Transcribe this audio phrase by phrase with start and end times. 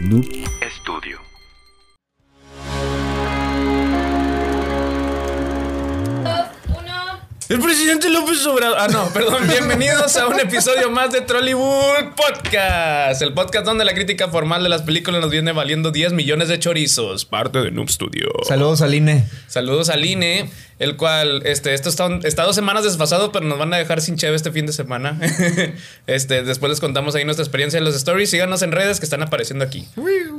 [0.00, 0.24] Noob
[7.50, 8.76] El presidente López Obrador.
[8.78, 9.48] Ah, no, perdón.
[9.48, 13.20] Bienvenidos a un episodio más de Trollywood Podcast.
[13.22, 16.60] El podcast donde la crítica formal de las películas nos viene valiendo 10 millones de
[16.60, 17.24] chorizos.
[17.24, 18.28] Parte de Noob Studio.
[18.46, 19.24] Saludos al INE.
[19.48, 20.48] Saludos al INE,
[20.78, 24.14] el cual, este, esto está, está dos semanas desfasado, pero nos van a dejar sin
[24.14, 25.18] cheve este fin de semana.
[26.06, 28.30] este, después les contamos ahí nuestra experiencia en los stories.
[28.30, 29.88] Síganos en redes que están apareciendo aquí.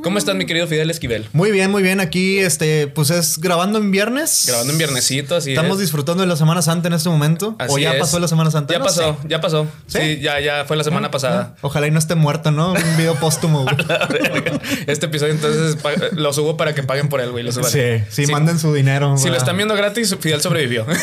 [0.01, 1.27] ¿Cómo estás, mi querido Fidel Esquivel?
[1.33, 1.99] Muy bien, muy bien.
[1.99, 4.45] Aquí, este, pues es grabando en viernes.
[4.47, 5.81] Grabando en viernesito, así Estamos es.
[5.81, 7.55] disfrutando de la Semana Santa en este momento.
[7.59, 7.99] Así o ya es.
[7.99, 8.73] pasó la Semana Santa.
[8.73, 9.27] Ya No pasó, sé.
[9.27, 9.67] ya pasó.
[9.87, 9.99] ¿Sí?
[9.99, 10.19] ¿Sí?
[10.21, 11.55] ya, ya fue la semana pasada.
[11.61, 12.73] Ojalá y no esté muerto, ¿no?
[12.73, 13.63] Un video póstumo.
[13.63, 13.75] güey.
[14.87, 15.77] este episodio entonces
[16.13, 17.43] lo subo para que paguen por él, güey.
[17.43, 17.61] Lo sí,
[18.09, 19.17] sí, manden su dinero.
[19.17, 20.85] Si lo para- están viendo gratis, Fidel sobrevivió.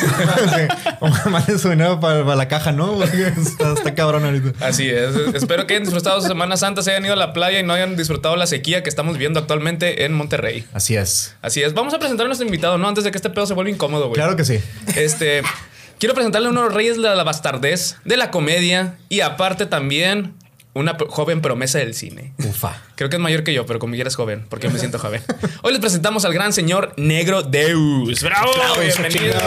[1.01, 2.95] O manden su dinero para, para la caja, ¿no?
[2.99, 4.67] Porque está, está cabrón ahorita.
[4.67, 5.15] Así es.
[5.35, 7.73] Espero que hayan disfrutado su Semana Santa, se hayan ido a la playa y no
[7.73, 10.65] hayan disfrutado la sequía que estamos viviendo actualmente en Monterrey.
[10.73, 11.35] Así es.
[11.43, 11.75] Así es.
[11.75, 12.89] Vamos a presentar a nuestro invitado, ¿no?
[12.89, 14.15] Antes de que este pedo se vuelva incómodo, güey.
[14.15, 14.59] Claro que sí.
[14.97, 15.43] Este.
[15.99, 19.67] Quiero presentarle a uno de los reyes de la bastardez, de la comedia y aparte
[19.67, 20.35] también
[20.73, 22.35] una joven promesa del cine.
[22.39, 22.81] Ufa.
[22.95, 25.23] Creo que es mayor que yo, pero como quieras joven, porque me siento joven.
[25.63, 28.23] Hoy les presentamos al gran señor Negro Deus.
[28.23, 28.53] ¡Bravo!
[28.81, 29.41] Bienvenido.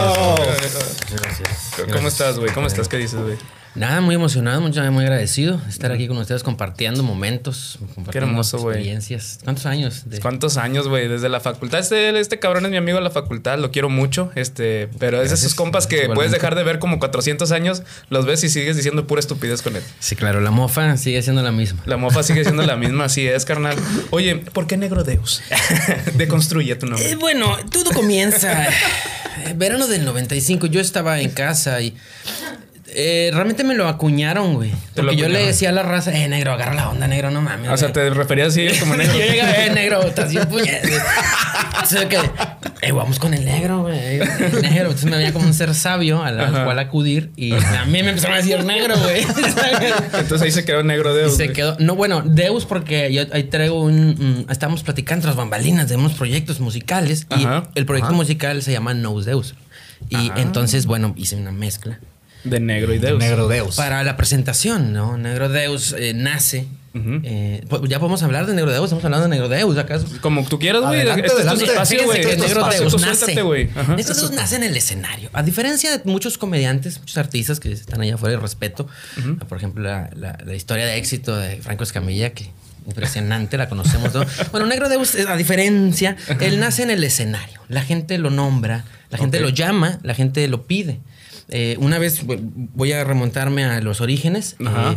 [1.90, 2.52] ¿Cómo estás, güey?
[2.52, 2.86] ¿Cómo estás?
[2.86, 3.38] ¿Qué dices, güey?
[3.74, 8.58] Nada, muy emocionado, muy, muy agradecido de estar aquí con ustedes compartiendo momentos, compartiendo hermoso,
[8.58, 8.76] güey.
[8.76, 9.38] experiencias.
[9.44, 10.02] ¿Cuántos años?
[10.10, 11.08] de- ¿Cuántos años, güey?
[11.08, 11.80] Desde la facultad.
[11.80, 14.30] Este, este cabrón es mi amigo de la facultad, lo quiero mucho.
[14.34, 16.16] Este, pero es de esos Gracias, compas que igualmente.
[16.16, 19.74] puedes dejar de ver como 400 años, los ves y sigues diciendo pura estupidez con
[19.74, 19.82] él.
[20.00, 21.80] Sí, claro, la mofa sigue siendo la misma.
[21.86, 23.76] La mofa sigue siendo la misma, así es, carnal.
[24.10, 25.40] Oye, ¿por qué Negro Deus?
[26.14, 27.16] Deconstruye tu Eh, nombre.
[27.16, 28.64] bueno, todo comienza.
[28.68, 28.74] eh,
[29.56, 31.94] verano del 95, yo estaba en casa y
[32.94, 34.70] eh, realmente me lo acuñaron, güey.
[34.94, 37.70] Porque yo le decía a la raza, eh, negro, agarra la onda, negro, no mames.
[37.70, 38.08] O sea, güey".
[38.08, 39.14] te referías así como yo negro.
[39.18, 40.82] llegaba, eh, negro, estás bien puñet.
[41.82, 42.16] O sea que,
[42.82, 44.20] eh, vamos con el negro, güey.
[44.20, 44.82] El negro.
[44.82, 48.36] Entonces me veía como un ser sabio al, cual acudir y a mí me empezaron
[48.36, 49.22] a decir negro, güey.
[50.12, 51.36] Entonces ahí se quedó Negro Y Deus.
[51.36, 51.56] se güey.
[51.56, 51.76] quedó.
[51.80, 54.44] No, bueno, Deus, porque yo ahí traigo un.
[54.46, 57.26] mm, estamos platicando tras bambalinas de unos proyectos musicales.
[57.36, 59.54] Y el proyecto musical se llama Knows Deus.
[60.08, 61.98] Y entonces, bueno, hice una mezcla.
[62.44, 63.18] De Negro y Deus.
[63.18, 63.76] Negro Deus.
[63.76, 65.16] Para la presentación, ¿no?
[65.16, 66.66] Negro Deus eh, nace.
[66.94, 67.20] Ujú.
[67.24, 68.84] eh, pues ya podemos hablar de Negro Deus.
[68.84, 70.06] Estamos hablando de Negro Deus, ¿acaso?
[70.20, 71.00] Como tú quieras, güey.
[71.00, 72.20] Adelante, Este es tu espacio, güey.
[72.20, 73.34] Este Negro espacio, Deus nace.
[73.34, 75.30] Negro Deus nace en el escenario.
[75.32, 78.86] A diferencia de muchos comediantes, muchos artistas que están allá afuera y respeto.
[79.48, 82.50] Por ejemplo, la, la- la historia de éxito de Franco Escamilla, que
[82.86, 84.26] impresionante, la conocemos todos.
[84.50, 87.60] Bueno, Negro Deus, eh, a diferencia, él nace en el escenario.
[87.68, 91.00] La gente lo nombra, la gente lo llama, la gente lo pide.
[91.48, 94.56] Eh, una vez voy a remontarme a los orígenes.
[94.64, 94.92] Ajá.
[94.92, 94.96] Eh,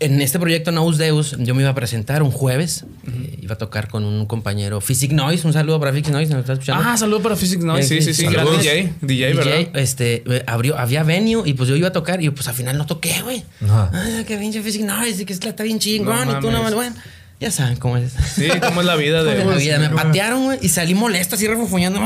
[0.00, 2.84] en este proyecto Nous Deus, yo me iba a presentar un jueves.
[3.06, 5.46] eh, iba a tocar con un compañero, Physic Noise.
[5.46, 6.84] Un saludo para Physic Noise, ¿me estás escuchando?
[6.86, 7.88] Ah, saludo para Physics Noise.
[7.88, 8.24] Sí, Eh, sí, sí.
[8.24, 8.58] Saludos.
[8.60, 8.92] DJ.
[9.00, 9.76] DJ, ¿verdad?
[9.76, 12.86] este, abrió, había venue y pues yo iba a tocar y pues al final no
[12.86, 13.44] toqué, güey.
[13.64, 13.90] Ajá.
[13.94, 16.94] Ah, que pinche Physic Noise y que está bien chingón No y tú no, bueno.
[17.40, 18.12] Ya saben cómo es.
[18.34, 19.44] Sí, cómo es la vida de.
[19.44, 19.78] La vida.
[19.78, 22.00] Me patearon, güey, y salí molesto, así refunfuñando.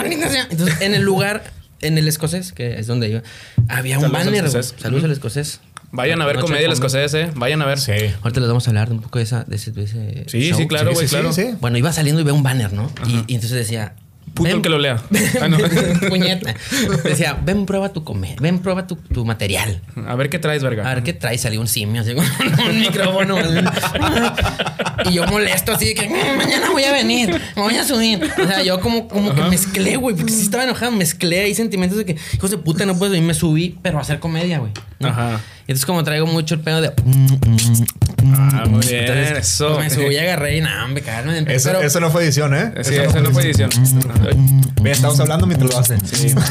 [0.50, 1.42] Entonces, en el lugar,
[1.80, 3.22] en el escosés, que es donde iba,
[3.68, 4.44] había un Saludos al banner.
[4.46, 4.74] escocés.
[4.80, 5.60] Saludos al escocés.
[5.90, 7.30] Vayan a ver Noche comedia del escocés, eh.
[7.34, 7.78] Vayan a ver.
[7.78, 7.92] Sí.
[8.22, 10.50] Ahorita les vamos a hablar de un poco de, esa, de ese, de ese Sí,
[10.50, 10.58] show.
[10.58, 11.32] sí, claro, Sí, güey, sí, claro.
[11.32, 11.56] sí, sí.
[11.60, 12.92] Bueno, iba saliendo y veo un banner, ¿no?
[13.06, 13.94] Y, y entonces decía...
[14.38, 14.96] Puto el que lo lea.
[15.42, 15.58] Ah, no.
[16.08, 16.54] Puñeta.
[17.04, 19.80] Decía, ven, prueba tu comer, ven, prueba tu, tu material.
[20.06, 20.90] A ver qué traes, verga.
[20.90, 22.12] A ver qué trae, salió un simio así
[22.68, 23.36] un micrófono.
[25.04, 28.30] y yo molesto así de que "Mm, mañana voy a venir, me voy a subir.
[28.42, 31.98] O sea, yo como, como que mezclé, güey, porque sí estaba enojado, mezclé ahí sentimientos
[31.98, 34.72] de que, hijos de puta, no puedo y me subí, pero a hacer comedia, güey.
[35.00, 35.08] ¿no?
[35.08, 35.40] Ajá.
[35.68, 36.90] Y entonces como traigo mucho el pedo de...
[38.34, 39.00] Ah, muy bien.
[39.04, 39.74] Entonces, Eso.
[39.74, 41.34] pues, me subí y agarré y nada, me cagaron.
[41.48, 42.72] Eso, pero, eso no fue edición, ¿eh?
[42.82, 43.68] Sí, eso no fue edición.
[44.80, 46.00] Bien, estamos hablando mientras lo hacen.
[46.06, 46.34] Sí.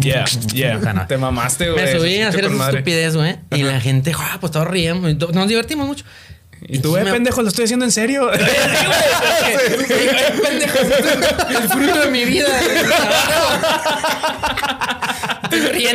[0.00, 0.24] Yeah,
[0.54, 0.78] yeah.
[0.80, 1.06] Ojalá.
[1.08, 1.84] Te mamaste, güey.
[1.84, 2.78] me subí a hacer esa madre.
[2.78, 3.36] estupidez, güey.
[3.50, 5.12] Y la gente, ah, pues todos ríamos.
[5.34, 6.04] Nos divertimos mucho.
[6.62, 8.30] Y tú, eh, me- pendejo, lo estoy haciendo en serio.
[10.42, 12.46] Pendejo, el fruto de mi vida.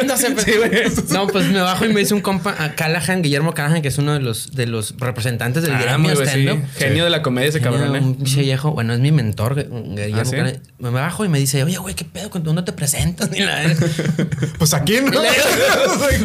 [0.03, 1.09] Pues.
[1.11, 3.97] no, pues me bajo y me dice un compa, a Callahan, Guillermo Callahan, que es
[3.97, 6.23] uno de los, de los representantes del Ah, gremio sí.
[6.23, 6.63] stand-up.
[6.77, 7.99] Genio de la comedia ese Genio, cabrón, eh.
[7.99, 10.31] Un viejo, bueno, es mi mentor, Guillermo ¿Ah, sí?
[10.35, 10.61] Callahan.
[10.79, 12.29] Me bajo y me dice, oye, güey, ¿qué pedo?
[12.29, 13.29] ¿Dónde te presentas?
[13.31, 13.63] Ni la.
[14.57, 15.21] Pues aquí, ¿no?
[15.21, 15.29] Le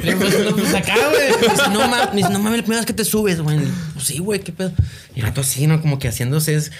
[0.02, 1.30] digo, pues, no, pues acá, güey.
[1.40, 3.58] Me dice, no mames, me dice, no mames, la primera vez que te subes, güey.
[3.94, 4.72] Pues sí, güey, qué pedo.
[5.14, 5.80] Y el rato así, ¿no?
[5.80, 6.72] Como que haciéndose es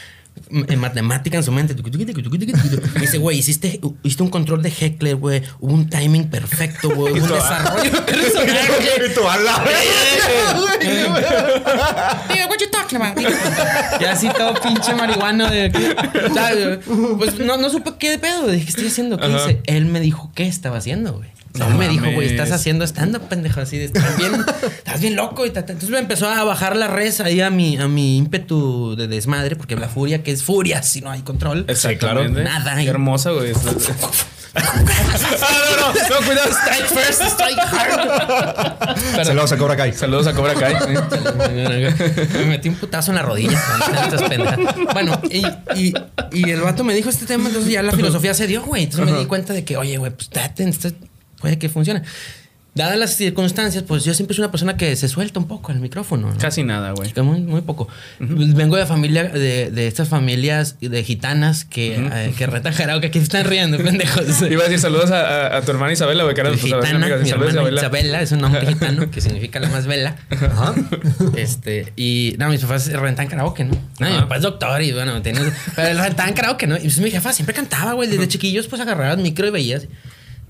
[0.51, 1.75] en matemática en su mente.
[1.75, 5.43] Me dice, güey, hiciste, hiciste un control de heckler, güey.
[5.61, 7.15] Hubo un timing perfecto, güey.
[7.15, 7.91] Hubo un desarrollo.
[12.29, 14.01] Digo, what you talking fucking about it.
[14.01, 15.71] Y así todo pinche marihuano de.
[17.19, 18.49] Pues no, no supe qué de pedo.
[18.49, 19.19] Dije, ¿qué estoy haciendo?
[19.19, 19.61] ¿Qué hice?
[19.67, 21.29] Él me dijo qué estaba haciendo, güey.
[21.55, 23.61] No él me dijo, güey, estás haciendo stand-up, pendejo.
[23.61, 24.33] Así de, estás bien,
[24.63, 25.47] estás bien loco.
[25.47, 25.73] Y ta, ta.
[25.73, 29.57] Entonces me empezó a bajar la res ahí a mi, a mi ímpetu de desmadre,
[29.57, 31.65] porque la furia, que es furia si no hay control.
[31.69, 32.43] Exactamente.
[32.45, 32.77] Nada.
[32.77, 33.53] Qué hermosa, güey.
[34.55, 36.51] ah, no, no, no, cuidado.
[36.51, 39.25] Strike first, strike hard.
[39.25, 39.93] Saludos a Cobra Kai.
[39.93, 40.75] Saludos a Cobra Kai.
[42.35, 43.61] Me metí un putazo en la rodilla.
[44.93, 45.45] Bueno, y,
[45.77, 45.95] y,
[46.33, 48.85] y el vato me dijo este tema, entonces ya la filosofía se dio, güey.
[48.85, 50.91] Entonces me di cuenta de que, oye, güey, pues date, esto
[51.41, 52.03] puede que funcione.
[52.73, 55.81] Dadas las circunstancias, pues yo siempre soy una persona que se suelta un poco el
[55.81, 56.31] micrófono.
[56.31, 56.39] ¿no?
[56.39, 57.13] Casi nada, güey.
[57.13, 57.89] Que Muy, muy poco.
[58.21, 63.09] Vengo de familia, de, de estas familias de gitanas que, eh, que retan karaoke.
[63.09, 64.41] Aquí están riendo, pendejos.
[64.49, 67.09] Iba a decir saludos a, a- a tu hermana Isabela, güey, que era pues, Gitana,
[67.19, 67.81] mi Saludos, Isabela.
[67.81, 70.15] Isabela es un nombre gitano que significa la más vela.
[70.31, 70.73] Ajá.
[71.37, 73.75] Este, y no, mis papás rentan karaoke, ¿no?
[73.99, 76.77] No, mi papá es doctor y bueno, tenía- pero él rentaban karaoke, ¿no?
[76.77, 78.09] Y pues mi jefa siempre cantaba, güey.
[78.09, 79.89] Desde chiquillos, pues agarrabas micro y veías.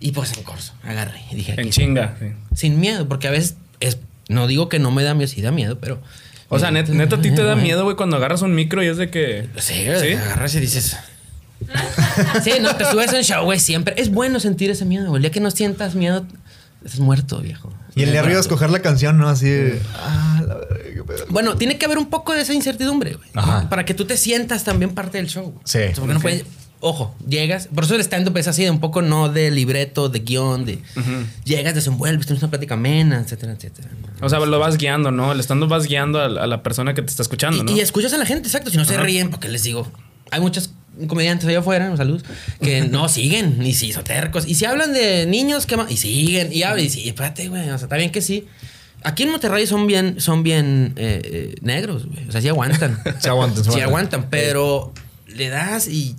[0.01, 1.21] Y pues en corso, agarré.
[1.31, 2.17] Y dije, En chinga.
[2.19, 2.27] sí.
[2.57, 3.99] sin miedo, porque a veces es,
[4.29, 6.01] no digo que no me da miedo, sí da miedo, pero.
[6.49, 8.87] O sea, net- neta, a ti te da miedo, güey, cuando agarras un micro y
[8.89, 9.49] es de que.
[9.59, 10.97] Sí, güey, agarras y dices.
[12.43, 13.95] sí, no, te subes en show, güey, siempre.
[13.99, 15.19] Es bueno sentir ese miedo, güey.
[15.19, 16.27] El día que no sientas miedo,
[16.85, 17.73] estás muerto, viejo.
[17.95, 19.29] Y el de arriba escoger la canción, ¿no?
[19.29, 21.27] Así de, Ah, la verga, qué pedo.
[21.29, 23.29] Bueno, tiene que haber un poco de esa incertidumbre, güey.
[23.35, 23.69] Ajá.
[23.69, 25.61] Para que tú te sientas también parte del show.
[25.65, 25.79] Sí.
[25.79, 26.45] O sea, porque no puedes-
[26.83, 27.69] Ojo, llegas.
[27.75, 30.79] Por eso el stand-up es así, de un poco no de libreto, de guion, de.
[31.45, 33.89] Llegas, desenvuelves, tienes una plática amena, etcétera, etcétera.
[34.23, 35.33] O sea, lo vas guiando, ¿no?
[35.33, 37.77] El estando vas guiando a, a la persona que te está escuchando, Y, ¿no?
[37.77, 38.71] y escuchas a la gente, exacto.
[38.71, 39.87] Si no se ríen, porque les digo,
[40.31, 40.71] hay muchos
[41.07, 42.25] comediantes allá afuera, saludos,
[42.63, 44.49] que no siguen, y sí, son tercos.
[44.49, 45.91] Y si hablan de niños, ¿qué más?
[45.91, 48.47] Y siguen, y hablan, y sí, espérate, güey, o sea, está bien que sí.
[49.03, 52.27] Aquí en Monterrey son bien, son bien eh, eh, negros, güey.
[52.29, 52.99] O sea, sí aguantan.
[53.21, 54.21] Se aguantan, se Sí aguantan.
[54.21, 54.93] aguantan, pero
[55.27, 56.17] le das y...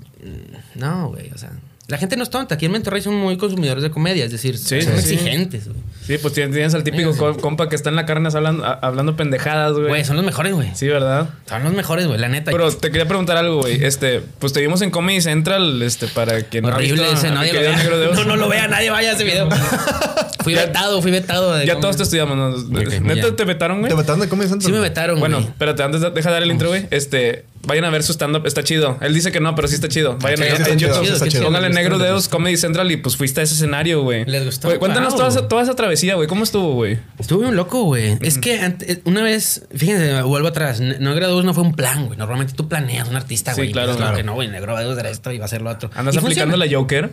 [0.76, 1.52] No, güey, o sea...
[1.88, 2.56] La gente no es tonta.
[2.56, 4.24] Aquí en Monterrey son muy consumidores de comedia.
[4.24, 5.78] Es decir, Sí, son sí, exigentes, güey.
[6.06, 9.18] Sí, pues tienes, al típico Sí, compa que está en la carne hablando, a- hablando
[9.18, 9.88] pendejadas, güey.
[9.90, 10.70] Güey, son los mejores, güey.
[10.74, 11.32] Sí, ¿verdad?
[11.50, 12.50] Son los mejores, güey, la neta.
[12.52, 13.84] Pero te quería preguntar algo, güey.
[13.84, 17.52] Este, pues te vimos en Comedy Central, este, para que Horrible ha visto ese, nadie
[17.52, 17.76] lo vea.
[17.76, 18.16] Negro de Oz.
[18.20, 19.50] No, no lo vea, nadie vaya a ese video.
[20.44, 21.56] fui Ya- vetado, fui vetado.
[21.56, 22.56] de Ya todos te estudiamos, ¿no?
[23.02, 23.36] ¿Neta ya.
[23.36, 23.90] te vetaron, güey?
[23.90, 24.66] ¿Te mataron de Comedy Central?
[24.68, 25.50] Sí me vetaron, Bueno, güey.
[25.50, 26.88] espérate, antes de, deja dar el intro, güey.
[26.92, 28.98] Este, vayan a ver su stand-up, está chido.
[29.02, 30.18] Él dice que no, pero sí está chido.
[30.20, 31.44] Vayan Sí, a sí chido, YouTube, sí está chido.
[31.46, 34.26] póngale Negro gusta, de les Oz Comedy Central y pues fuiste a ese escenario, güey.
[34.26, 34.68] Les gustó.
[34.68, 35.18] Güey, Cuéntanos Wow.
[35.18, 36.28] toda, esa, toda esa travesía, güey.
[36.28, 37.00] ¿Cómo estuvo, güey?
[37.20, 38.18] Estuve un loco, güey.
[38.22, 40.80] Es que ante- una vez, fíjense, vuelvo atrás.
[40.80, 42.18] N- No graduó no fue un plan, güey.
[42.18, 43.72] Normalmente tú planeas un artista, Sí, güey.
[43.72, 44.16] claro, Pues, claro.
[44.18, 44.48] que no, güey.
[44.50, 45.90] Negro Deus era esto y va a ser lo otro.
[45.96, 46.58] ¿Andas aplicando funciona.
[46.58, 47.12] la Joker?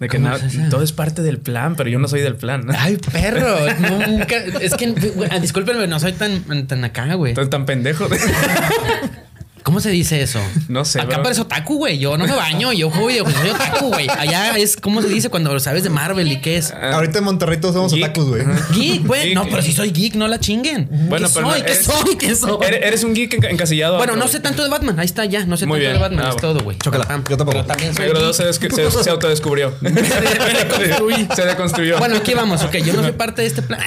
[0.00, 2.66] De que ¿Cómo nada, todo es parte del plan, pero yo no soy del plan.
[2.78, 3.56] Ay, perro.
[3.80, 4.36] Nunca.
[4.60, 7.30] Es que, güey, discúlpenme, no soy tan, tan acá, güey.
[7.32, 8.06] Entonces, tan pendejo.
[9.68, 10.40] ¿Cómo se dice eso?
[10.68, 11.24] No sé, Acá bro.
[11.24, 11.98] parece otaku, güey.
[11.98, 14.06] Yo no me baño, yo juego videojuegos, soy otaku, güey.
[14.18, 16.72] Allá es, ¿cómo se dice cuando sabes de Marvel y qué es?
[16.72, 18.04] Ahorita en Monterrey todos somos Geek.
[18.04, 18.42] otakus, güey.
[18.72, 19.34] Geek, güey.
[19.34, 20.88] No, pero si soy geek, no la chinguen.
[21.10, 21.58] Bueno, ¿Qué pero soy?
[21.60, 22.16] no, ¿Qué eres- soy?
[22.16, 22.66] ¿Qué soy?
[22.66, 23.98] Eres, eres un geek enca- encasillado.
[23.98, 24.22] Bueno, bro.
[24.22, 24.98] no sé tanto de Batman.
[24.98, 25.44] Ahí está ya.
[25.44, 25.92] No sé Muy tanto bien.
[25.92, 26.24] de Batman.
[26.26, 26.78] Ah, es todo, güey.
[26.78, 27.04] Chócala.
[27.06, 27.22] Pam.
[27.28, 27.50] Yo tampoco.
[27.52, 28.26] Pero también soy Negro geek.
[28.28, 28.52] 2 se,
[28.90, 29.74] se, se autodescubrió.
[29.82, 31.28] deconstruí.
[31.36, 31.98] se deconstruyó.
[31.98, 32.76] Bueno, aquí vamos, ok.
[32.76, 33.80] Yo no soy parte de este plan.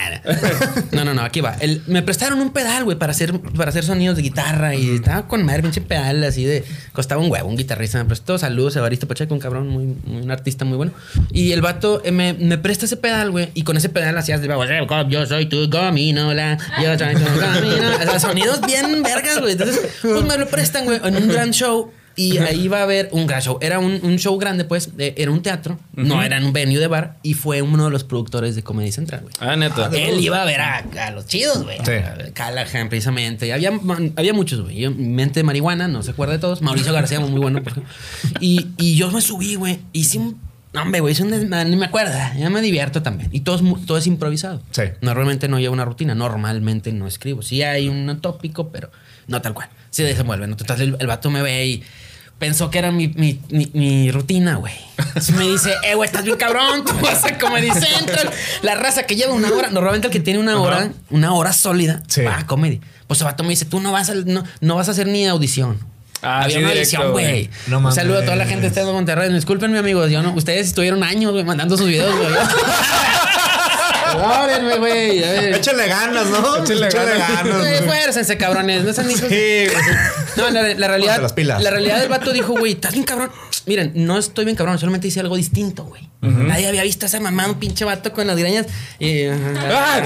[0.91, 1.55] No, no, no, aquí va.
[1.59, 5.27] El- me prestaron un pedal, güey, para hacer, para hacer sonidos de guitarra y estaba
[5.27, 6.63] con madre, pinche pedal así de.
[6.91, 8.37] Costaba un huevo, un guitarrista me prestó.
[8.37, 10.91] Saludos, Evaristo Pacheco, un cabrón, muy, un artista muy bueno.
[11.31, 14.41] Y el vato eh, me, me presta ese pedal, güey, y con ese pedal hacías
[14.41, 14.51] de
[15.09, 17.97] yo soy tu gominola, yo soy tu gominola.
[18.01, 19.53] O sea, sonidos bien vergas, güey.
[19.53, 21.91] Entonces, pues me lo prestan, güey, en un gran show.
[22.29, 23.57] Y ahí va a haber un gran show.
[23.61, 24.95] Era un, un show grande, pues.
[24.97, 25.79] de- era un teatro.
[25.93, 27.17] No era en un venue de bar.
[27.23, 29.33] Y fue uno de los productores de Comedy Central, güey.
[29.39, 29.89] Ah, neta.
[29.93, 31.77] Él iba a ver a, a los chidos, güey.
[31.85, 31.91] Sí.
[31.91, 33.47] A Callahan, precisamente.
[33.47, 33.71] Y había,
[34.15, 34.87] había muchos, güey.
[34.89, 36.61] Mente de marihuana, no se acuerda de todos.
[36.61, 37.61] Mauricio García, muy bueno.
[37.63, 37.91] por ejemplo.
[38.39, 39.79] Y, y yo me subí, güey.
[39.93, 40.39] Hice un...
[40.73, 42.13] no, Hombre, güey, hice un ni me acuerdo.
[42.37, 43.29] Ya me divierto también.
[43.33, 44.61] Y todo es, todo es improvisado.
[44.71, 44.83] Sí.
[45.01, 46.15] Normalmente no llevo una rutina.
[46.15, 47.41] Normalmente no escribo.
[47.41, 48.91] Sí hay un tópico, pero
[49.27, 49.69] no tal cual.
[49.89, 50.47] Se desenvuelve.
[50.47, 50.53] ¿no?
[50.53, 51.83] Entonces el, el vato me ve y
[52.41, 54.73] pensó que era mi, mi, mi, mi rutina, güey.
[54.97, 58.31] Entonces me dice, eh, güey, estás bien cabrón, tú vas a Comedy Central.
[58.63, 62.01] La raza que lleva una hora, normalmente el que tiene una hora, una hora sólida,
[62.07, 62.23] Sí.
[62.23, 62.81] va a comedy.
[63.05, 65.27] Pues el vato me dice, tú no vas a, no, no vas a hacer ni
[65.27, 65.77] audición.
[66.23, 67.49] Ah, Había sí, una audición, güey.
[67.67, 69.31] No Un saludo a toda la gente en Monterrey.
[69.31, 70.09] Disculpenme, amigos.
[70.09, 72.29] Yo no, ustedes estuvieron años, güey, mandando sus videos, güey.
[74.11, 75.23] Perdónenme, güey.
[75.23, 75.55] A ver.
[75.55, 76.57] Échale ganas, ¿no?
[76.63, 77.43] Échale ganas.
[77.43, 77.81] Güey, güey.
[77.87, 78.83] Fuércense, cabrones.
[78.83, 79.21] No sean hijos.
[79.29, 79.85] Sí, güey.
[80.37, 81.13] No, la, la realidad.
[81.13, 81.61] Ponte las pilas.
[81.63, 83.31] La realidad del vato dijo, güey, estás bien cabrón.
[83.65, 86.09] Miren, no estoy bien cabrón, solamente hice algo distinto, güey.
[86.21, 88.65] Nadie había visto a esa mamá, un pinche vato con las greñas.
[88.99, 90.01] Y, Ah.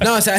[0.00, 0.38] no, o sea.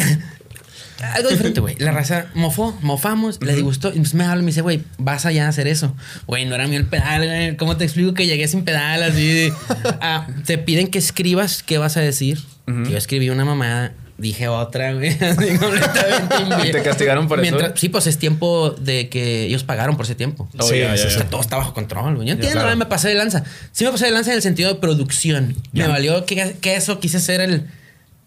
[1.14, 1.76] Algo diferente, güey.
[1.80, 3.94] La raza mofó, mofamos, le disgustó.
[3.94, 5.96] Y me habla y me dice, güey, vas allá a hacer eso.
[6.28, 7.58] Güey, no era mío el pedal, güey.
[7.58, 9.04] ¿Cómo te explico que llegué sin pedal?
[9.04, 9.52] Así
[10.02, 12.40] Ah, te piden que escribas qué vas a decir.
[12.68, 13.94] Yo escribí una mamada.
[14.18, 15.10] Dije otra, güey.
[15.22, 16.36] Así completamente
[16.70, 17.58] ¿Y te castigaron por eso?
[17.76, 20.48] Sí, pues es tiempo de que ellos pagaron por ese tiempo.
[20.58, 20.82] Oh, Sí,
[21.30, 22.28] todo está bajo control, güey.
[22.28, 22.78] Yo entiendo, claro.
[22.78, 23.44] me pasé de lanza.
[23.72, 25.56] Sí me pasé de lanza en el sentido de producción.
[25.72, 27.68] Me valió que, que eso quise ser el...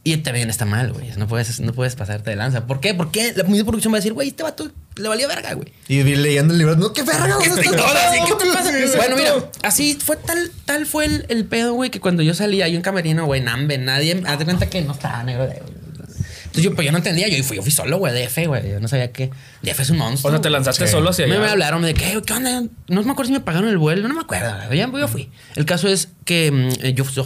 [0.07, 1.11] Y también está mal, güey.
[1.17, 2.65] No puedes, no puedes pasarte de lanza.
[2.65, 2.95] ¿Por qué?
[2.95, 5.73] Porque la misma producción va a decir, güey, este vato le valió verga, güey.
[5.89, 6.77] Y vi leyendo el libro.
[6.77, 7.37] No, qué verga.
[7.43, 7.71] ¿Qué ¿dónde te-?
[7.71, 8.71] ¿qué te pasa?
[8.99, 12.63] Bueno, mira, así fue tal, tal fue el, el pedo, güey, que cuando yo salí
[12.63, 16.63] hay un camerino, güey, Nambe, nadie, haz de cuenta que no estaba negro de Entonces
[16.63, 18.71] yo, pues yo no entendía, yo fui, yo fui solo, güey, DF, güey.
[18.71, 19.31] Yo no sabía que
[19.63, 20.31] DF es un monstruo.
[20.31, 20.93] O sea, te lanzaste Sí.
[20.93, 21.45] solo hacia Me, allá.
[21.47, 22.63] me hablaron de que, ¿qué onda?
[22.87, 24.73] No me acuerdo si me pagaron el vuelo, no me acuerdo.
[24.73, 25.31] Ya yo fui.
[25.57, 27.25] El caso es que mm, eh, yo fui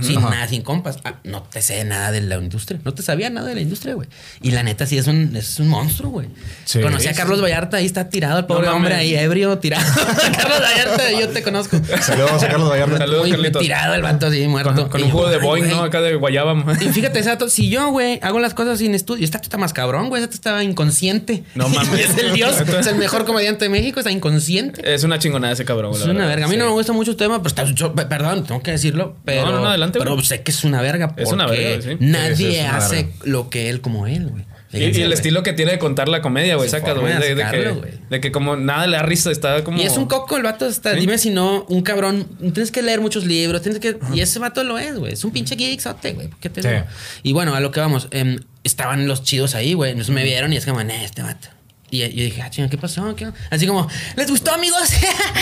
[0.00, 0.30] Sin Ajá.
[0.30, 0.98] nada, sin compas.
[1.04, 2.80] Ah, no te sé nada de la industria.
[2.84, 4.08] No te sabía nada de la industria, güey.
[4.42, 6.28] Y la neta sí es un, es un monstruo, güey.
[6.64, 6.80] Sí.
[6.80, 9.84] Conocí a Carlos Vallarta, ahí está tirado el pobre No hombre ahí ebrio, tirado.
[10.36, 11.78] Carlos Vallarta, yo te conozco.
[12.00, 12.98] Saludos a Carlos Vallarta.
[12.98, 13.62] Saludos, Carlitos.
[13.62, 14.88] tirado el vato así, muerto.
[14.90, 15.76] Con, un jugo de Boeing, güey.
[15.76, 15.84] ¿no?
[15.84, 16.54] Acá de guayaba.
[16.80, 20.08] Y fíjate, Sato, si yo, güey, hago las cosas sin estudio, este está más cabrón,
[20.08, 21.44] güey, este estaba inconsciente.
[21.54, 22.10] No mames.
[22.10, 24.94] es el dios, es el mejor comediante de México, está inconsciente.
[24.94, 25.92] Es una chingonada ese cabrón.
[25.94, 26.46] Es la una verga.
[26.46, 29.16] A mí no me gusta mucho el tema, pero está, yo- perdón, tengo que decirlo.
[29.24, 30.24] Pero, No, no, no, adelante, Pero güey.
[30.24, 31.14] sé que es una verga.
[31.16, 31.96] Es una porque verga, sí.
[32.00, 33.10] Nadie sí, hace verga.
[33.24, 34.44] lo que él como él, güey.
[34.72, 35.12] Y, el güey.
[35.12, 36.68] estilo que tiene de contar la comedia, güey.
[36.68, 37.14] Saca, güey.
[37.18, 39.80] de De, que, de que como nada le da risa, está como.
[39.80, 40.66] Y es un coco el vato.
[40.66, 41.00] Está, Sí.
[41.00, 42.26] Dime si no, un cabrón.
[42.52, 43.62] Tienes que leer muchos libros.
[43.62, 43.96] Tienes que.
[44.12, 45.12] Y ese vato lo es, güey.
[45.14, 46.28] Es un pinche geeksote, güey.
[46.28, 46.68] ¿Por qué te Sí.
[46.68, 46.82] digo?
[47.22, 48.08] Y bueno, a lo que vamos.
[48.10, 49.92] em, estaban los chidos ahí, güey.
[49.92, 51.48] Entonces me vieron y es como, "Nah, este vato.
[51.88, 53.14] Y yo dije, ah, chinga, ¿qué pasó?
[53.14, 53.28] ¿Qué?
[53.48, 54.90] Así como, ¿les gustó, amigos?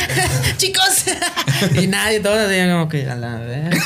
[0.59, 1.05] Chicos.
[1.83, 3.83] y nadie, todos así como que a la verga.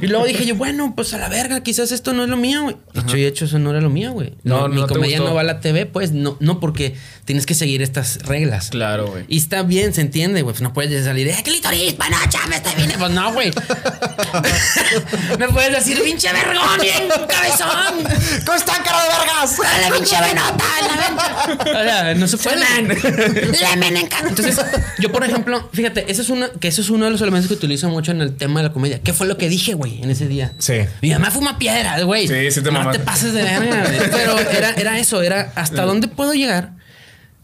[0.00, 2.62] y luego dije yo, bueno, pues a la verga, quizás esto no es lo mío,
[2.62, 2.76] güey.
[2.94, 4.34] Dicho y hecho, eso no era lo mío, güey.
[4.42, 7.44] No, No, mi no comedia no va a la TV, pues no, no porque tienes
[7.44, 8.70] que seguir estas reglas.
[8.70, 9.24] Claro, güey.
[9.28, 10.54] Y está bien, se entiende, güey.
[10.54, 12.92] Pues no puedes salir, ¡eh, clitoris, panocha, me estoy bien!
[12.98, 13.50] Pues no, güey.
[15.38, 18.02] me puedes decir, pinche vergón, bien cabezón.
[18.46, 19.56] ¿Cómo están, cara de vergas?
[19.58, 21.49] Dale, pinche venota, la venta.
[21.58, 22.60] O sea, no se puede.
[24.28, 24.60] Entonces,
[24.98, 27.54] yo, por ejemplo, fíjate, eso es uno, que eso es uno de los elementos que
[27.54, 29.00] utilizo mucho en el tema de la comedia.
[29.00, 30.52] ¿Qué fue lo que dije, güey, en ese día?
[30.58, 30.74] Sí.
[31.02, 32.28] Mi mamá fuma piedras, güey.
[32.28, 33.84] Sí, sí te No te pases de verga.
[34.12, 36.72] Pero era, era eso, era hasta dónde puedo llegar.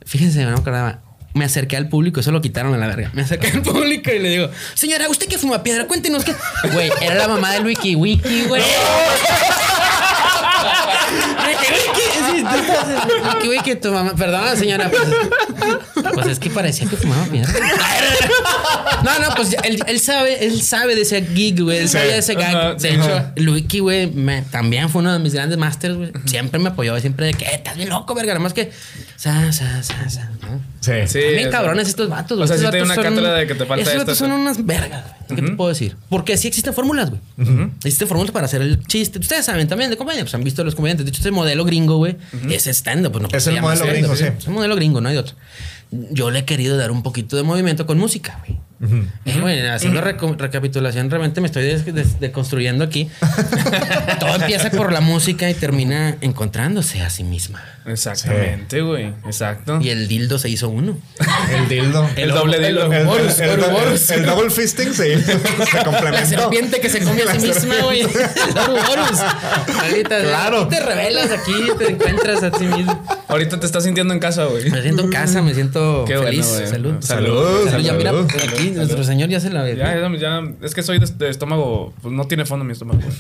[0.05, 1.03] Fíjense, no me acordaba.
[1.35, 3.11] Me acerqué al público, eso lo quitaron a la verga.
[3.13, 5.87] Me acerqué al público y le digo, señora, ¿usted qué fuma piedra?
[5.87, 6.35] Cuéntenos qué.
[6.73, 8.63] Güey, era la mamá del Wiki Wiki, güey.
[11.47, 12.67] Wiki Wiki.
[12.87, 14.13] Tú estás- Wiki Wiki, tu mamá.
[14.17, 14.91] Perdón, señora.
[14.91, 17.53] Pues, pues es que parecía que fumaba piedra.
[19.03, 21.79] No, no, pues él, él sabe, él sabe de ese gig, güey.
[21.79, 21.93] Él Sí.
[21.95, 22.55] sabe de ese gag.
[22.57, 26.13] Ajá, de hecho, Luiki, güey, me- también fue uno de mis grandes masters, güey.
[26.27, 28.33] Siempre me apoyó, siempre de que "Eh, estás bien loco, verga.
[28.35, 28.71] Nada más que.
[29.17, 30.31] Sa, sa, sa, sa.
[30.43, 30.61] ¿no?
[30.81, 30.93] Sí.
[31.07, 31.19] Sí.
[31.19, 32.45] Bien es- cabrones estos vatos, güey.
[32.45, 34.19] O sea, Estos sí te una son- cátedra de que te falta Estos esto, vatos
[34.19, 35.26] son unas vergas, güey.
[35.29, 35.97] ¿Qué te puedo decir?
[36.09, 37.21] Porque sí existen fórmulas, güey.
[37.85, 39.19] Existen fórmulas para hacer el chiste.
[39.19, 41.05] Ustedes saben también de comedia, pues han visto los comediantes.
[41.05, 42.17] De hecho, ese modelo gringo, güey,
[42.51, 43.13] es stand-up.
[43.13, 44.25] Pues no Es el modelo gringo, sí.
[44.25, 45.35] Es el modelo gringo, no hay otro.
[45.91, 48.59] Yo le he querido dar un poquito de movimiento con música, güey.
[48.79, 51.65] Eh, güey, haciendo recapitulación, realmente me estoy
[52.21, 53.09] deconstruyendo aquí.
[54.21, 57.65] Todo empieza por la música y termina encontrándose a sí misma.
[57.87, 59.15] Exactamente, güey.
[59.25, 59.79] Exacto.
[59.81, 60.99] Y el dildo se hizo uno.
[61.55, 62.07] El dildo.
[62.17, 62.93] El doble dildo.
[62.93, 65.05] El, el- el- double fisting sí.
[65.17, 68.03] Se La serpiente que se come a sí misma, güey.
[69.81, 70.63] Ahorita, Claro.
[70.63, 73.05] aquí te revelas aquí, te encuentras a ti mismo.
[73.29, 74.69] Ahorita te estás sintiendo en casa, güey.
[74.71, 76.47] Me siento en casa, me siento Qué bueno, feliz.
[76.71, 76.95] salud.
[77.01, 77.85] Salud, Salud.
[77.85, 78.27] Ya mira, salud.
[78.71, 79.77] Nuestro señor ya se la ve.
[79.77, 83.01] Ya, ya, ya, es que soy de, de estómago, pues no tiene fondo mi estómago.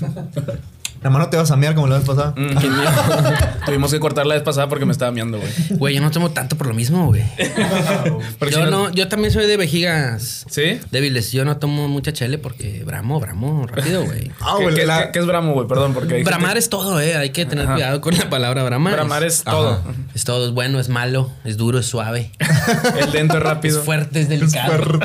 [1.02, 2.34] La mano te vas a miar como la vez pasada.
[2.36, 2.56] Mm.
[3.66, 5.50] Tuvimos que cortar la vez pasada porque me estaba miando, güey.
[5.70, 7.22] Güey, yo no tomo tanto por lo mismo, güey.
[8.50, 10.80] Yo si no, yo también soy de vejigas ¿Sí?
[10.90, 11.32] débiles.
[11.32, 14.30] Yo no tomo mucha chele porque bramo, bramo, rápido, güey.
[14.40, 15.66] Ah, ¿Qué, güey, qué- la- qué- qué es bramo, güey?
[15.66, 17.16] Perdón, porque hay Bramar es todo, eh.
[17.16, 17.74] Hay que tener Ajá.
[17.74, 18.92] cuidado con la palabra bramar.
[18.94, 19.72] Bramar es todo.
[19.74, 19.82] Ajá.
[20.14, 22.30] Es todo, es bueno, es malo, es duro, es suave,
[23.00, 23.78] El dentro es rápido.
[23.80, 24.98] es fuerte, es delicado.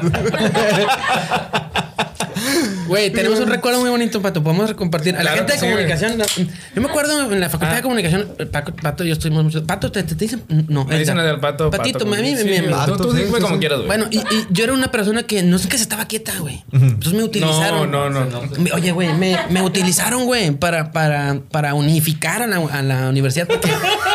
[2.91, 4.43] Güey, tenemos un recuerdo muy bonito, Pato.
[4.43, 5.15] Podemos compartir.
[5.15, 5.88] A la Claro gente de sí, güey.
[5.88, 6.50] comunicación.
[6.75, 7.77] Yo me acuerdo en la facultad Ah.
[7.77, 9.65] de comunicación, Paco, Pato y yo estuvimos mucho.
[9.65, 10.43] Pato, ¿te, te, te dicen?
[10.67, 11.36] No, Me dicen Edgar.
[11.36, 11.69] el pato.
[11.71, 13.88] Patito, pato, a mí me- sí, me- tú- Pato, Tú sí, dime como quieras, güey.
[13.88, 16.63] Bueno, y, y yo era una persona que no sé qué se estaba quieta, güey.
[16.74, 17.89] Entonces me utilizaron.
[17.89, 18.41] no, no, no.
[18.57, 23.07] Me- Oye, güey, me, me utilizaron, güey, para, para, para unificar a la, a la
[23.10, 23.48] universidad.
[23.48, 23.69] Porque,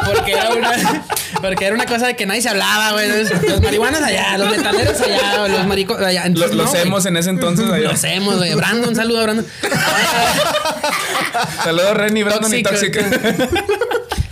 [0.04, 0.70] porque era una,
[1.40, 3.08] porque era una cosa de que nadie se hablaba, güey.
[3.48, 6.24] Los marihuanos allá, los metaleros allá, los maricos allá.
[6.26, 7.66] Entonces, Los no, hemos en ese entonces.
[7.70, 7.84] allá.
[7.84, 8.52] Lo hacemos, güey.
[8.66, 9.46] Brandon, un saludo a Brandon.
[11.62, 12.98] Saludos, Renny, Brandon y Tóxico.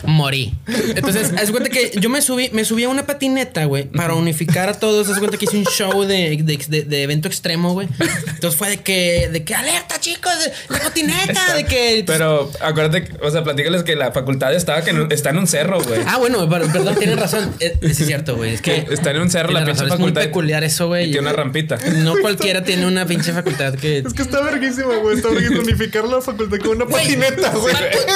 [0.07, 0.55] Morí.
[0.95, 4.69] Entonces, haz cuenta que yo me subí, me subí a una patineta, güey, para unificar
[4.69, 5.09] a todos.
[5.09, 7.89] Haz cuenta que hice un show de, de, de- de evento extremo, güey.
[8.29, 12.05] Entonces fue de que, de que alerta, chicos, de la patineta, de que.
[12.07, 15.47] Pero acuérdate, que- o sea, platícales que la facultad estaba que en- está en un
[15.47, 16.01] cerro, güey.
[16.07, 17.55] Ah, bueno, pero- perdón, tienes razón.
[17.61, 18.55] Eh, sí, es cierto, güey.
[18.55, 18.87] Es que.
[18.91, 20.23] Está en un cerro la pinche razón, Es muy facultad.
[20.23, 21.09] peculiar eso, güey.
[21.09, 21.79] y tiene una rampita.
[21.97, 23.99] No cualquiera tiene una pinche facultad que.
[23.99, 25.17] Es que está verguísima, güey.
[25.17, 27.75] Está verguísima unificar la facultad con una patineta, güey.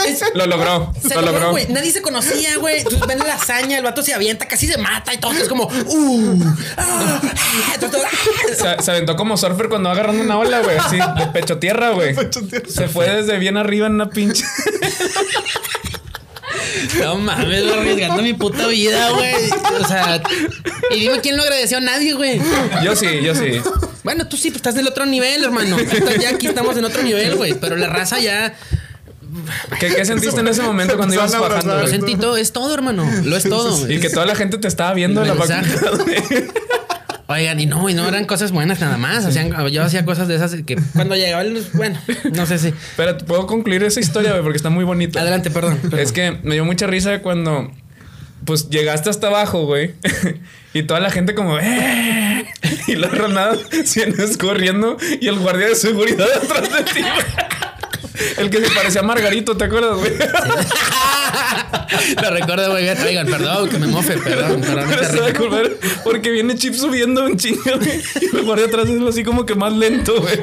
[0.09, 1.51] es- Lo logró, Se lo logró, logró.
[1.53, 1.67] güey.
[1.79, 2.79] Nadie se conocía, güey.
[2.79, 5.31] Entonces ven la hazaña, el vato se avienta, casi se mata y todo.
[5.31, 6.45] Es como, uh,
[6.77, 8.77] ah, ah, ah.
[8.77, 10.77] Se, se aventó como surfer cuando va agarrando una ola, güey.
[10.77, 12.17] Así, de pecho tierra, güey.
[12.69, 14.45] Se fue desde bien arriba en una pinche.
[17.01, 19.35] No mames, güey, arriesgando mi puta vida, güey.
[19.81, 20.21] O sea,
[20.91, 22.41] y dime quién lo agradeció a nadie, güey.
[22.83, 23.61] Yo sí, yo sí.
[24.03, 25.79] Bueno, tú sí, pues estás del otro nivel, hermano.
[25.79, 27.55] Entonces, ya aquí estamos en otro nivel, güey.
[27.55, 28.55] Pero la raza ya
[29.81, 31.81] ¿Qué, qué sentiste en ese momento cuando ibas bajando?
[31.81, 33.09] lo sentí todo, es todo, hermano.
[33.25, 33.91] Lo es todo.
[33.91, 35.65] Y que toda la gente te estaba viendo en la facultad.
[37.31, 39.27] Oigan, y no, y no eran cosas buenas nada más.
[39.27, 41.63] Hacían, yo hacía cosas de esas que cuando llegaba el.
[41.75, 42.01] Bueno,
[42.33, 42.73] no sé si.
[42.97, 45.21] Pero puedo concluir esa historia, güey, porque está muy bonita.
[45.21, 45.77] Adelante, perdón.
[45.77, 46.01] perdón.
[46.01, 47.71] Es que me dio mucha risa cuando
[48.47, 49.95] pues llegaste hasta abajo, güey.
[50.75, 52.47] Y toda la gente como ¡Eh!
[52.87, 53.61] y la Ronaldo
[53.95, 57.01] vienes corriendo y el guardia de seguridad atrás de ti.
[58.37, 60.13] El que se parecía a Margarito, ¿te acuerdas, güey?
[62.23, 62.89] Lo recuerdo, güey.
[62.89, 64.61] Oigan, perdón, que me mofe, perdón.
[64.61, 65.71] perdón Pero acordar
[66.05, 68.03] porque viene Chip subiendo un chingo, güey.
[68.21, 70.39] Y el guardia atrás es así como que más lento, güey.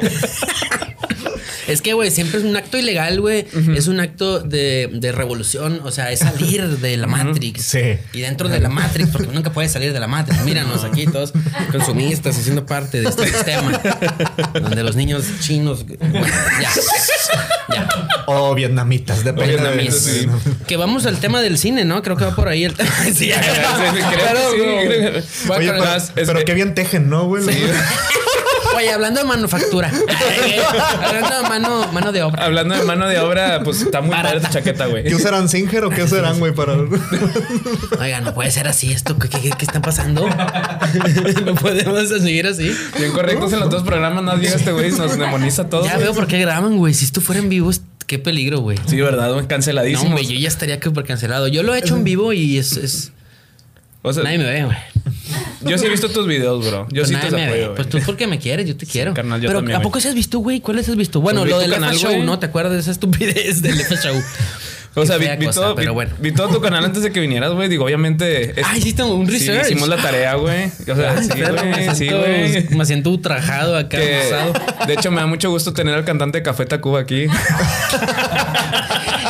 [1.68, 3.46] Es que, güey, siempre es un acto ilegal, güey.
[3.76, 5.82] Es un acto de, de revolución.
[5.84, 7.64] O sea, es salir de la Matrix.
[7.64, 7.98] Sí.
[8.14, 10.44] Y dentro de la Matrix, porque nunca puedes salir de la Matrix.
[10.44, 11.34] Míranos aquí todos
[11.72, 13.80] consumistas haciendo parte de este sistema.
[14.54, 15.86] Donde los niños chinos.
[15.88, 16.28] Bueno,
[16.62, 16.70] ya.
[17.74, 17.90] Ya.
[18.28, 19.56] O vietnamitas, depende.
[19.58, 20.28] de- vietnamitas, sí.
[20.68, 22.02] Que vamos al tema del cine, ¿no?
[22.04, 22.90] Creo que va por ahí el tema.
[23.14, 23.42] Sí, ya.
[23.42, 23.50] Sí,
[23.96, 27.44] sí, creo Claro, sí, creo Oye, pero, pero qué bien tejen, ¿no, güey?
[28.76, 29.90] Oye, hablando de manufactura.
[31.04, 32.46] hablando de mano, mano de obra.
[32.46, 35.04] Hablando de mano de obra, pues está muy padre tu chaqueta, güey.
[35.04, 36.74] ¿Qué usarán Singer o qué usarán, güey, para.
[38.00, 39.18] Oiga, no puede ser así esto.
[39.18, 40.28] ¿Qué, qué, qué- qué está pasando?
[41.46, 42.76] no podemos seguir así.
[42.98, 45.86] Bien correctos en los dos programas, no llega este güey nos demoniza todo.
[45.86, 46.94] Ya veo por qué graban, güey.
[46.94, 47.72] Si esto fuera en vivo,
[48.08, 48.78] qué peligro, güey.
[48.88, 50.12] Sí, verdad, güey, No, canceladísimo.
[50.12, 51.48] güey, yo ya estaría súper cancelado.
[51.48, 52.78] Yo lo he hecho en vivo y es.
[52.78, 53.12] es-
[54.02, 54.78] o sea, Nadie me ve, güey.
[55.66, 56.88] Yo sí he visto tus videos, bro.
[56.92, 57.46] Yo Pues sí te ve.
[57.46, 57.76] apoyo.
[57.76, 59.14] Pues tú porque me quieres, yo te quiero.
[59.14, 60.62] carnal, yo Pero también, ¿a poco sí has visto, güey?
[60.62, 61.22] ¿Cuáles has visto?
[61.22, 62.24] Bueno, Pues lo del canal, Show.
[62.24, 62.40] ¿no?
[62.40, 64.16] ¿Te acuerdas de esa estupidez del F Show?
[64.98, 66.12] O sea, vi, fea vi cosa, todo, pero vi- bueno.
[66.20, 67.68] vi todo tu canal antes de que vinieras, güey.
[67.68, 68.52] Digo, obviamente.
[68.62, 69.66] es- Ah, hiciste un sí, research.
[69.66, 70.68] hicimos la tarea, güey.
[70.90, 71.96] O sea, Ay, sí, güey.
[71.96, 72.08] Sí,
[72.62, 72.70] güey.
[72.78, 73.98] Me siento ultrajado acá.
[73.98, 74.22] Que,
[74.88, 77.26] de hecho, me da mucho gusto tener al cantante de Café Tacuba aquí.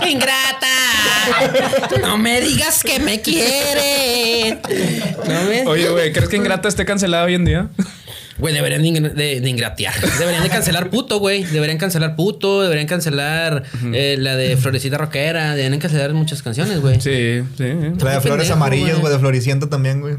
[0.07, 0.67] ¡Ingrata!
[2.01, 4.59] No me digas que me quieren.
[5.27, 5.65] ¿No me?
[5.67, 7.67] Oye, güey, ¿crees que Ingrata esté cancelada hoy en día?
[8.37, 9.93] Güey, deberían de, ingr- de- de ingratear.
[10.19, 11.45] Deberían de cancelar puto, güey.
[11.45, 12.63] Deberían cancelar puto.
[12.63, 15.55] Deberían cancelar eh, la de Florecita Rockera.
[15.55, 16.95] Deberían cancelar muchas canciones, güey.
[16.99, 17.63] Sí, sí.
[17.63, 19.13] La de flores pendejo, amarillas, güey.
[19.13, 20.15] de Floricienta también, güey.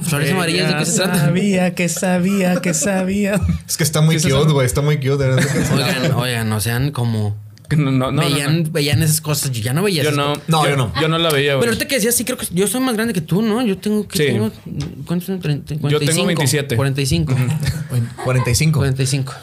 [0.00, 1.18] Flores amarillas, ¿de qué se trata?
[1.18, 3.38] Sabía que sabía que sabía.
[3.68, 4.64] Es que está muy ¿Qué es cute, güey.
[4.64, 5.24] Está muy cute.
[5.24, 7.36] Oigan, oigan, no sean como.
[7.76, 8.22] No, no, no.
[8.22, 9.50] veían, no, veían esas cosas.
[9.52, 10.48] Yo ya no veía Yo esas no, cosas.
[10.48, 10.92] No, yo no.
[11.00, 11.60] Yo no la veía, güey.
[11.60, 13.62] Pero ahorita que decías, sí, creo que yo soy más grande que tú, ¿no?
[13.64, 14.06] Yo tengo.
[14.08, 14.24] ¿qué Sí.
[14.26, 14.50] tengo?
[15.06, 15.40] ¿Cuántos son?
[15.40, 16.76] 30, Yo tengo 27.
[16.76, 17.34] 45.
[18.24, 18.78] 45.
[18.80, 19.34] 45.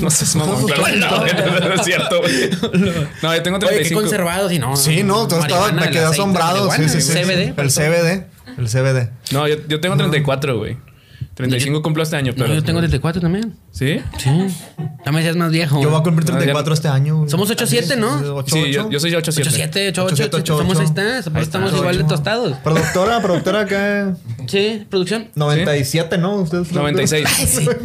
[0.00, 0.66] No sé, mamón.
[0.66, 0.96] claro,
[1.60, 2.50] no, no, es cierto, güey.
[3.22, 4.00] No, yo tengo Oye, qué 35.
[4.00, 4.76] conservados y no.
[4.76, 6.70] Sí, no, todo estaba, me el quedé asombrado.
[6.72, 7.12] Sí, sí, sí.
[7.12, 7.54] CBD.
[7.56, 8.26] El CBD.
[8.58, 9.10] El CBD.
[9.32, 10.76] No, yo, yo tengo 34, güey.
[11.38, 12.54] 35 cumplo este año, No, pero.
[12.54, 13.54] yo tengo 34 también.
[13.70, 14.00] ¿Sí?
[14.18, 14.30] Sí.
[15.06, 15.80] Ya me decías más viejo.
[15.82, 17.16] Yo voy a cumplir No, 34 este año.
[17.18, 17.30] güey.
[17.30, 18.34] Somos 8-7, ¿no?
[18.36, 18.70] Ocho, Sí, ocho.
[18.70, 19.92] yo, yo soy 87.
[19.92, 20.10] 8-7, 8-8.
[20.30, 21.18] 8-7, Estamos ahí está.
[21.40, 22.56] Estamos igual de tostados.
[22.58, 24.16] Productora, productora acá.
[24.48, 25.28] Sí, producción.
[25.36, 26.36] 97, ¿no?
[26.36, 26.72] Ustedes.
[26.72, 27.24] 96.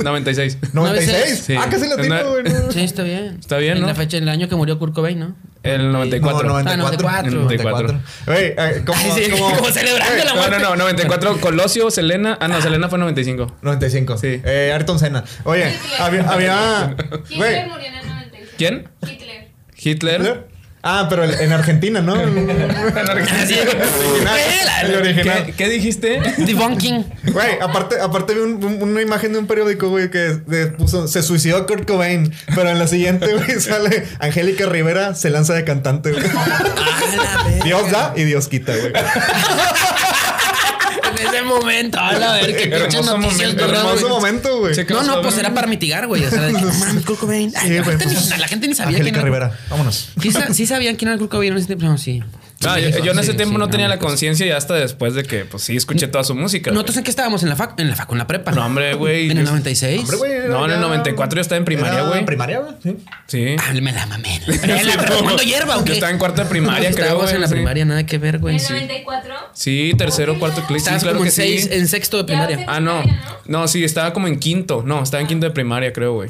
[0.04, 0.58] 96.
[0.74, 1.44] 96.
[1.46, 1.54] Sí.
[1.56, 2.44] Ah, casi lo tengo, güey.
[2.44, 2.72] no.
[2.72, 3.38] Sí, está bien.
[3.40, 3.88] Está bien, En ¿no?
[3.88, 5.36] la fecha, en el año que murió Kurt Cobain, ¿no?
[5.62, 6.50] El 94.
[6.50, 7.32] No, Ah, 94.
[7.32, 8.00] 94.
[8.26, 10.60] Güey, eh, como, Ay, sí, como- como celebrando la No, muerte.
[10.60, 11.38] no, no, 94.
[11.40, 12.38] Colosio, Selena.
[12.42, 13.43] Ah, no, Selena fue 95.
[13.62, 14.18] 95.
[14.18, 14.42] Sí.
[14.44, 15.24] Eh, Ayrton Senna.
[15.44, 16.22] Oye, había.
[16.30, 16.96] había
[17.30, 18.50] Hitler murió en el 96.
[18.58, 18.90] ¿Quién?
[19.08, 19.48] Hitler.
[19.78, 20.48] Hitler.
[20.86, 22.20] Ah, pero en Argentina, ¿no?
[22.20, 24.38] El Así, original.
[24.84, 25.46] El original.
[25.46, 26.20] ¿Qué, qué dijiste?
[26.40, 27.06] Debunking.
[27.32, 31.08] Güey, aparte, aparte vi un- un- una imagen de un periódico, güey, que de- puso,
[31.08, 32.34] se suicidó Kurt Cobain.
[32.54, 36.26] Pero en la siguiente, güey, sale Angélica Rivera, se lanza de cantante, güey.
[36.36, 36.62] Ah.
[37.64, 38.92] Dios da y Dios quita, güey.
[41.44, 44.76] En ese momento, a la ver, qué Hermoso noticias, momento, momento, güey.
[44.90, 46.24] No, no, pues era para mitigar, güey.
[46.26, 47.52] O sea, de que no mames, Kurt Cobain.
[47.56, 49.26] Ay, Sí, la, güey, gente pues, ni, la gente ni sabía quién Angélica era.
[49.26, 50.10] Rivera, vámonos.
[50.22, 51.86] ¿Sí, sa- sí sabían quién era Kurt Cobain en ese tiempo?
[51.86, 52.22] No, sí.
[52.66, 54.08] Ah, yo, en ese sí, tiempo sí, no tenía la pues.
[54.12, 56.72] conciencia y hasta después de que, pues sí, escuché toda su música.
[56.72, 57.44] ¿Nosotros en qué estábamos?
[57.44, 57.78] ¿En la fac?
[57.78, 58.52] En la fac, en la prepa.
[58.54, 59.30] No, hombre, güey.
[59.30, 60.00] ¿En el 96?
[60.00, 62.20] Hombre, güey, era No, en el ya- 94 yo estaba en primaria, era güey.
[62.20, 62.74] En primaria, güey.
[62.82, 62.98] Sí.
[63.28, 63.56] Sí.
[63.60, 64.40] Ah, me la mamé.
[64.48, 67.36] ¿En la prepa tomando hierba o Yo estaba en cuarto de primaria, creo, Estábamos güey,
[67.36, 67.54] en la sí.
[67.54, 68.54] primaria, nada que ver, güey.
[68.56, 68.72] ¿En Sí.
[68.72, 69.34] 94?
[69.54, 70.74] Sí, tercero, cuarto clase.
[70.74, 71.70] Sí, Estabas claro como que en, seis, sí.
[71.72, 72.66] en sexto de primaria.
[72.68, 73.04] Ah, no.
[73.46, 74.84] No, sí, estaba como en quinto.
[74.86, 76.30] No, estaba en quinto de primaria, creo, güey.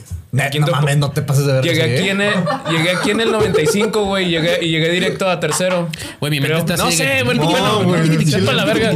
[0.51, 1.63] Quinto no mames, no te pases de ver.
[1.63, 2.33] Llegué aquí, en el,
[2.71, 5.89] llegué aquí en el 95, güey, y llegué, y llegué directo a tercero.
[6.19, 8.57] Güey, mi mente está No sé, que- bueno, No, bueno, güey, sepa sí.
[8.57, 8.93] la verga.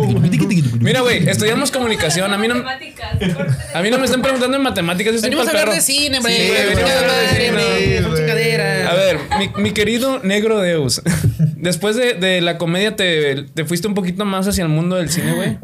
[0.80, 2.34] Mira, güey, estudiamos comunicación.
[2.34, 5.12] A mí no, a mí no me están preguntando en matemáticas.
[5.12, 6.18] yo estoy Venimos a hablar de cine.
[6.18, 8.88] Sí, Venimos a hablar de cine, güey.
[8.88, 11.02] A ver, mi, mi querido negro Deus,
[11.56, 15.10] después de, de la comedia te, te fuiste un poquito más hacia el mundo del
[15.10, 15.58] cine, güey.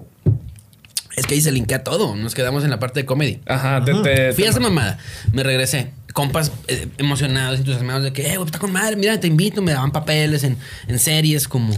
[1.16, 2.16] Es que ahí se linkea todo.
[2.16, 3.40] Nos quedamos en la parte de comedy.
[3.46, 4.98] Ajá, te, te- Fui a esa mamada.
[5.32, 5.92] Me regresé.
[6.14, 8.96] Compas eh, emocionados, entusiasmados de que, eh, güey, está con madre.
[8.96, 9.62] Mira, te invito.
[9.62, 11.74] Me daban papeles en, en series como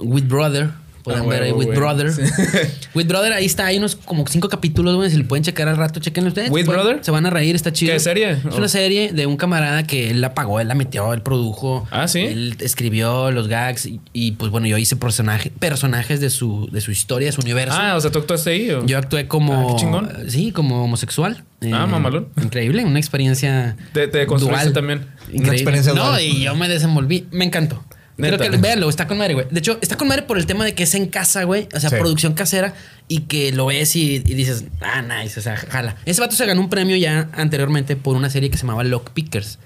[0.00, 0.70] With Brother.
[1.06, 1.68] Pueden Ah, ver ahí With.
[1.68, 2.12] Brother.
[2.12, 2.22] Sí.
[2.94, 3.66] With Brother, ahí está.
[3.66, 5.08] Hay unos como cinco capítulos, güey.
[5.08, 6.50] Si le pueden checar al rato, chequenlo ustedes.
[6.50, 7.04] With Pueden- Brother?
[7.04, 7.92] Se van a reír, está chido.
[7.92, 8.30] ¿Qué serie?
[8.32, 8.56] Es Oh.
[8.56, 11.86] una serie de un camarada que él la pagó, él la metió, él produjo.
[11.92, 12.18] Ah, ¿sí?
[12.20, 16.80] Él escribió los gags y, y, pues bueno, yo hice personaje, personajes de su, de
[16.80, 17.76] su historia, de su universo.
[17.80, 18.70] Ah, o sea, tú actuaste ahí.
[18.72, 18.84] ¿o?
[18.84, 19.54] Yo actué como.
[19.70, 20.10] Ah, qué chingón.
[20.28, 21.44] Sí, como homosexual.
[21.60, 22.28] Eh, Ah, mamalón.
[22.42, 23.76] Increíble, una experiencia.
[23.92, 24.72] Te- te construiste dual.
[24.74, 25.06] también.
[25.28, 25.52] Increíble.
[25.52, 26.20] experiencia No, dual.
[26.22, 27.26] y yo me desenvolví.
[27.30, 27.82] Me encantó.
[28.18, 28.38] Neta.
[28.38, 29.46] Creo que véanlo, está con madre, güey.
[29.50, 31.68] De hecho, está con madre por el tema de que es en casa, güey.
[31.74, 31.96] O sea, Sí.
[31.96, 32.74] producción casera
[33.08, 35.96] y que lo ves y, y dices, ah, nice, o sea, jala.
[36.06, 39.10] Ese vato se ganó un premio ya anteriormente por una serie que se llamaba Lock
[39.10, 39.58] Pickers.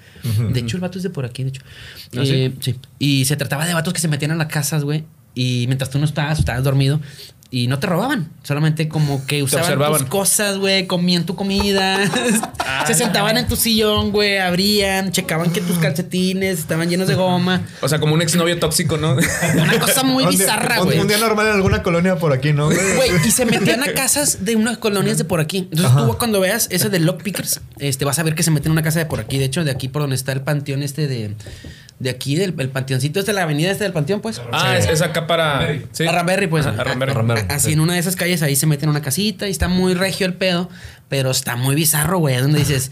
[0.53, 1.63] De hecho, el vato es de por aquí, de hecho.
[2.17, 2.75] ¿Ah, Eh, sí?
[2.99, 5.05] Y se trataba de vatos que se metían a las casas, güey.
[5.35, 7.01] Y mientras tú no estabas, estabas dormido.
[7.53, 11.99] Y no te robaban, solamente como que usaban tus cosas, güey, comían tu comida,
[12.61, 17.17] Ah, se sentaban en tu sillón, güey, abrían, checaban que tus calcetines estaban llenos de
[17.17, 17.63] goma.
[17.83, 19.15] O sea, como un exnovio tóxico, ¿no?
[19.15, 21.01] Una cosa muy Un bizarra, un- güey.
[21.01, 22.67] Un día normal en alguna colonia por aquí, ¿no?
[22.67, 22.79] güey?
[22.97, 25.59] Güey, y se metían a casas de unas colonias de por aquí.
[25.73, 26.07] Entonces Ajá.
[26.07, 28.83] tú cuando veas ese de Lockpickers, este, vas a ver que se meten en una
[28.83, 29.39] casa de por aquí.
[29.39, 31.35] De hecho, de aquí por donde está el panteón este de...
[32.01, 34.41] De aquí, del el panteoncito este, la avenida este del panteón, pues.
[34.53, 35.69] Ah, es, es acá para.
[35.93, 36.07] Sí.
[36.07, 36.67] A Ramberry, pues.
[36.67, 37.13] Ajá, a Ramberry.
[37.13, 37.43] Ramberry.
[37.51, 37.73] Así sí.
[37.75, 40.27] en una de esas calles ahí se meten en una casita y está muy regio
[40.27, 40.71] el pedo,
[41.09, 42.37] pero está muy bizarro, güey.
[42.37, 42.91] Es donde dices,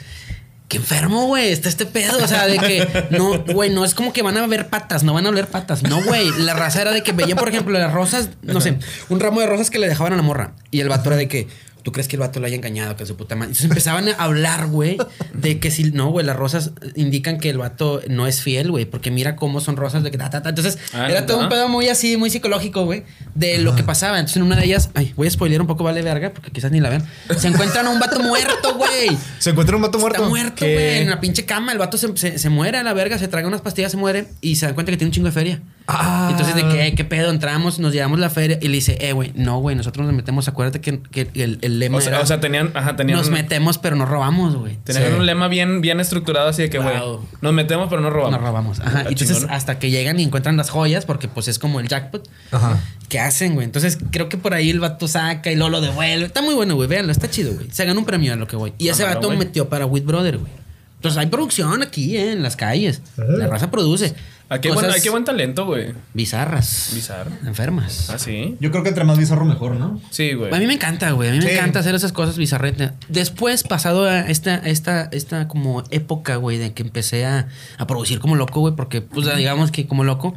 [0.69, 2.23] qué enfermo, güey, está este pedo.
[2.23, 5.15] O sea, de que no, güey, no es como que van a ver patas, no
[5.15, 5.83] van a oler patas.
[5.83, 6.31] No, güey.
[6.41, 9.47] La raza era de que veían, por ejemplo, las rosas, no sé, un ramo de
[9.47, 10.53] rosas que le dejaban a la morra.
[10.71, 11.49] Y el vato era de que.
[11.89, 12.97] ¿Tú crees que el vato lo haya engañado?
[12.97, 13.47] Que su puta madre.
[13.53, 14.99] Entonces empezaban a hablar, güey,
[15.33, 18.85] de que si no, güey, las rosas indican que el vato no es fiel, güey,
[18.85, 20.51] porque mira cómo son rosas de que ta, ta, ta.
[20.51, 24.19] Entonces Ah, era todo un pedo muy así, muy psicológico, güey, de lo que pasaba.
[24.19, 26.71] Entonces en una de ellas, ay, voy a spoilear un poco, vale verga, porque quizás
[26.73, 27.07] ni la vean.
[27.39, 29.17] Se encuentran a un vato muerto, güey.
[29.39, 30.19] Se encuentra un vato muerto.
[30.19, 31.73] Está muerto, güey, en la pinche cama.
[31.73, 34.27] El vato se, se- se muere a la verga, se traga unas pastillas, se muere
[34.43, 35.63] y se dan cuenta que tiene un chingo de feria.
[35.87, 36.29] Ah.
[36.33, 36.95] Entonces, ¿de qué?
[36.95, 37.31] ¿Qué pedo?
[37.31, 40.47] Entramos, nos llevamos la feria y le dice, eh, güey, no, güey, nosotros nos metemos.
[40.47, 42.71] Acuérdate que, que el, el lema O sea, era, o sea, tenían.
[42.75, 43.19] Ajá, tenían.
[43.19, 44.77] nos metemos, pero no robamos, güey.
[44.85, 45.13] Tenían Sí.
[45.19, 47.27] un lema bien, bien estructurado así de que, güey, Wow.
[47.41, 48.33] nos metemos, pero no robamos.
[48.39, 48.81] Nos robamos.
[48.81, 49.05] Ajá.
[49.05, 49.51] Y entonces, chingón.
[49.53, 52.29] hasta que llegan y encuentran las joyas, porque pues es como el jackpot.
[52.53, 52.79] Ajá.
[53.09, 53.65] ¿Qué hacen, güey?
[53.65, 56.27] Entonces, creo que por ahí el vato saca y luego lo devuelve.
[56.27, 56.89] Está muy bueno, güey.
[56.89, 57.71] Véanlo, está chido, güey.
[57.71, 58.75] Se ganó un premio a lo que voy.
[58.79, 59.39] Y ese Ah, vato güey.
[59.39, 60.53] metió para With Brother, güey.
[60.97, 63.03] Entonces, hay producción aquí, eh, en las calles.
[63.17, 64.15] La raza produce.
[64.51, 65.93] Aquí hay buen, Cosas aquí hay buen talento, güey.
[66.15, 66.93] Bizarras.
[66.95, 67.31] Bizarro.
[67.47, 68.09] Enfermas.
[68.09, 68.57] Ah, sí.
[68.61, 70.01] Yo creo que entre más bizarro mejor, ¿no?
[70.11, 70.53] Sí, güey.
[70.55, 71.29] A mí me encanta, güey.
[71.29, 72.93] A mí me encanta hacer esas cosas bizarretas.
[73.09, 78.21] Después, pasado a esta, esta, esta como época, güey, de que empecé a, a producir
[78.21, 80.35] como loco, güey, porque, pues, digamos que como loco,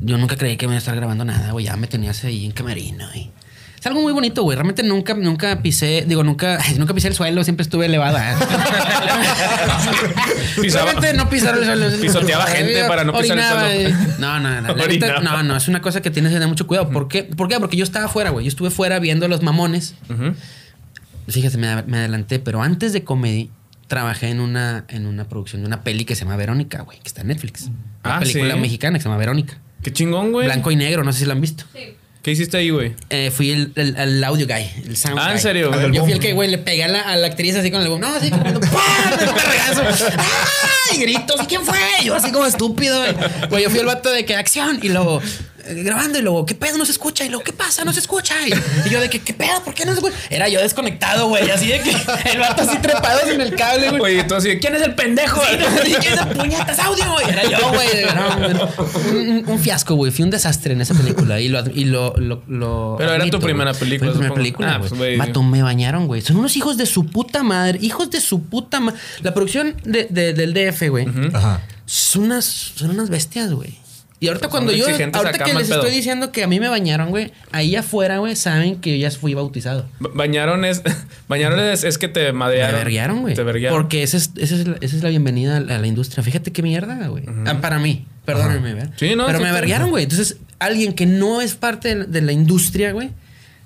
[0.00, 1.64] yo nunca creí que me iba a estar grabando nada, güey.
[1.64, 3.30] Ya me tenías ahí en camerino y.
[3.82, 4.54] Es algo muy bonito, güey.
[4.54, 8.38] Realmente nunca, nunca pisé, digo, nunca, nunca pisé el suelo, siempre estuve elevada.
[10.60, 11.86] Pisaba- Realmente no pisar el suelo.
[12.00, 13.66] Pisoteaba gente para no pisar el suelo.
[13.66, 13.94] eh.
[14.20, 14.74] No, no, no.
[14.74, 15.56] neta, no, no.
[15.56, 16.90] Es una cosa que tienes que tener mucho cuidado.
[16.90, 17.24] ¿Por qué?
[17.24, 17.58] ¿Por qué?
[17.58, 18.44] Porque yo estaba fuera, güey.
[18.44, 19.96] Yo estuve fuera viendo los mamones.
[20.08, 20.34] Ujú.
[21.28, 23.50] Fíjate, me, me adelanté, pero antes de comedy
[23.88, 27.08] trabajé en una, en una producción de una peli que se llama Verónica, güey, que
[27.08, 27.64] está en Netflix.
[28.04, 28.60] Una Ah, película ¿sí?
[28.60, 29.58] mexicana que se llama Verónica.
[29.82, 30.46] Qué chingón, güey.
[30.46, 31.64] Blanco y negro, no sé si la han visto.
[31.74, 31.96] Sí.
[32.22, 32.94] ¿Qué hiciste ahí, güey?
[33.10, 35.40] Eh, fui el, el- el audio guy, el sound Ah, ¿en guy.
[35.42, 35.90] serio?
[35.90, 37.88] Yo fui el que, güey, le pegué a la, a la actriz así con el
[37.88, 38.00] boom.
[38.00, 38.60] No, así como, ¡pam!
[39.20, 39.82] El perregazo.
[40.18, 40.94] ¡Ah!
[40.94, 41.40] Y gritos.
[41.42, 41.78] ¿Y quién fue?
[42.04, 43.14] Yo así como estúpido, güey.
[43.50, 44.78] Güey, yo fui el vato de que acción.
[44.82, 45.20] Y luego,
[45.68, 46.18] grabando.
[46.18, 46.78] Y luego, ¿qué pedo?
[46.78, 47.24] No se escucha.
[47.24, 47.84] Y luego, ¿qué pasa?
[47.84, 48.34] No se escucha.
[48.46, 48.52] Y,
[48.86, 49.62] y yo de que, ¿qué pedo?
[49.64, 50.16] ¿Por qué no se escucha?
[50.30, 51.50] Era yo desconectado, güey.
[51.50, 51.90] Así de que
[52.32, 54.02] el vato así trepado en el cable, güey.
[54.16, 55.40] Oye, tú así, ¿quién es el pendejo?
[55.48, 57.28] Sí, no, dije, "Esa puñetas audio, güey.
[57.30, 57.88] Era yo, güey.
[59.44, 60.10] No, un, fiasco, güey.
[60.12, 61.40] Fui un desastre en esa película.
[61.40, 64.74] Y lo, y lo, lo, lo Pero era tu primera película, Fue mi primera película,
[64.74, 65.16] Ah, pues, güey.
[65.16, 66.20] Vato, me bañaron, güey.
[66.22, 67.78] Son unos hijos de su puta madre.
[67.82, 68.98] Hijos de su puta madre.
[69.20, 71.06] La producción de- de- del DF, güey.
[71.32, 71.60] Ajá.
[71.86, 73.78] Son unas, son unas bestias, güey.
[74.22, 75.80] Y ahorita cuando yo, ahorita que les pedo.
[75.80, 79.10] estoy diciendo que a mí me bañaron, güey, ahí afuera, güey, saben que yo ya
[79.10, 79.88] fui bautizado.
[79.98, 80.80] Ba- Bañaron es.
[81.28, 82.76] Bañaron es, es que te madrearon.
[82.78, 83.34] verguearon, güey.
[83.34, 83.76] Te verguearon.
[83.76, 86.22] Porque esa es, esa, es la, esa es la bienvenida a la, industria.
[86.22, 87.24] Fíjate qué mierda, güey.
[87.46, 88.06] Ah, para mí.
[88.24, 88.92] Perdónenme, ¿verdad?
[88.94, 90.04] Sí, no, Pero sí, me verguearon, güey.
[90.04, 93.10] Entonces, alguien que no es parte de la, de la industria, güey,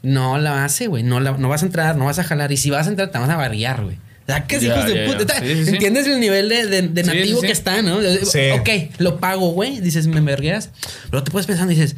[0.03, 1.03] no la hace, güey.
[1.03, 2.51] No, la- no vas a entrar, no vas a jalar.
[2.51, 3.99] Y si vas a entrar, te vas a barriar, güey.
[4.26, 5.34] ¿Sabes Ya, hijos de ya, puta?
[5.34, 5.40] ya.
[5.40, 5.70] Sí, sí, sí.
[5.70, 7.46] ¿Entiendes el nivel de, de- de Sí, sí, nativo sí.
[7.46, 8.00] que está, no?
[8.24, 8.50] Sí.
[8.58, 9.80] Ok, lo pago, güey.
[9.80, 10.70] Dices, me vergueas.
[11.10, 11.96] Pero te puedes pensar y dices,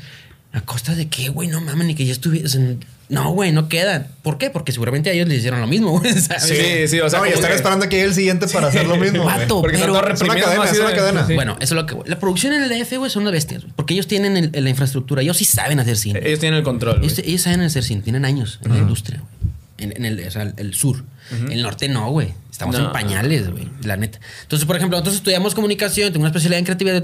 [0.52, 1.48] ¿a costa de qué, güey?
[1.48, 2.46] No mames, ni que yo estuviera.
[2.46, 2.60] o sea,
[3.10, 4.08] no, güey, no queda.
[4.22, 4.50] ¿Por qué?
[4.50, 6.12] Porque seguramente a ellos les hicieron lo mismo, güey.
[6.12, 7.20] Sí, sí, o sea.
[7.20, 9.24] no, y que- esperando a que llegue el siguiente para hacer lo mismo.
[9.24, 11.26] Vato, Porque están pero- Es una cadena, una de- cadena.
[11.26, 11.34] sí.
[11.34, 12.04] Bueno, eso es lo que voy.
[12.06, 13.72] La producción en el DF, güey, son unas bestias, güey.
[13.74, 15.22] Porque ellos tienen el- la infraestructura.
[15.22, 16.20] Ellos sí saben hacer cine.
[16.22, 16.98] Ellos tienen el control.
[17.02, 18.02] Ellos, ellos saben hacer cine.
[18.02, 19.32] Tienen años en la industria, güey.
[19.78, 21.04] En, en el, o sea, el sur.
[21.50, 22.32] El norte no, güey.
[22.50, 22.86] Estamos No.
[22.86, 23.68] en pañales, güey.
[23.84, 24.18] La neta.
[24.42, 27.02] Entonces, por ejemplo, nosotros estudiamos comunicación, tengo una especialidad en creatividad,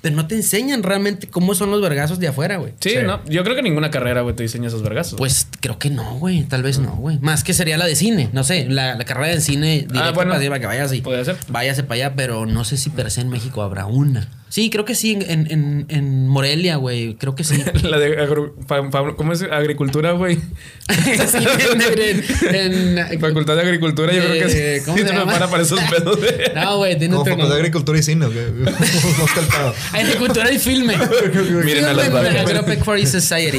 [0.00, 2.74] pero no te enseñan realmente cómo son los vergazos de afuera, güey.
[2.78, 3.20] Sí, no.
[3.24, 5.18] Yo creo que ninguna carrera, güey, te diseña esos vergazos.
[5.18, 6.44] Pues creo que no, güey.
[6.44, 7.18] Tal vez no, güey.
[7.18, 8.30] Más que sería la de cine.
[8.32, 10.30] No sé, la, la carrera de cine directa Ah, bueno.
[10.34, 11.36] para que vayas y Podría ser.
[11.48, 14.28] váyase para allá, pero no sé si per se en México habrá una.
[14.48, 17.14] Sí, creo que sí, en, en, en Morelia, güey.
[17.16, 17.62] Creo que sí.
[17.82, 19.42] La de agro- fa- fa- ¿Cómo es?
[19.42, 20.38] Agricultura, güey.
[20.88, 21.38] Sí,
[21.72, 24.84] en- en- en- Facultad de Agricultura, yo creo que sí.
[24.86, 26.52] ¿cómo Sí se para para esos pedos de.
[26.54, 28.46] No, güey, tiene Como otro facultad de agricultura y cine, güey.
[28.62, 29.74] No está el pedo.
[29.92, 30.96] Agricultura y filme.
[31.64, 32.36] Miren a las Filme vacas.
[32.50, 33.58] Agropecuary Society.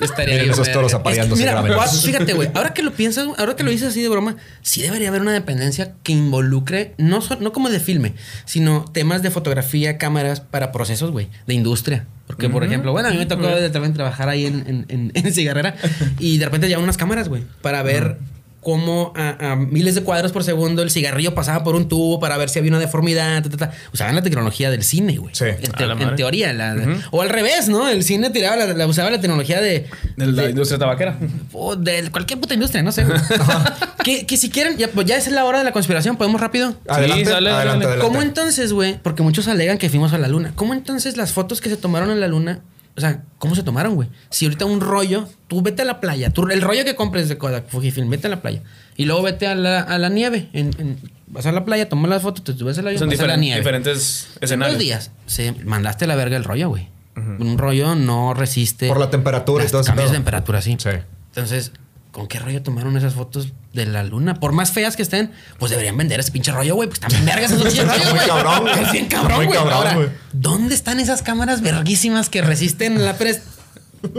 [0.00, 2.50] Estaría Miren bien esos toros Es que, apareándose Mira, fíjate, güey.
[2.54, 5.32] Ahora que lo piensas, ahora que lo dices así de broma, sí debería haber una
[5.32, 9.63] dependencia que involucre, no, so- no como de filme, sino temas de fotografía,
[9.98, 12.06] cámaras para procesos, güey, de industria.
[12.26, 15.12] Porque, por ejemplo, bueno, a mí me tocó de- también trabajar ahí en, en, en,
[15.14, 15.74] en cigarrera
[16.18, 18.16] y de repente llevaban unas cámaras, güey, para ver
[18.64, 22.36] cómo a, a miles de cuadros por segundo el cigarrillo pasaba por un tubo para
[22.36, 23.42] ver si había una deformidad.
[23.44, 23.72] ta, ta, ta.
[23.92, 25.32] Usaban la tecnología del cine, güey.
[25.34, 25.44] Sí.
[25.44, 26.16] En, te- A la en madre.
[26.16, 26.52] teoría.
[26.52, 26.74] la-
[27.12, 27.88] O al revés, ¿no?
[27.88, 31.16] El cine tiraba la, la- usaba la tecnología de, De la de- industria tabaquera.
[31.52, 33.04] o de cualquier puta industria, no sé.
[34.04, 36.74] que, que si quieren, ya, pues ya es la hora de la conspiración, podemos rápido.
[36.88, 37.84] Adelante, sale, adelante, sale.
[37.84, 37.98] adelante.
[38.06, 38.98] ¿Cómo entonces, güey?
[39.02, 40.52] Porque muchos alegan que fuimos a la luna.
[40.54, 42.60] ¿Cómo entonces las fotos que se tomaron en la luna,
[42.96, 44.08] o sea, cómo se tomaron, güey?
[44.30, 47.36] Si ahorita un rollo, tú vete a la playa, tú, el rollo que compres de
[47.38, 48.62] Kodak, Fujifilm, vete a la playa.
[48.96, 50.48] Y luego vete a la, a la nieve.
[50.52, 53.18] En, en- vas a la playa, tomas las fotos, te subes a la, Son vas
[53.20, 53.58] a la nieve.
[53.60, 54.76] diferentes En escenarios.
[54.78, 56.88] dos días se mandaste a la verga el rollo, güey.
[57.16, 58.88] Un rollo no resiste.
[58.88, 60.76] Por la temperatura y las todo ese cambios de temperatura, sí.
[60.78, 60.88] Sí.
[61.28, 61.72] Entonces,
[62.14, 64.34] ¿con qué rollo tomaron esas fotos de la luna?
[64.40, 66.88] Por más feas que estén, pues deberían vender ese pinche rollo, güey.
[66.88, 68.26] Pues también vergas esos pinches rollos, Muy güey.
[68.28, 68.82] cabrón, güey.
[68.84, 69.58] Es bien cabrón, Muy güey.
[69.58, 70.08] cabrón, Ahora, güey.
[70.32, 73.42] ¿dónde están esas cámaras verguísimas que resisten la pres...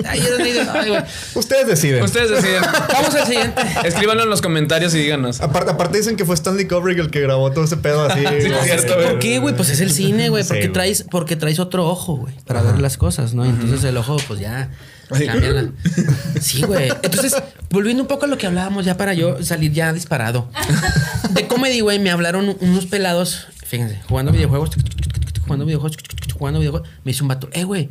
[0.08, 1.04] Ay, ay, güey.
[1.36, 2.04] Ustedes deciden.
[2.04, 2.64] Ustedes deciden.
[2.92, 3.62] Vamos al siguiente.
[3.86, 5.42] Escríbanlo en los comentarios y díganos.
[5.42, 8.20] Aparte, aparte dicen que fue Stanley Kubrick el que grabó todo ese pedo así.
[8.42, 9.06] Sí, güey.
[9.08, 9.56] ¿Por qué, güey?
[9.56, 10.42] Pues es el cine, güey.
[10.44, 10.74] Sí, Porque güey.
[10.74, 13.46] traes, porque traes otro ojo, güey, para ver las cosas, ¿no?
[13.46, 14.72] Y Entonces el ojo, pues ya.
[15.10, 15.72] La-
[16.42, 16.90] Sí, güey.
[17.04, 17.36] Entonces,
[17.70, 20.50] volviendo un poco a lo que hablábamos, ya para yo salir ya disparado.
[21.32, 24.72] De comedy, güey, me hablaron unos pelados, fíjense, jugando videojuegos,
[25.44, 25.98] jugando videojuegos,
[26.38, 26.90] jugando videojuegos.
[27.04, 27.90] Me dice un vato, eh, güey.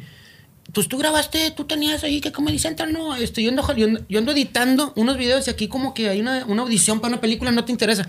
[0.72, 3.64] Pues tú grabaste, tú tenías ahí que Comedy Central, no, este, yo, ando,
[4.08, 7.20] yo, ando, editando unos videos y aquí como que hay una, una audición para una
[7.20, 8.08] película, no te interesa.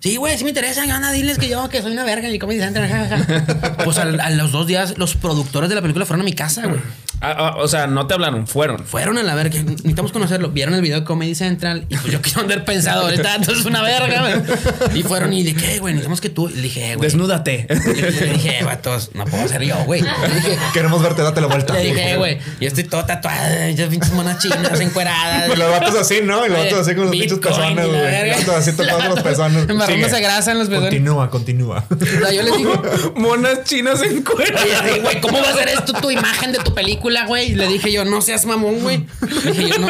[0.00, 0.84] Sí, güey, sí me interesa.
[0.84, 2.88] Yo anda, diles que yo que soy una verga y Comedy Central.
[2.88, 3.76] ja, ja, ja.
[3.84, 6.80] Pues a, los dos días, los productores de la película fueron a mi casa, güey.
[7.20, 8.84] Ah, ah, o sea, no te hablaron, fueron.
[8.84, 9.62] Fueron a la verga.
[9.62, 10.50] Necesitamos conocerlo.
[10.50, 13.66] Vieron el video de Comedy Central y pues yo quiero haber pensado, ahorita entonces es
[13.66, 14.98] una verga, güey.
[14.98, 16.48] Y fueron y qué, güey, necesitamos que tú.
[16.48, 17.06] Y le dije, güey.
[17.06, 17.66] Desnúdate.
[17.68, 20.02] Le dije, vatos, no puedo ser yo, güey.
[20.02, 21.72] Le dije, Queremos verte, date la vuelta.
[21.74, 25.50] le dije, "Eh, güey, yo estoy todo tatuado, yo pinches monas chinas encueradas.
[25.52, 26.44] Y los vatos así, ¿no?
[26.44, 28.28] Y los vatos así con los pinches pezones, güey.
[28.28, 29.68] Los vatos así tocando los pezones.
[29.68, 30.20] Embarrándose Sigue.
[30.26, 30.90] grasa en los pezones.
[30.90, 31.84] Continúa, continúa.
[31.90, 32.82] O sea, yo les digo,
[33.16, 34.56] Monas chinas en cuero.
[34.62, 37.52] Oye, sí, güey, ¿cómo va a ser esto tu imagen de tu película, güey?
[37.52, 39.06] Y Le dije yo, no seas mamón, güey.
[39.44, 39.88] Le dije yo, no.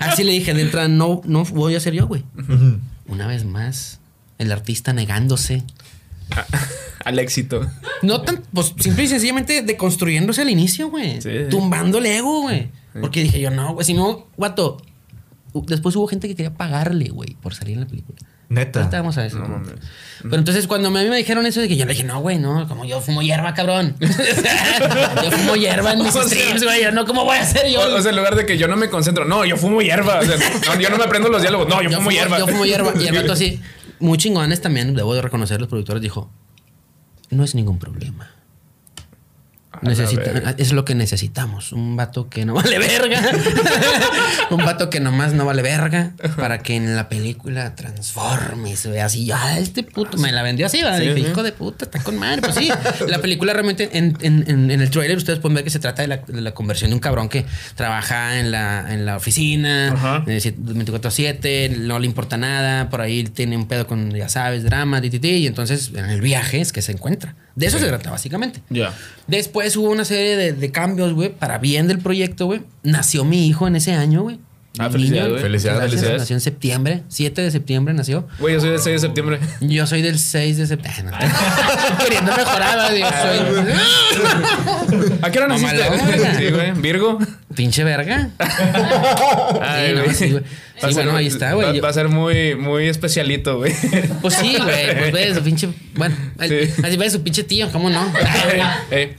[0.00, 2.24] Así le dije de entrada, no, no voy a ser yo, güey.
[3.06, 4.00] Una vez más,
[4.38, 5.62] el artista negándose.
[7.04, 7.68] Al éxito.
[8.02, 11.20] No tan, pues simple y sencillamente deconstruyéndose al inicio, güey.
[11.20, 11.30] Sí.
[11.50, 12.68] Tumbando el ego, güey.
[13.00, 14.80] Porque dije yo, no, güey, si no, guato.
[15.52, 18.18] Después hubo gente que quería pagarle, güey, por salir en la película.
[18.52, 18.80] Neta.
[18.80, 19.38] Ahorita vamos a eso.
[19.38, 19.72] No mames.
[20.22, 22.38] Pero entonces cuando a mí me dijeron eso, de que yo le dije, no, güey,
[22.38, 23.96] no, como yo fumo hierba, cabrón.
[24.00, 26.82] yo fumo hierba en mis O sea- streams, güey.
[26.82, 27.80] Yo no, ¿cómo voy a hacer yo?
[27.80, 30.20] O, o sea, en lugar de que yo no me concentro, no, yo fumo hierba.
[30.20, 32.38] O sea, no, yo no me aprendo los diálogos, no, yo, fumo, hierba.
[32.38, 32.92] Yo fumo hierba.
[33.00, 33.60] Y el vato así,
[34.00, 36.30] muy chingones también, debo de reconocer, los productores dijo,
[37.30, 38.30] no es ningún problema.
[39.82, 41.72] Necesita- es lo que necesitamos.
[41.72, 43.20] Un vato que no vale verga.
[44.50, 46.12] un vato que nomás no vale verga.
[46.36, 49.30] Para que en la película transforme y se vea así.
[49.32, 50.82] Ah, este puto me la vendió así.
[50.82, 50.98] ¿verdad?
[50.98, 51.30] Sí, Dije, sí.
[51.30, 52.42] hijo de puta, está con madre.
[52.42, 52.68] Pues sí,
[53.08, 56.02] la película realmente en, en- en- en el trailer ustedes pueden ver que se trata
[56.02, 59.92] de la, de la conversión de un cabrón que trabaja en la, en la oficina,
[59.92, 60.24] Ajá.
[60.26, 62.88] eh, siete- 24-7, no le importa nada.
[62.90, 66.72] Por ahí tiene un pedo con, ya sabes, drama, y entonces en el viaje es
[66.72, 67.34] que se encuentra.
[67.54, 68.62] De eso se trata, básicamente.
[68.70, 68.94] Ya.
[69.26, 72.62] Después hubo una serie de, de cambios, güey, para bien del proyecto, güey.
[72.82, 74.38] Nació mi hijo en ese año, güey.
[74.78, 75.42] Ah, felicidades, niño, güey.
[75.42, 75.78] Felicidades.
[75.80, 76.20] gracias, Felicidades.
[76.22, 78.26] Nació en septiembre, 7 de septiembre nació.
[78.38, 79.38] Güey, yo soy del 6 de septiembre.
[79.60, 81.16] Yo soy del 6 de septiembre.
[82.02, 82.90] Queriendo mejorar.
[82.96, 83.38] Yo soy.
[85.22, 85.76] ¿A qué hora naciste?
[86.38, 86.72] Sí, güey.
[86.72, 87.18] Virgo.
[87.54, 88.30] Pinche verga.
[89.60, 90.14] Ay, Sí, no, güey.
[90.14, 90.42] sí, güey.
[90.42, 91.78] Sí, ser- bueno, ahí está, güey.
[91.78, 93.74] Va, va a ser muy, muy especialito, güey.
[94.22, 94.96] Pues sí, güey.
[94.98, 95.68] Pues ves, su pinche.
[95.94, 96.72] Bueno, Sí.
[96.82, 98.10] así ves su pinche tío, ¿cómo no?
[98.90, 99.16] Eh,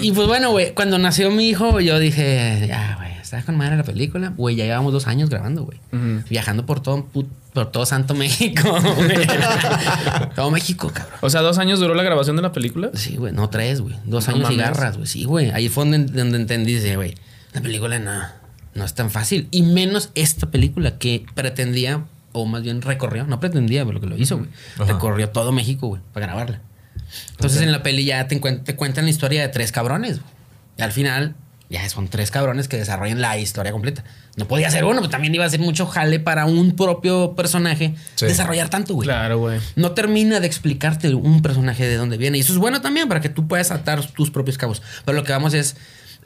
[0.00, 2.96] Y pues bueno, güey, cuando nació mi hijo, yo dije, ya,
[3.36, 4.32] está con madre la película.
[4.36, 5.78] Güey, ya llevamos dos años grabando, güey.
[6.28, 7.06] Viajando por todo,
[7.52, 9.26] por todo Santo México, güey.
[10.34, 11.18] todo México, cabrón.
[11.22, 12.90] O sea, dos años duró la grabación de la película.
[12.94, 13.94] Sí, güey, no tres, güey.
[14.04, 14.66] Dos No años y mames.
[14.76, 15.06] garras, güey.
[15.08, 15.50] Sí, güey.
[15.50, 17.14] Ahí fue donde, donde entendí, güey,
[17.54, 18.22] la película no,
[18.74, 19.48] no es tan fácil.
[19.50, 24.06] Y menos esta película que pretendía, o más bien recorrió, no pretendía, pero lo que
[24.08, 24.48] lo hizo, güey.
[24.78, 26.60] Recorrió todo México, güey, para grabarla.
[27.32, 30.32] Entonces en la peli ya te cuentan la historia de tres cabrones, güey.
[30.78, 31.34] Y al final,
[31.70, 34.04] ya son tres cabrones que desarrollan la historia completa.
[34.36, 37.94] No podía ser uno, pues también iba a ser mucho jale para un propio personaje
[38.14, 38.26] Sí.
[38.26, 39.60] desarrollar tanto, güey Claro, güey.
[39.76, 42.38] no termina de explicarte un personaje de dónde viene.
[42.38, 44.82] Y eso es bueno también para que tú puedas atar tus propios cabos.
[45.04, 45.76] Pero lo que vamos es.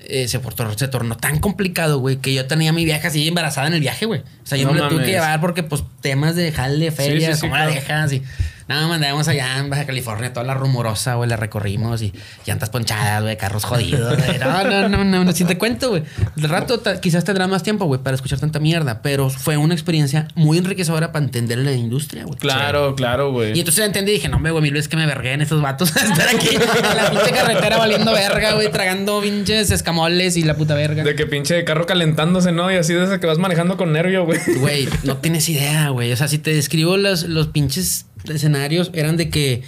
[0.09, 3.27] eh, se, portó- se tornó tan complicado, güey, que yo tenía a mi vieja así
[3.27, 4.20] embarazada en el viaje, güey.
[4.20, 7.31] O sea, yo No me la tuve que llevar porque, pues, temas de jale, ferias,
[7.31, 7.81] sí, sí, cómo la claro.
[7.81, 8.22] dejas y.
[8.68, 12.12] Nada, mandamos allá en Baja California, toda la rumorosa, güey, la recorrimos y
[12.44, 14.16] llantas ponchadas, güey, carros jodidos.
[14.18, 14.38] güey.
[14.38, 16.02] No, no, no, no, no, si te cuento, güey.
[16.35, 20.26] De rato quizás tendrás más tiempo, güey, para escuchar tanta mierda, pero fue una experiencia
[20.35, 22.38] muy enriquecedora para entender la industria, güey.
[22.38, 23.59] Claro, claro, Y güey.
[23.59, 25.94] entonces entendí y dije, no, me güey, mil veces que me vergué en estos vatos.
[25.96, 30.74] Estar aquí en la pinche carretera valiendo verga, güey, tragando pinches escamoles y la puta
[30.74, 31.05] verga.
[31.05, 32.72] De que pinche carro calentándose, ¿no?
[32.72, 34.40] Y así de ese que vas manejando con nervio, güey.
[34.59, 36.12] Güey, no tienes idea, güey.
[36.12, 39.62] O sea, si te describo los, los pinches escenarios, eran de que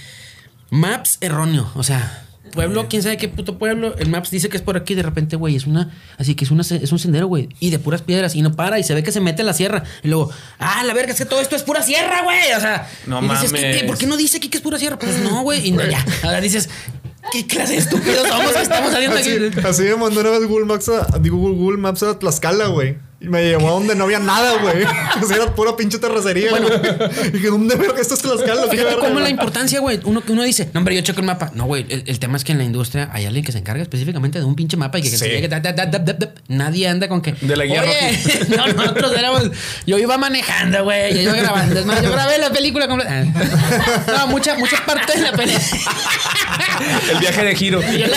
[0.71, 1.71] maps erróneo.
[1.75, 3.97] O sea, pueblo, quién sabe qué puto pueblo.
[3.99, 5.91] El maps dice que es por aquí, de repente, güey, es una.
[6.17, 7.49] Así que es, una, es un sendero, güey.
[7.61, 8.35] Y de puras piedras.
[8.35, 8.79] Y no para.
[8.79, 9.85] Y se ve que se mete a la sierra.
[10.03, 12.53] Y luego, ah, la verga, es que todo esto es pura sierra, güey.
[12.57, 13.81] O sea, No y dices, ¿qué, mames.
[13.81, 13.87] qué?
[13.87, 14.99] ¿por qué no dice aquí que es pura sierra?
[14.99, 15.67] Pues no, güey.
[15.69, 16.05] Y no, ya.
[16.23, 16.69] Ahora dices,
[17.33, 19.61] ¿qué clase de estúpidos somos que estamos haciendo Así, aquí?
[19.67, 22.97] así me mandó una vez Google Maps a, digo, Google Maps a Tlaxcala, güey.
[23.21, 24.85] Y me llevó a donde no había nada, güey.
[25.23, 26.51] O sea, era pura pinche terracería.
[26.51, 26.69] Bueno.
[27.27, 28.63] Y dije, ¿dónde veo que esto es Tlaxcala?
[28.71, 29.99] ¿Qué Fíjate cómo la importancia, güey.
[30.05, 31.51] Uno, uno dice, no, hombre, yo checo el mapa.
[31.55, 33.83] No, güey, el, el tema es que en la industria hay alguien que se encarga
[33.83, 35.25] específicamente de un pinche mapa y que, que Sí.
[35.25, 36.29] se llegue, da, da, da, da, da, da.
[36.47, 37.33] Nadie anda con que.
[37.33, 39.51] De la guía Oye, no, nosotros éramos.
[39.85, 41.15] Yo iba manejando, güey.
[41.15, 41.81] Yo iba grabando.
[41.81, 43.25] Es más, yo grabé la película completa.
[44.17, 45.67] No, mucha, mucha parte de la película.
[47.13, 47.81] El viaje de giro.
[47.81, 48.17] La-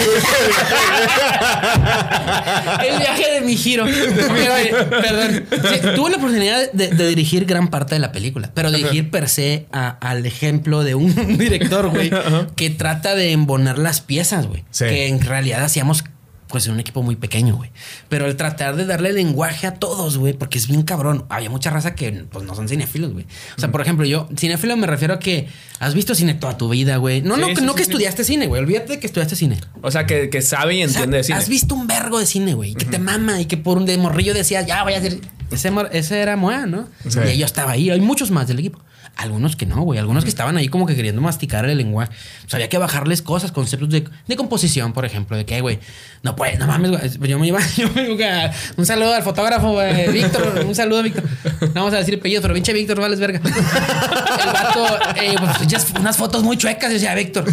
[2.85, 3.85] El viaje de mi giro.
[3.85, 5.43] Pero, oye, perdón.
[5.49, 9.29] Sí, tuve la oportunidad de, de dirigir gran parte de la película, pero dirigir per
[9.29, 12.11] se a- al ejemplo de un director, güey,
[12.55, 14.63] que trata de embonar las piezas, güey.
[14.71, 14.85] Sí.
[14.85, 16.03] Que en realidad hacíamos
[16.51, 17.71] pues en un equipo muy pequeño, güey.
[18.09, 21.25] Pero el tratar de darle lenguaje a todos, güey, porque es bien cabrón.
[21.29, 23.25] Había mucha raza que pues no son cinéfilos, güey.
[23.57, 25.47] O sea, por ejemplo, yo, cinéfilo me refiero a que
[25.79, 27.21] has visto cine toda tu vida, güey.
[27.21, 28.61] No, Sí, no, sí, no sí, que estudiaste cine, güey.
[28.61, 29.59] Olvídate de que estudiaste cine.
[29.81, 31.37] O sea, que, que sabe y O sea, entiende de cine.
[31.37, 33.97] Has visto un vergo de cine, güey, que te mama y que por un de
[33.97, 35.19] morrillo decías, ya voy a hacer.
[35.51, 36.87] Ese, ese era Moa, ¿no?
[37.05, 37.89] Y yo estaba ahí.
[37.89, 38.79] Hay muchos más del equipo.
[39.21, 39.99] Algunos que no, güey.
[39.99, 42.11] Algunos que estaban ahí como que queriendo masticar el lenguaje.
[42.45, 45.37] O sea, había que bajarles cosas, conceptos de, de composición, por ejemplo.
[45.37, 45.79] De que, güey,
[46.23, 47.29] no puedes, no mames, güey.
[47.29, 50.11] Yo me iba, yo me iba a- Un saludo al fotógrafo, güey.
[50.11, 51.23] Víctor, un saludo a Víctor.
[51.61, 53.39] No vamos a decir apellido, pero pinche Víctor, vales verga.
[53.43, 56.91] El vato, eh, pues, ya es- unas fotos muy chuecas.
[56.91, 57.45] Decía, Víctor,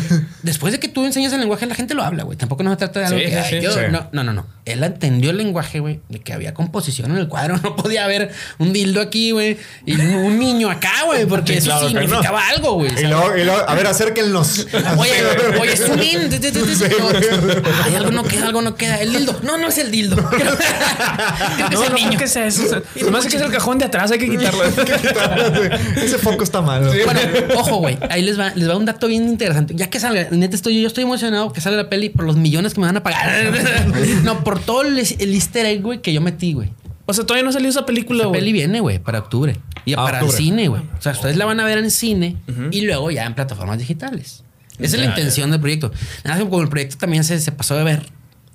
[0.42, 2.36] después de que tú enseñas el lenguaje, la gente lo habla, güey.
[2.38, 4.46] Tampoco no se trata de algo Sí, que, sí, yo- no, no, no, no.
[4.64, 7.58] Él entendió el lenguaje, güey, de que había composición en el cuadro.
[7.68, 11.82] No podía haber un dildo aquí, güey, y un- niño acá, güey, porque eso claro
[11.82, 11.88] no.
[12.00, 12.86] significaba algo, güey.
[12.86, 13.10] Y ¿sabes?
[13.10, 14.66] luego, y luego, a ver, acérquennos.
[14.96, 15.12] Oye,
[15.60, 16.28] oye, in.
[16.28, 17.62] No, güey.
[17.84, 19.00] Ay, algo no queda, algo no queda.
[19.00, 19.38] El dildo.
[19.42, 20.16] No, no es el dildo.
[20.30, 22.18] Creo que es No, el no, niño.
[22.18, 22.82] ¿qué es eso?
[22.94, 24.62] Que es el cajón de atrás, hay que quitarlo.
[25.96, 26.84] Ese foco está mal.
[27.04, 27.20] Bueno,
[27.56, 27.98] ojo, güey.
[28.10, 29.74] Ahí les va, les va un dato bien interesante.
[29.76, 32.74] Ya que salga, neta, estoy, yo estoy emocionado que salga la peli por los millones
[32.74, 33.52] que me van a pagar.
[34.22, 36.70] no, por todo el, el easter egg, güey, que yo metí, güey.
[37.10, 38.40] O sea, todavía no salió esa película, La güey.
[38.40, 39.56] peli viene, güey, para octubre.
[39.86, 40.36] Y Ah, para octubre.
[40.36, 40.82] el cine, güey.
[40.82, 42.36] O sea, ustedes la van a ver en cine
[42.70, 44.44] y luego ya en plataformas digitales.
[44.78, 45.90] Esa es la intención del proyecto.
[46.24, 48.06] Nada más que como el proyecto también se, se pasó de ver,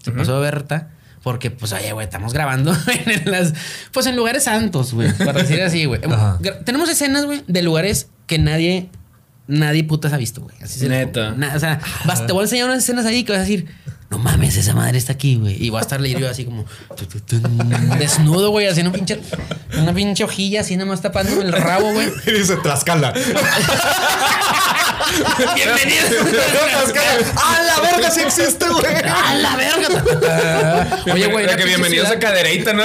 [0.04, 0.92] se pasó de verta.
[1.24, 2.76] Porque, pues, oye, güey, estamos grabando
[3.06, 3.54] en las...
[3.94, 5.12] Pues en lugares santos, güey.
[5.14, 6.02] Para decir así, güey.
[6.06, 6.38] Ajá.
[6.42, 8.90] Gra- Tenemos escenas, güey, de lugares que nadie...
[9.48, 10.56] Nadie putas ha visto, güey.
[10.62, 11.28] Así se Neta.
[11.32, 11.38] pongo.
[11.38, 13.68] Na- o sea, vas- te voy a enseñar unas escenas ahí que vas a decir...
[14.14, 15.58] No mames, esa madre está aquí, güey.
[15.60, 16.66] Y voy a estar leyendo yo así como...
[16.96, 17.42] tu, tu, tun,
[17.98, 18.68] desnudo, güey.
[18.68, 19.20] Haciendo un pinche...
[19.76, 22.10] Una pinche hojilla así nada más tapándome el rabo, güey.
[22.28, 23.12] Y dice Tlaxcala.
[25.56, 26.04] Bienvenido.
[27.36, 28.12] ¡Ah, la verga!
[28.12, 28.86] Sí existe, güey.
[29.04, 31.04] ¡A la verga!
[31.14, 31.48] Oye, güey.
[31.56, 32.84] Que bienvenidos a ciudad- Cadereita, ¿no?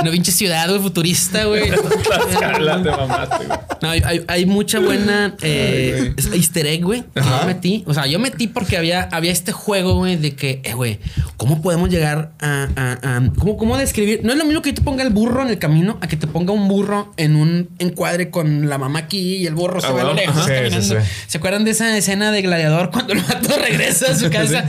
[0.00, 1.70] Una pinche ciudad, güey, futurista, güey.
[1.70, 3.58] Tlaxcala, te mamaste, güey.
[3.80, 7.02] No, hay, hay- mucha buena eh, easter egg, güey.
[7.14, 7.84] que yo metí.
[7.86, 10.98] O sea, yo metí porque había, había este juego, güey, de que, eh, güey,
[11.36, 12.68] ¿cómo podemos llegar a.
[12.74, 14.20] a- a- ¿cómo, ¿Cómo describir?
[14.24, 16.16] No es lo mismo que yo te ponga el burro en el camino a que
[16.16, 19.88] te ponga un burro en un encuadre con la mamá aquí y el burro se
[19.88, 21.00] Ah, ve a lo lejos Sí, sí, caminando.
[21.00, 21.08] sí.
[21.26, 24.64] ¿Se acuerdan de esa escena de Gladiador cuando el vato regresa a su casa?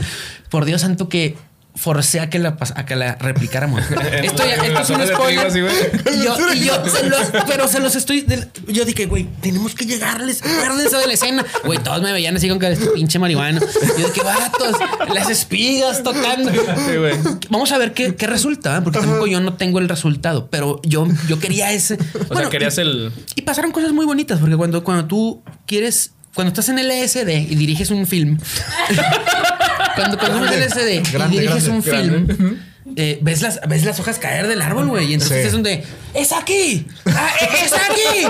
[0.50, 1.34] Por Dios santo que
[1.76, 3.82] forcé a que la, pas- a que la replicáramos.
[4.22, 5.46] Esto, ya, esto es un spoiler.
[5.46, 5.58] así.
[5.60, 8.22] Y yo, y yo se los, pero se los estoy.
[8.22, 10.42] del- Yo dije, güey, tenemos que llegarles.
[10.42, 11.44] Acuérdense de la escena.
[11.64, 13.60] Güey, todos me veían así con que este pinche marihuana.
[13.98, 14.76] Yo dije, vatos,
[15.14, 16.50] las espigas tocando.
[16.50, 17.14] Sí, güey.
[17.50, 18.80] Vamos a ver qué, qué resulta, ¿eh?
[18.82, 21.98] porque tampoco yo no tengo el resultado, pero yo, yo quería ese.
[22.28, 23.12] O sea, querías y, el.
[23.34, 26.12] y pasaron cosas muy bonitas, porque cuando, cuando tú quieres.
[26.34, 28.38] Cuando estás en LSD y diriges un film.
[29.96, 32.58] cuando en LSD Grande, y diriges grande, un film.
[32.96, 35.10] eh, ves, las, ves las hojas caer del árbol, güey.
[35.10, 35.46] Y entonces Sí.
[35.46, 35.84] es donde.
[36.14, 36.86] ¡Es aquí!
[37.06, 37.30] ¡Ah,
[37.64, 38.26] ¡Es aquí!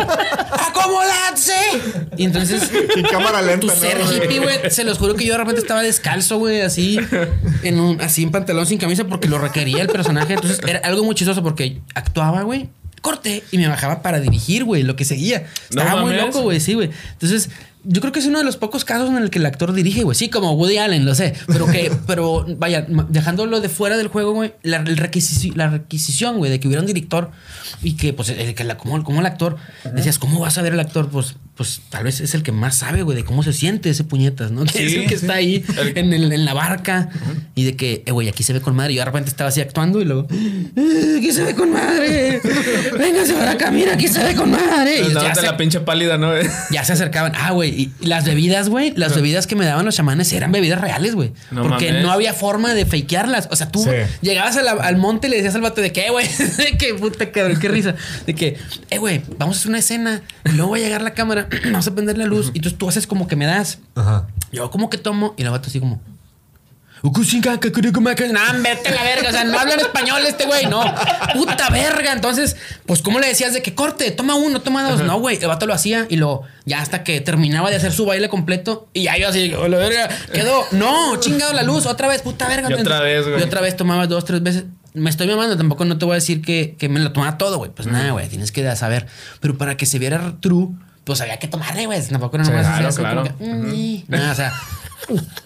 [0.68, 1.52] ¡Acomodarse!
[2.16, 2.70] Y entonces.
[2.96, 3.60] Y cámara lenta.
[3.60, 4.16] Tu ¿no, ser güey?
[4.24, 4.70] hippie, güey.
[4.70, 6.98] Se los juro que yo de repente estaba descalzo, güey, así
[7.62, 10.34] en un, así en pantalón sin camisa porque lo requería el personaje.
[10.34, 12.68] Entonces era algo muy chistoso porque actuaba, güey.
[13.02, 15.46] Corte y me bajaba para dirigir, güey, lo que seguía.
[15.70, 16.90] No Estaba muy loco, güey, sí, güey.
[17.12, 17.50] Entonces,
[17.86, 20.02] yo creo que es uno de los pocos casos en el que el actor dirige,
[20.02, 20.14] güey.
[20.16, 21.34] Sí, como Woody Allen, lo sé.
[21.46, 26.50] Pero que, pero vaya, dejándolo de fuera del juego, güey, la, requisici- la requisición, güey,
[26.50, 27.30] de que hubiera un director
[27.82, 29.56] y que, pues, el, que la, como, como el actor,
[29.94, 31.08] decías, ¿cómo vas a ver el actor?
[31.10, 34.04] Pues, pues tal vez es el que más sabe, güey, de cómo se siente ese
[34.04, 34.64] puñetas, ¿no?
[34.66, 35.64] Que es el que está ahí
[35.94, 37.08] en, el- en la barca
[37.54, 38.92] y de que, eh, güey, aquí se ve con madre.
[38.92, 42.40] Y yo de repente estaba así actuando y luego, "Eh, aquí se ve con madre.
[42.98, 45.00] Véngase para acá, mira, aquí se ve con madre.
[45.08, 46.32] Y ya se, la pinche pálida, ¿no?
[46.70, 47.32] ya se acercaban.
[47.34, 47.75] Ah, güey.
[47.76, 51.32] Y las bebidas, güey, las bebidas que me daban los chamanes eran bebidas reales, güey.
[51.50, 52.02] No porque mames.
[52.02, 53.48] no había forma de fakearlas.
[53.50, 53.90] O sea, tú Sí.
[54.22, 56.26] llegabas la- al monte y le decías al vato de que, "Eh, güey,
[56.78, 57.94] que puta cabrón, qué risa.
[58.26, 58.56] De que,
[58.90, 61.86] eh, güey, vamos a hacer una escena y luego va a llegar la cámara, vamos
[61.86, 62.50] a prender la luz.
[62.54, 63.78] Y entonces tú haces como que me das.
[63.94, 64.26] Ajá.
[64.52, 66.00] Yo como que tomo y el vato así como.
[68.32, 69.28] Nah, vete a la verga.
[69.28, 70.82] O sea, no hablan español este güey, no.
[71.34, 72.12] Puta verga.
[72.12, 74.10] Entonces, pues, ¿cómo le decías de que corte?
[74.10, 75.02] Toma uno, toma dos.
[75.02, 75.38] No, güey.
[75.40, 76.42] El vato lo hacía y lo.
[76.64, 78.88] Ya hasta que terminaba de hacer su baile completo.
[78.92, 80.08] Y ya yo así, "Oh, la verga.
[80.32, 80.64] Quedó.
[80.72, 81.86] No, chingado la luz.
[81.86, 82.68] Otra vez, puta verga.
[82.70, 83.40] Y otra vez, güey.
[83.40, 84.64] Y otra vez tomaba dos, tres veces.
[84.94, 87.58] Me estoy mamando, tampoco no te voy a decir que, que me lo tomaba todo,
[87.58, 87.70] güey.
[87.70, 89.06] Pues nada, güey, tienes que saber.
[89.40, 90.68] Pero para que se viera true,
[91.04, 92.02] pues había que tomarle, güey.
[92.08, 93.22] Tampoco no Sí, claro, claro.
[93.24, 94.52] que, "Mm", nada, o sea,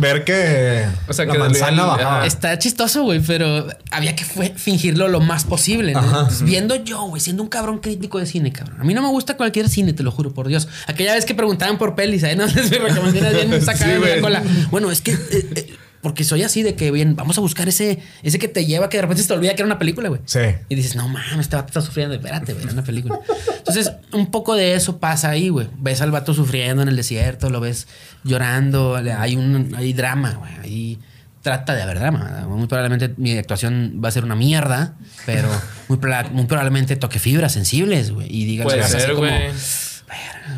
[0.00, 2.26] Ver que O sea, la que manzana bajaba.
[2.26, 6.00] Está chistoso, güey, pero había que fue- fingirlo lo más posible, ¿no?
[6.04, 8.80] Entonces, viendo yo, güey, siendo un cabrón crítico de cine, cabrón.
[8.80, 10.68] A mí no me gusta cualquier cine, te lo juro, por Dios.
[10.86, 12.34] Aquella vez que preguntaban por pelis, ¿eh?
[12.36, 14.42] No les recomendaciones bien sacadas Sí, de la cola.
[14.70, 15.12] Bueno, es que...
[15.12, 15.18] eh,
[15.54, 18.90] eh, porque soy así de que, bien, vamos a buscar ese, ese que te lleva
[18.90, 20.20] que de repente se te olvida que era una película, güey.
[20.26, 20.38] Sí.
[20.68, 22.14] Y dices, no mames, este vato está sufriendo.
[22.14, 23.18] Espérate, güey, era una película.
[23.58, 25.66] Entonces, un poco de eso pasa ahí, güey.
[25.78, 27.88] Ves al vato sufriendo en el desierto, lo ves
[28.22, 30.52] llorando, hay un hay drama, güey.
[30.62, 30.98] Ahí
[31.40, 32.46] trata de haber drama.
[32.48, 35.48] Muy probablemente mi actuación va a ser una mierda, pero
[35.88, 35.98] muy,
[36.32, 38.28] muy probablemente toque fibras sensibles, güey.
[38.30, 39.28] Y diga Puede ser, como.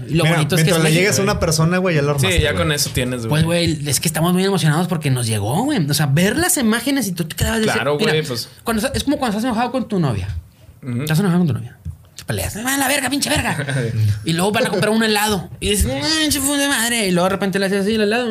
[0.09, 1.25] Y lo Mira, bonito es que mientras le llegues a güey.
[1.31, 2.33] una persona, güey, ya lo armaste.
[2.37, 2.63] Sí, ya güey.
[2.65, 3.75] con eso tienes, Pues, güey.
[3.77, 5.85] güey, es que estamos muy emocionados porque nos llegó, güey.
[5.89, 8.49] O sea, ver las imágenes y tú te quedabas de Claro, decir, güey, pues.
[8.65, 10.29] cuando es como cuando estás enojado con tu novia.
[11.01, 11.77] Estás enojado con tu novia.
[12.17, 12.57] Te peleas.
[12.57, 13.65] ¡Ah, la verga, pinche verga!
[14.25, 15.49] y luego van a comprar un helado.
[15.61, 15.91] Y dices,
[16.21, 17.07] ¡pinche fue de madre!
[17.07, 18.29] Y luego de repente le haces así el helado.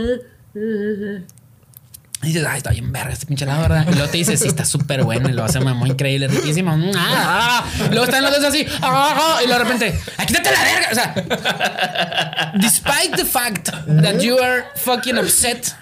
[2.25, 3.85] Y dices, ¡ay, está bien verga este pinche helado, ¿verdad?
[3.87, 5.29] Y luego te dices, sí, está súper bueno.
[5.29, 6.75] Y lo hace muy increíble, riquísimo.
[6.97, 7.63] ¡Ah!
[7.63, 7.65] ah!
[7.85, 8.65] Y luego están los dos así.
[8.81, 9.15] ¡ah!
[9.15, 9.39] ah!
[9.43, 10.89] Y luego de repente, ¡ay, quítate la verga!
[10.91, 13.69] O sea, despite the fact
[14.01, 15.75] that you are fucking upset,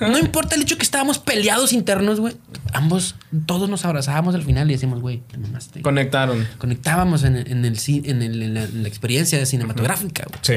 [0.00, 2.34] no importa el hecho que estábamos peleados internos, güey.
[2.72, 3.14] Ambos,
[3.46, 5.82] todos nos abrazábamos al final y decimos, güey, te mamaste.
[5.82, 6.46] Conectaron.
[6.58, 10.38] Conectábamos en, en el, en, el- en la, en la experiencia cinematográfica, güey.
[10.42, 10.54] Sí.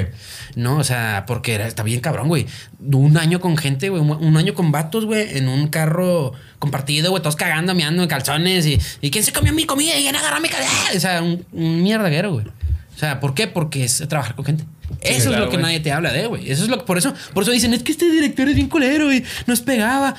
[0.55, 2.45] No, o sea, porque era, está bien cabrón, güey.
[2.79, 4.01] Un año con gente, güey.
[4.01, 5.37] Un, año con vatos, güey.
[5.37, 7.21] En un carro compartido, güey.
[7.21, 8.65] Todos cagando, meando en calzones.
[8.65, 10.67] Y, y quién se comió mi comida y quién agarró mi comida.
[10.95, 12.45] O sea, un, un mierdaguero, güey.
[12.95, 13.47] O sea, ¿por qué?
[13.47, 14.63] Porque es trabajar con gente.
[15.01, 16.49] Eso es lo que nadie te habla de, güey.
[16.49, 18.69] Eso es lo que, por eso, por eso dicen, es que este director es bien
[18.69, 20.15] culero y nos pegaba.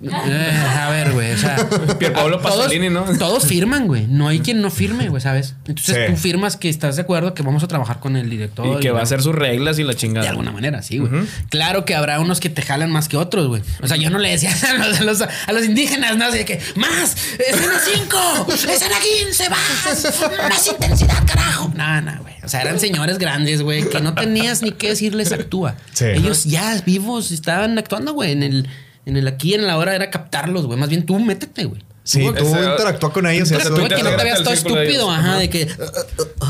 [0.00, 1.56] Eh, a ver, güey, o sea,
[1.98, 3.02] Pierpaolo todos- Pasolini, ¿no?
[3.18, 4.06] Todos firman, güey.
[4.06, 5.56] No hay quien no firme, güey, ¿sabes?
[5.66, 6.12] Entonces Sí.
[6.12, 8.78] tú firmas que estás de acuerdo que vamos a trabajar con el director.
[8.78, 10.22] Y que va a hacer sus reglas y la chingada.
[10.22, 11.10] De alguna manera, sí, güey.
[11.50, 13.62] Claro que habrá unos que te jalan más que otros, güey.
[13.82, 16.26] O sea, yo no le decía a los, a los- a los indígenas, ¿no?
[16.26, 21.72] Así de que, más, escena 5, escena 15, más, más intensidad, carajo.
[21.76, 22.34] No, no, güey.
[22.44, 25.74] O sea, eran señores grandes, güey, que no tenías ni qué decirles actúa.
[25.92, 26.04] Sí.
[26.06, 28.68] Ellos ya vivos estaban actuando, güey, en el,
[29.08, 30.78] en el aquí, en la hora era captarlos, güey.
[30.78, 31.82] Más bien tú métete, güey.
[32.08, 35.10] Sí, tú interactúa con ellos y haces tú lo que no te veas todo estúpido,
[35.10, 35.68] ajá, de que.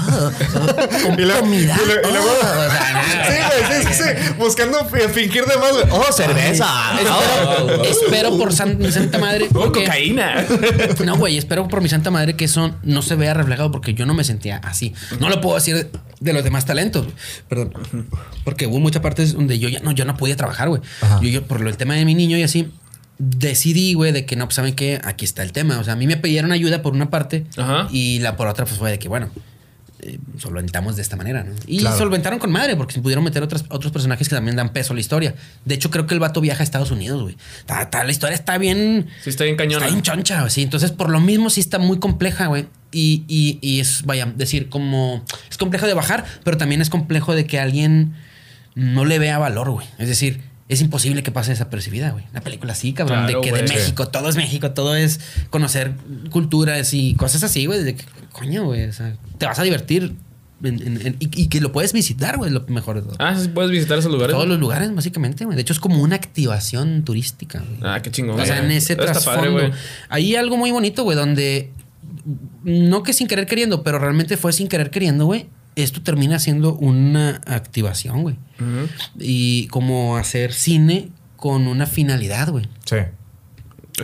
[0.08, 1.42] Y comida.
[1.42, 1.76] y y
[3.28, 3.36] Sí,
[3.68, 4.32] sí, sí, sí.
[4.38, 5.84] Buscando fi- fingir de más, güey.
[5.90, 6.66] Oh, cerveza.
[7.00, 9.46] Espero, espero por san- mi santa madre.
[9.50, 10.46] Oh, porque- cocaína.
[11.04, 14.06] No, güey, espero por mi santa madre que eso no se vea reflejado porque yo
[14.06, 14.94] no me sentía así.
[15.20, 15.90] No lo puedo decir
[16.20, 17.06] de los demás talentos,
[17.48, 17.72] perdón.
[18.44, 20.82] Porque hubo muchas partes donde yo ya no, yo no podía trabajar, güey.
[21.20, 22.70] Yo, yo, por lo- el tema de mi niño y así,
[23.18, 25.78] decidí, güey, de que no, pues saben que aquí está el tema.
[25.78, 27.88] O sea, a mí me pidieron ayuda por una parte Ajá.
[27.90, 29.30] y la por otra, pues fue de que, bueno.
[30.00, 31.52] eh, solventamos de esta manera, ¿no?
[31.66, 31.98] Y Claro.
[31.98, 34.94] solventaron con madre, porque se pudieron meter otras, otros personajes que también dan peso a
[34.94, 35.34] la historia.
[35.64, 37.36] De hecho, creo que el vato viaja a Estados Unidos, güey.
[37.66, 39.08] La historia está bien.
[39.24, 39.84] Sí, está bien cañona.
[39.86, 40.62] Está bien choncha, güey, sí.
[40.62, 42.66] Entonces, por lo mismo, sí está muy compleja, güey.
[42.92, 45.24] Y, y, y es, vaya, decir, como.
[45.50, 48.14] Es complejo de bajar, pero también es complejo de que alguien
[48.76, 49.86] no le vea valor, güey.
[49.98, 52.24] Es decir, es imposible que pase desapercibida, güey.
[52.30, 53.62] Una película así, cabrón, Claro, de que de.
[53.62, 55.92] México, todo es México, todo es conocer
[56.30, 57.82] culturas y cosas así, güey.
[57.82, 60.14] De que, coño, güey, o sea, te vas a divertir
[60.62, 63.16] en- en- en- y, y que lo puedes visitar, güey, lo mejor de todo.
[63.18, 64.34] Ah, sí, puedes visitar esos lugares.
[64.34, 65.54] Todos los lugares, básicamente, güey.
[65.56, 67.78] De hecho, es como una activación turística, güey.
[67.82, 68.38] Ah, qué chingón.
[68.38, 69.52] O sea, en ese padre, trasfondo.
[69.52, 69.70] güey.
[70.08, 71.70] Hay algo muy bonito, güey, donde
[72.64, 75.46] no que sin querer queriendo, pero realmente fue sin querer queriendo, güey.
[75.82, 78.36] Esto termina siendo una activación, güey.
[78.60, 78.88] Ujú.
[79.18, 82.64] Y como hacer cine con una finalidad, güey.
[82.84, 82.96] Sí.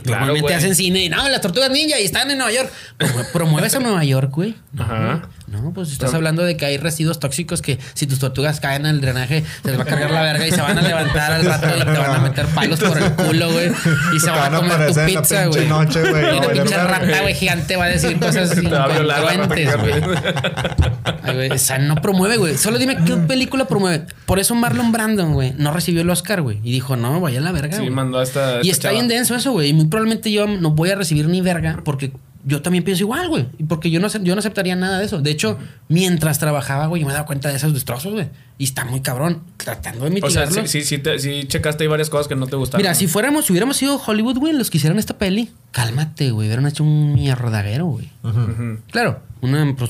[0.02, 0.54] Claro, Normalmente güey.
[0.54, 2.70] hacen cine y no, las tortugas ninja y están en Nueva York.
[2.98, 4.56] Promu- Promueves a Nueva York, güey.
[4.76, 5.28] Ajá.
[5.54, 9.00] No, pues estás hablando de que hay residuos tóxicos que si tus tortugas caen al
[9.00, 11.68] drenaje, se les va a cargar la verga y se van a levantar al rato
[11.76, 13.70] y te van a meter palos por el culo, güey.
[14.14, 15.68] Y se van a van a comer tu pizza, güey.
[15.68, 16.36] noche, güey.
[16.36, 19.32] Y vale, pinche rata, güey, gigante va a decir cosas Te va a violar la
[19.32, 19.92] rata incongruentes, güey.
[19.94, 20.84] gigante.
[21.22, 22.56] Ay, güey, O sea, no promueve, güey.
[22.56, 24.06] Solo dime qué película promueve.
[24.26, 26.60] Por eso Marlon Brandon, güey, no recibió el Oscar, güey.
[26.64, 27.76] Y dijo, no, vaya a la verga.
[27.76, 27.90] Sí, güey.
[27.90, 28.56] mandó a esta.
[28.62, 28.94] Y esta está chava.
[28.94, 29.68] bien denso eso, güey.
[29.68, 32.12] Y muy probablemente yo no voy a recibir ni verga porque
[32.44, 33.46] yo también pienso igual, güey.
[33.68, 35.20] Porque yo no, yo no aceptaría nada de eso.
[35.20, 38.28] De hecho, mientras trabajaba, güey, yo me daba cuenta de esos destrozos, güey.
[38.58, 40.68] Y está muy cabrón tratando de O sea, mitigarlo.
[40.68, 42.82] sí, sí, sí, te- sí checaste ahí varias cosas que no te gustaron.
[42.82, 46.46] Mira, si fuéramos, si hubiéramos sido Hollywood, güey, los que hicieron esta peli, cálmate, güey.
[46.48, 48.10] Hubieran hecho un mierdaguero, güey.
[48.22, 49.88] Ujú, Claro, una pro-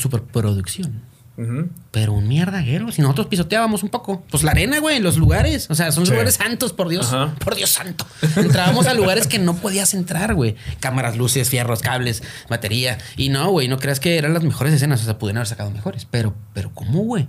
[1.90, 2.92] Pero un mierdaguero.
[2.92, 4.22] Si nosotros pisoteábamos un poco.
[4.30, 5.66] Pues la arena, güey, los lugares.
[5.70, 6.12] O sea, son Sí.
[6.12, 7.06] lugares santos, por Dios.
[7.12, 7.34] Ajá.
[7.40, 8.06] Por Dios santo.
[8.36, 10.54] Entrábamos a lugares que no podías entrar, güey.
[10.80, 12.98] Cámaras, luces, fierros, cables, batería.
[13.16, 15.02] Y no, güey, no creas que eran las mejores escenas.
[15.02, 16.06] O sea, pudieron haber sacado mejores.
[16.10, 17.26] Pero, pero ¿cómo, güey?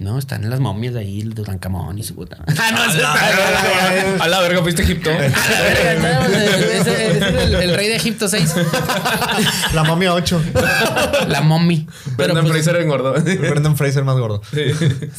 [0.00, 2.38] No, están en las momias de ahí, el de Tutankamón y su puta.
[2.58, 5.10] Ah, no, A la verga, fuiste a Egipto.
[5.10, 7.22] ese- ese es
[7.62, 8.54] el, rey de Egipto 6.
[9.74, 10.42] La momia 8.
[11.28, 11.86] La mommy.
[12.16, 13.12] Pero Brendan pues, Fraser engordó.
[13.12, 14.40] Brendan Fraser más gordo.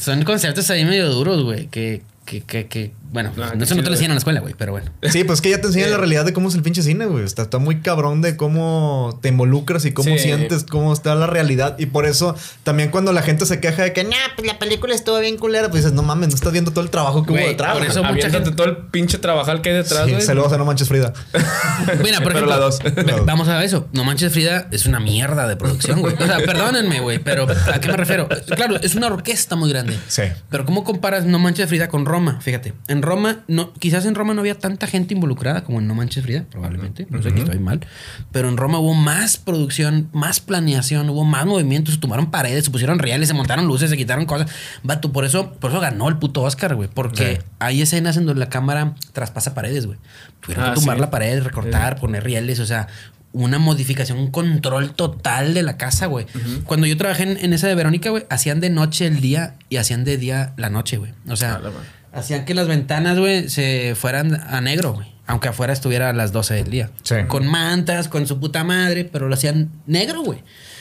[0.00, 1.68] son conceptos ahí medio duros, güey.
[1.68, 4.54] Que, que, que, que, bueno, Ah, no, eso te lo enseñan en la escuela, güey,
[4.56, 4.90] pero bueno.
[5.10, 7.24] Sí, pues que ya te enseñan la realidad de cómo es el pinche cine, güey.
[7.24, 10.18] Está, está muy cabrón de cómo te involucras y cómo Sí.
[10.18, 11.76] sientes, cómo está la realidad.
[11.78, 12.34] Y por eso
[12.64, 15.68] también cuando la gente se queja de que, nah, pues la película estuvo bien culera,
[15.68, 17.74] pues dices, no mames, no estás viendo todo el trabajo que hubo detrás.
[17.76, 20.64] por eso mucha gente- todo el pinche trabajal que hay detrás, Sí, saludos a No
[20.64, 21.12] Manches Frida.
[22.02, 22.78] Mira, por Pero ejemplo, la dos.
[23.26, 23.88] vamos a ver eso.
[23.92, 26.14] No Manches Frida es una mierda de producción, güey.
[26.14, 28.28] O sea, perdónenme, güey, pero ¿a qué me refiero?
[28.56, 29.96] Claro, es una orquesta muy grande.
[30.08, 30.22] Sí.
[30.50, 32.38] Pero ¿cómo comparas No Manches Frida con Roma?
[32.40, 35.94] Fíjate, en Roma, no, quizás en Roma no había tanta gente involucrada como en No
[35.94, 37.06] Manches Frida, probablemente.
[37.10, 37.80] No sé que estoy mal.
[38.30, 42.70] Pero en Roma hubo más producción, más planeación, hubo más movimientos, se tomaron paredes, se
[42.70, 44.50] pusieron reales, se montaron luces, se quitaron cosas.
[44.82, 46.88] Vato, por eso, por eso ganó el puto Oscar, güey.
[46.92, 47.46] Porque Sí.
[47.58, 49.98] hay escenas en donde la cámara traspasa paredes, güey.
[50.40, 51.00] Tuvieron Ah, que tumbar sí.
[51.00, 52.88] la pared, recortar, poner rieles, o sea,
[53.34, 56.26] una modificación, un control total de la casa, güey.
[56.66, 59.78] Cuando yo trabajé en, en esa de Verónica, güey, hacían de noche el día y
[59.78, 61.12] hacían de día la noche, güey.
[61.28, 61.70] O sea, Ah.
[62.12, 65.12] Hacían que las ventanas, güey, se fueran a negro, güey.
[65.26, 66.90] Aunque afuera estuviera a las 12 del día.
[67.02, 67.14] Sí.
[67.28, 70.40] Con mantas, con su puta madre, pero lo hacían negro, güey.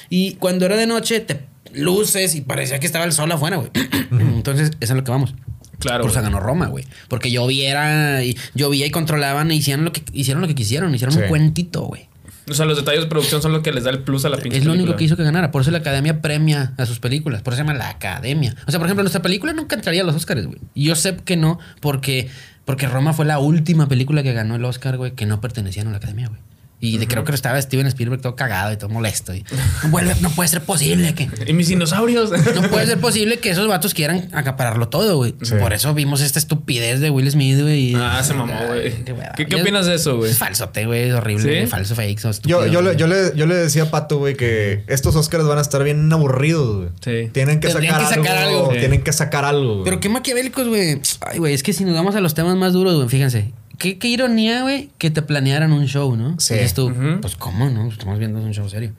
[0.09, 3.69] Y cuando era de noche, te luces y parecía que estaba el sol afuera, güey.
[4.11, 5.35] Entonces, eso es lo que vamos.
[5.79, 6.85] Claro, Por eso ganó Roma, güey.
[7.07, 10.93] Porque lloviera y llovía y controlaban e hicieron lo que hicieron lo que quisieron.
[10.93, 11.21] Hicieron Sí.
[11.21, 12.07] un cuentito, güey.
[12.51, 14.37] O sea, los detalles de producción son lo que les da el plus a la
[14.37, 15.51] pinche Es lo único que hizo que ganara.
[15.51, 17.41] Por eso la academia premia a sus películas.
[17.41, 18.55] Por eso se llama la academia.
[18.67, 20.59] O sea, por ejemplo, nuestra película nunca entraría a los Oscars, güey.
[20.75, 22.29] Yo sé que no, porque,
[22.65, 25.85] porque Roma fue la última película que ganó el Oscar, güey, que no pertenecía a
[25.85, 26.39] la academia, güey.
[26.83, 29.35] Y de, creo que estaba Steven Spielberg todo cagado y todo molesto.
[29.35, 29.45] Y,
[29.83, 31.29] no, vuelve, no puede ser posible que.
[31.47, 32.31] Y mis dinosaurios.
[32.55, 35.35] No puede ser posible que esos vatos quieran acapararlo todo, güey.
[35.43, 35.53] Sí.
[35.59, 37.93] Por eso vimos esta estupidez de Will Smith, güey.
[37.95, 39.03] Ah, se mamó, güey.
[39.35, 39.45] Qué.
[39.45, 40.31] ¿Qué- opinas de eso, güey?
[40.31, 41.09] Es falsote, güey.
[41.09, 41.43] Es horrible.
[41.43, 41.49] ¿Sí?
[41.49, 42.19] güey, Falso fake.
[42.45, 45.59] Yo, yo, le, yo, le, yo le decía a Pato, güey, que estos Oscars van
[45.59, 46.89] a estar bien aburridos, güey.
[47.01, 47.29] Sí.
[47.31, 48.57] Tienen que Tendrían sacar, que sacar algo.
[48.59, 48.71] algo.
[48.73, 48.79] Sí.
[48.79, 49.73] Tienen que sacar algo.
[49.73, 49.83] güey.
[49.85, 50.99] Pero qué maquiavélicos, güey.
[51.21, 53.51] Ay, güey, es que si nos vamos a los temas más duros, güey, fíjense.
[53.81, 56.39] Qué, qué ironía, güey, que te planearan un show, ¿no?
[56.39, 56.53] Sí.
[56.53, 57.87] Dices tú, pues cómo, ¿no?
[57.89, 58.93] Estamos viendo un show serio.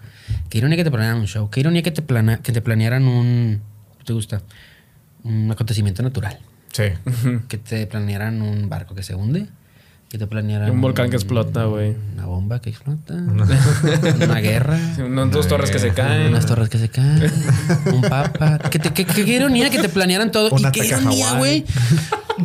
[0.48, 1.48] Qué ironía que te planearan un show.
[1.50, 3.60] Qué ironía que te, plana- que te planearan un...
[3.98, 4.42] ¿qué ¿Te gusta?
[5.22, 6.36] Un acontecimiento natural.
[6.72, 6.84] Sí.
[7.48, 9.46] Que te planearan un barco que se hunde.
[10.12, 10.70] Que te planearan...
[10.70, 11.96] Un volcán que explota, güey.
[12.12, 13.14] Una bomba que explota.
[13.14, 14.78] Una guerra.
[14.98, 16.26] Unas dos torres que se caen.
[16.28, 17.32] Unas torres que se caen.
[17.86, 18.58] un papa.
[18.58, 20.50] Que te- que- que- qué ironía que te planearan todo.
[20.50, 21.64] Un y qué ironía, güey.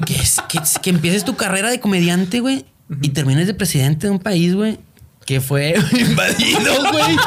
[0.05, 2.63] Que, es- que, que empieces tu carrera de comediante, güey.
[3.01, 4.79] Y termines de presidente de un país, güey.
[5.25, 7.17] Que fue invadido, güey.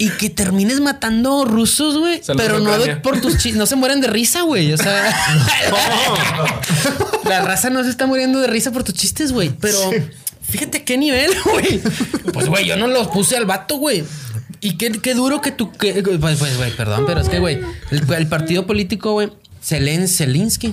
[0.00, 2.22] Y que termines matando rusos, güey.
[2.36, 3.56] Pero no de- por tus chistes.
[3.56, 4.72] No se mueren de risa, güey.
[4.72, 5.12] O sea.
[7.24, 9.50] La raza no se está muriendo de risa por tus chistes, güey.
[9.50, 9.78] Pero
[10.48, 11.80] fíjate qué nivel, güey.
[12.32, 14.04] Pues, güey, yo no los puse al vato, güey.
[14.60, 15.72] Y qué, qué duro que tú.
[15.72, 19.30] que- pues, pues, güey, perdón, pero es que, güey, el, el partido político, güey.
[19.68, 20.72] Zelen, Zelinsky.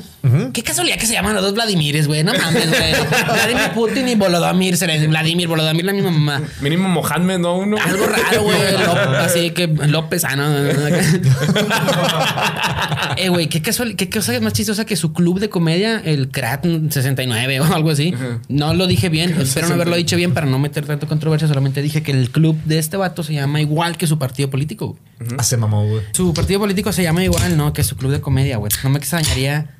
[0.53, 2.23] Qué casualidad que se llaman los dos Vladimires, güey.
[2.23, 2.93] No mames, güey.
[3.25, 5.07] Vladimir Putin y Volodymyr Zelensky.
[5.07, 6.41] Vladimir, Volodymyr, la misma mamá.
[6.61, 7.57] Mínimo Mohamed, ¿no?
[7.57, 7.75] Uno.
[7.77, 8.57] Algo raro, güey.
[9.17, 10.47] Así que López, ah, no.
[10.47, 10.87] no, no.
[13.17, 16.65] eh, güey, qué casual, qué cosa más chistosa que su club de comedia, el Crat
[16.65, 18.13] 69 o algo así.
[18.47, 21.49] No lo dije bien, espero no haberlo dicho bien para no meter tanto controversia.
[21.49, 24.87] Solamente dije que el club de este vato se llama igual que su partido político.
[24.87, 24.99] güey.
[25.37, 26.01] Hace mamó, güey.
[26.13, 27.71] Su partido político se llama igual, ¿no?
[27.73, 28.71] Que su club de comedia, güey.
[28.83, 29.71] No me extrañaría.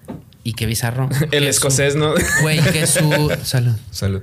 [0.44, 1.10] Y qué bizarro.
[1.32, 2.14] El que escocés, su- ¿no?
[2.42, 3.32] Güey, que su.
[3.44, 3.76] Salud.
[3.92, 4.22] Salud.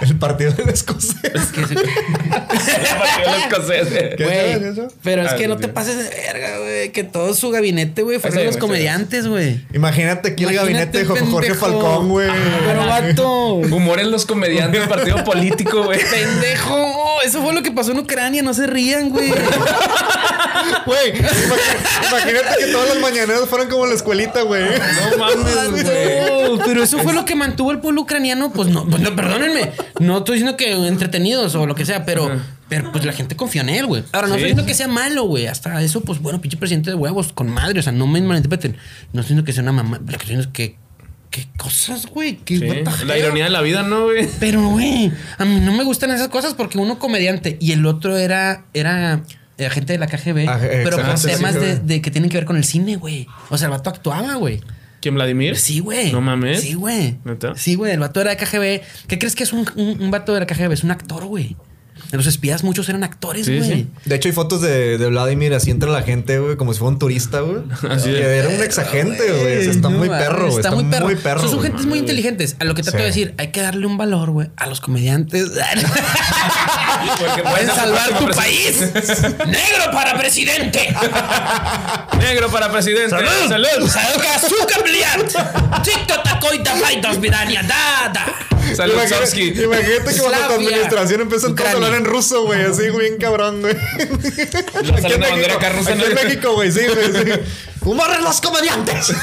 [0.00, 1.14] El partido del escocés.
[1.22, 3.88] Que su- El escocés.
[3.92, 4.14] eh.
[4.18, 4.88] ¿Qué Güey, es eso?
[5.02, 6.92] pero es Ah, que no te pases de verga, güey.
[6.92, 9.60] Que todo su gabinete, güey, fueron los comediantes, güey.
[9.72, 11.54] Imagínate aquí el gabinete de Jorge.
[11.54, 12.28] Falcón, güey.
[12.66, 13.54] Pero vato.
[13.54, 16.00] Humor en los comediantes, partido político, güey.
[16.00, 16.76] Pendejo.
[17.24, 18.42] Eso fue lo que pasó en Ucrania.
[18.42, 19.30] No se rían, güey.
[20.86, 24.62] Güey, imagínate que todas las mañaneras fueran como la escuelita, güey.
[24.64, 26.58] No mames, güey.
[26.64, 28.52] Pero eso fue lo que mantuvo el pueblo ucraniano.
[28.52, 29.72] Pues no, pues no, perdónenme.
[30.00, 32.30] No estoy diciendo que entretenidos o lo que sea, pero,
[32.68, 34.04] pero pues la gente confió en él, güey.
[34.12, 34.40] Ahora, no Sí.
[34.40, 35.46] estoy diciendo que sea malo, güey.
[35.46, 37.78] Hasta eso, pues bueno, pinche presidente de huevos, con madre.
[37.80, 38.72] O sea, no me malinterpreten.
[39.12, 39.98] No estoy diciendo que sea una mamá.
[39.98, 40.76] Lo que estoy diciendo es que.
[41.30, 42.36] ¿Qué cosas, güey?
[42.44, 44.28] ¿Qué Sí, La ironía de la vida, ¿no, güey?
[44.38, 48.18] Pero, güey, a mí no me gustan esas cosas porque uno comediante y el otro
[48.18, 49.22] era, era,
[49.58, 52.44] era gente de la KGB, Ah, eh, pero sí, temas de, que tienen que ver
[52.44, 53.26] con el cine, güey.
[53.50, 54.60] O sea, el vato actuaba, güey.
[55.00, 55.56] ¿Quién, Vladimir?
[55.56, 56.12] Sí, güey.
[56.12, 56.60] No mames.
[56.60, 57.18] Sí, güey.
[57.24, 57.54] ¿Neta?
[57.56, 57.92] Sí, güey.
[57.92, 59.06] El vato era de KGB.
[59.08, 60.72] ¿Qué crees que es un, un, un vato de la KGB?
[60.72, 61.56] Es un actor, güey.
[62.12, 63.62] Los espías, muchos eran actores, güey.
[63.62, 63.90] sí.
[64.04, 66.92] De hecho, hay fotos de, de Vladimir así entre la gente, güey, como si fuera
[66.92, 67.62] un turista, güey.
[67.90, 69.58] Así Que era un exagente, güey.
[69.58, 70.56] O sea, está No muy perro, güey.
[70.56, 71.08] Está, muy perro.
[71.22, 71.70] perro, Son- son güey.
[71.70, 72.56] gentes muy inteligentes.
[72.60, 73.02] A lo que trato Sí.
[73.02, 75.50] de decir, hay que darle un valor, güey, a los comediantes.
[77.18, 78.80] Porque Pueden salvar tu país.
[78.80, 80.94] ¡Negro para presidente!
[82.18, 83.10] Negro para presidente.
[83.10, 83.48] ¡Salud!
[83.48, 83.88] Salud.
[83.88, 85.82] ¡Salga azúcar bliat!
[85.82, 88.26] ¡Ticto tacoita faitos vidania dada!
[88.26, 88.51] Salud, Imagínate, Sofsky.
[88.72, 91.74] imagínate que cuando tu administración empieza a Ucrania.
[91.74, 92.62] hablar en ruso, güey.
[92.62, 93.74] Así, güey, bien cabrón, güey.
[95.18, 96.14] bandera acá rusa, Aquí en.
[96.14, 97.24] México, güey, sí, güey.
[97.24, 97.40] Sí.
[97.84, 99.12] ¡Humor en los comediantes!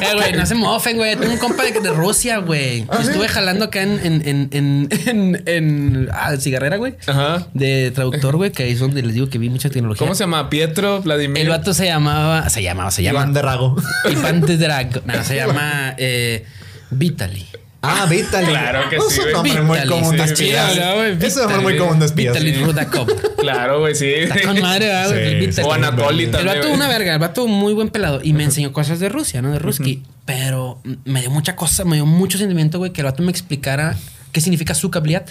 [0.00, 1.14] Eh, güey, no se mofen, güey.
[1.16, 2.86] Tengo un compa de, de Rusia, güey.
[3.00, 6.94] Estuve jalando acá en, en, en, en, en, en- ah, cigarrera, güey.
[7.06, 7.46] Ajá.
[7.52, 9.98] De traductor, güey, que ahí es donde les digo que vi mucha tecnología.
[10.06, 10.48] ¿Cómo se llama?
[10.48, 11.42] Pietro, Vladimir.
[11.42, 13.20] El vato se llamaba, se llamaba, se llama.
[13.20, 13.76] Iván de Rago.
[14.10, 15.02] Iván de Drag.
[15.06, 16.46] No, se llama eh,
[16.90, 17.46] Vitaly.
[17.82, 18.46] Ah, Vitaly.
[18.48, 19.54] Claro que sí, Es un güey.
[19.54, 20.74] nombre muy común de espías.
[20.94, 22.34] güey, Es muy común de espías.
[22.34, 23.08] Vitaly Rudakov.
[23.38, 24.06] Claro, güey, sí.
[24.12, 25.44] Está con madre, ¿verdad, güey?
[25.44, 25.64] El.
[25.64, 26.54] O Anatoly El también.
[26.56, 26.74] vato güey.
[26.74, 28.20] una verga, el vato muy buen pelado.
[28.22, 29.50] Y me enseñó cosas de Rusia, ¿no?
[29.50, 30.02] De Ruski.
[30.26, 33.96] Pero me dio mucha cosa, me dio mucho sentimiento, güey, que el vato me explicara
[34.32, 35.30] qué significa sukabliat.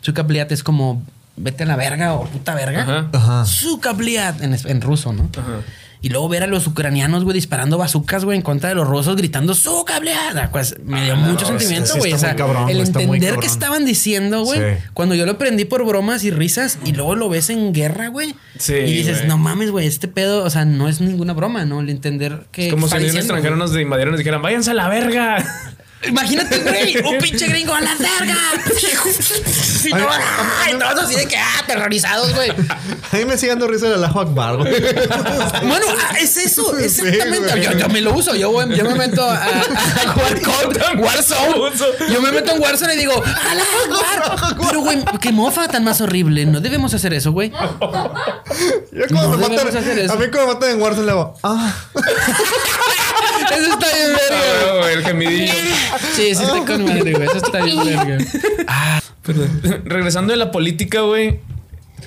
[0.00, 1.02] Sukabliat es como
[1.36, 3.08] vete a la verga o puta verga.
[3.12, 3.44] Ajá.
[3.46, 5.30] Sukabliat en, en ruso, ¿no?
[5.38, 5.60] Ajá.
[6.02, 9.16] Y luego ver a los ucranianos, güey, disparando bazucas, güey, en contra de los rusos,
[9.16, 10.50] gritando Sukabliat.
[10.50, 12.12] Pues me dio mucho no, sentimiento, sí güey.
[12.14, 14.60] o sea, cabrón, el entender que estaban diciendo, güey.
[14.60, 14.82] Sí.
[14.94, 18.34] Cuando yo lo aprendí por bromas y risas y luego lo ves en guerra, güey.
[18.58, 21.80] Sí, Y dices, no mames, güey, este pedo, o sea, no es ninguna broma, ¿no?
[21.80, 22.68] El entender que.
[22.68, 25.44] Es como si un extranjero nos invadieran y nos dijeran, váyanse a la verga.
[26.02, 28.36] Imagínate, güey, un pinche gringo a la verga.
[29.84, 30.08] Y no,
[30.64, 32.50] ay, todos así de que, ah, aterrorizados, güey.
[32.50, 34.72] A mí me sigue dando risa el Allahu Akbar, güey.
[35.62, 37.60] Bueno, ah, es eso, exactamente.
[37.62, 42.12] yo, yo me lo uso, yo, yo me meto a, a- jugar con Warzone.
[42.12, 43.94] Yo me meto en Warzone y digo, ¡Allahu
[44.44, 44.56] Akbar!
[44.68, 46.46] Pero, güey, qué mofa tan más horrible.
[46.46, 47.50] No debemos hacer eso, güey.
[47.50, 50.12] Yo como No me matan, hacer eso.
[50.14, 51.74] a mí como me matan en Warzone le hago, ah,
[53.50, 54.42] Eso está bien, verga.
[54.42, 55.52] Ah, güey, el gemidillo.
[56.14, 57.26] Sí, sí está con madre, güey.
[57.26, 58.18] Eso está bien, verga.
[59.84, 61.40] Regresando de la política, güey.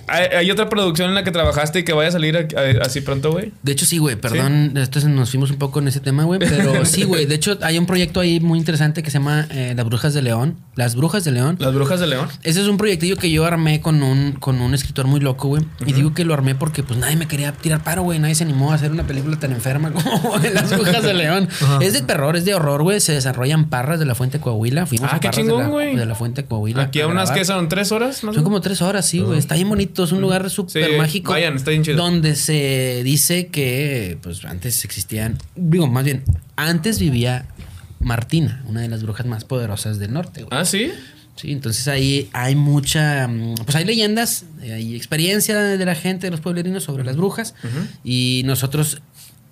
[0.08, 2.86] ¿Hay, hay otra producción en la que trabajaste y que vaya a salir a- a-
[2.86, 3.52] así pronto, güey?
[3.64, 6.86] De hecho, sí, güey, perdón, entonces nos fuimos un poco en ese tema, güey, pero
[6.86, 9.86] sí, güey, de hecho hay un proyecto ahí muy interesante que se llama eh, Las
[9.86, 11.58] Brujas de León, Las Brujas de León.
[11.60, 12.28] Las Brujas de León.
[12.44, 15.64] Ese es un proyectillo que yo armé con un, con un escritor muy loco, güey.
[15.86, 18.20] Y digo que lo armé porque pues nadie me quería tirar paro, güey.
[18.20, 21.48] Nadie se animó a hacer una película tan enferma como Las Brujas de León.
[21.82, 23.00] Es de terror, es de horror, güey.
[23.00, 24.86] Se desarrollan Parras de la Fuente Coahuila.
[24.86, 26.84] Fuimos Ah, a qué Parras chingón, de, la, de la Fuente Coahuila.
[26.84, 29.38] Aquí a unas que son tres horas, más Son como tres horas, sí, güey.
[29.40, 29.83] Está bien bonito.
[29.84, 31.32] Es un lugar súper Sí, mágico.
[31.32, 31.98] vayan, está bien chido.
[31.98, 35.38] Donde se dice que, pues, antes existían...
[35.56, 36.24] Digo, más bien,
[36.56, 37.46] antes vivía
[38.00, 40.60] Martina, una de las brujas más poderosas del norte, güey.
[40.60, 40.92] Ah, sí.
[41.36, 46.28] Sí, entonces ahí hay mucha, mm, pues hay leyendas, eh, hay experiencia de la gente,
[46.28, 47.56] de los pueblerinos sobre las brujas
[48.04, 49.02] y nosotros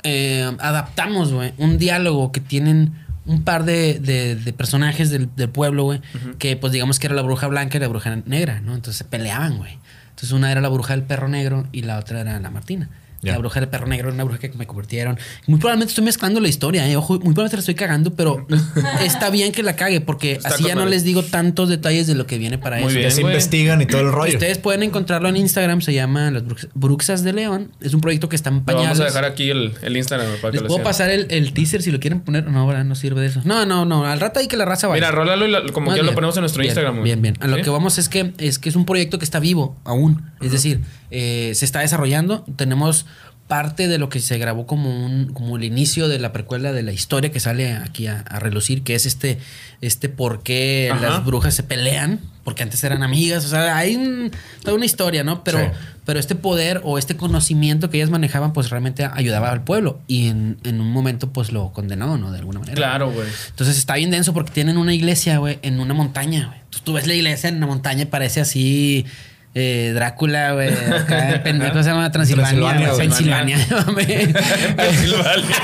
[0.03, 2.93] eh, adaptamos, güey, un diálogo que tienen
[3.25, 6.01] un par de, de- de personajes del, del pueblo, güey,
[6.39, 8.73] que pues digamos que era la bruja blanca y la bruja negra, ¿no?
[8.75, 9.77] Entonces se peleaban, güey.
[10.21, 12.89] Entonces una era la bruja del perro negro y la otra era la Martina.
[13.21, 13.33] Ya.
[13.33, 15.19] La bruja del perro negro era una bruja que me convirtieron.
[15.47, 16.95] Muy probablemente estoy mezclando la historia, ¿eh?
[16.95, 18.47] Ojo, muy probablemente la estoy cagando, pero
[19.05, 22.15] está bien que la cague porque Está así ya no les digo tantos detalles de
[22.15, 22.97] lo que viene para Muy eso.
[22.97, 23.09] bien.
[23.09, 23.33] ya se güey.
[23.33, 24.33] investigan y todo el rollo.
[24.33, 27.71] Ustedes pueden encontrarlo en Instagram, se llama Las Brux- Bruxas de León.
[27.81, 28.87] Es un proyecto que está en Lo pañales.
[28.97, 31.53] vamos a dejar aquí el, el Instagram para que Les lo puedo pasar el, el
[31.53, 32.47] teaser si lo quieren poner.
[32.49, 33.41] No, ahora no sirve de eso.
[33.45, 34.05] No, no, no.
[34.05, 34.99] Al rato hay que la raza vaya.
[34.99, 36.15] Mira, rólalo y la- como que ya lo bien.
[36.15, 37.03] ponemos en nuestro Bien, Instagram.
[37.03, 37.35] Bien, bien.
[37.39, 37.61] A lo ¿Sí?
[37.61, 40.31] que vamos es que es que es un proyecto que está vivo aún.
[40.41, 40.81] Es decir,
[41.11, 42.43] eh, se está desarrollando.
[42.55, 43.05] Tenemos
[43.47, 46.83] parte de lo que se grabó como un como el inicio de la precuela de
[46.83, 49.39] la historia que sale aquí a, a relucir, que es este
[49.81, 51.09] este por qué Ajá.
[51.09, 54.31] las brujas se pelean, porque antes eran amigas, o sea, hay un-
[54.63, 55.43] toda una historia, ¿no?
[55.43, 55.65] Pero Sí.
[56.05, 60.27] pero este poder o este conocimiento que ellas manejaban, pues realmente ayudaba al pueblo y
[60.27, 62.31] en, en un momento, pues lo condenó, ¿no?
[62.31, 62.75] De alguna manera.
[62.77, 63.27] Claro, güey.
[63.49, 66.59] Entonces está bien denso porque tienen una iglesia, güey, en una montaña, güey.
[66.59, 69.05] Entonces tú ves la iglesia en una montaña y parece así.
[69.53, 70.69] Eh, Drácula, güey.
[70.69, 72.91] Acá en pendejo se llama Transilvania.
[72.97, 73.57] Pensilvania.
[73.95, 75.55] Pensilvania.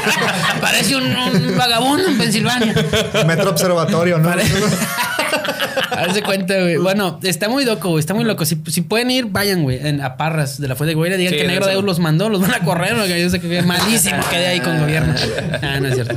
[0.62, 2.74] Parece un, un vagabundo en Pensilvania.
[3.26, 4.30] Metro Observatorio, ¿no?
[5.92, 6.78] Hazte cuenta, güey.
[6.78, 8.00] Bueno, está muy loco, güey.
[8.00, 8.46] Está muy loco.
[8.46, 11.18] Si, si pueden ir, vayan, güey, en- a Parras de la Fuente de Güey.
[11.18, 11.66] Digan Sí, que Negro.
[11.66, 13.22] Deus los mandó, los van a correr, güey.
[13.22, 15.14] Yo sé que malísimo quedé ahí con gobierno.
[15.62, 16.16] Ah, no es cierto.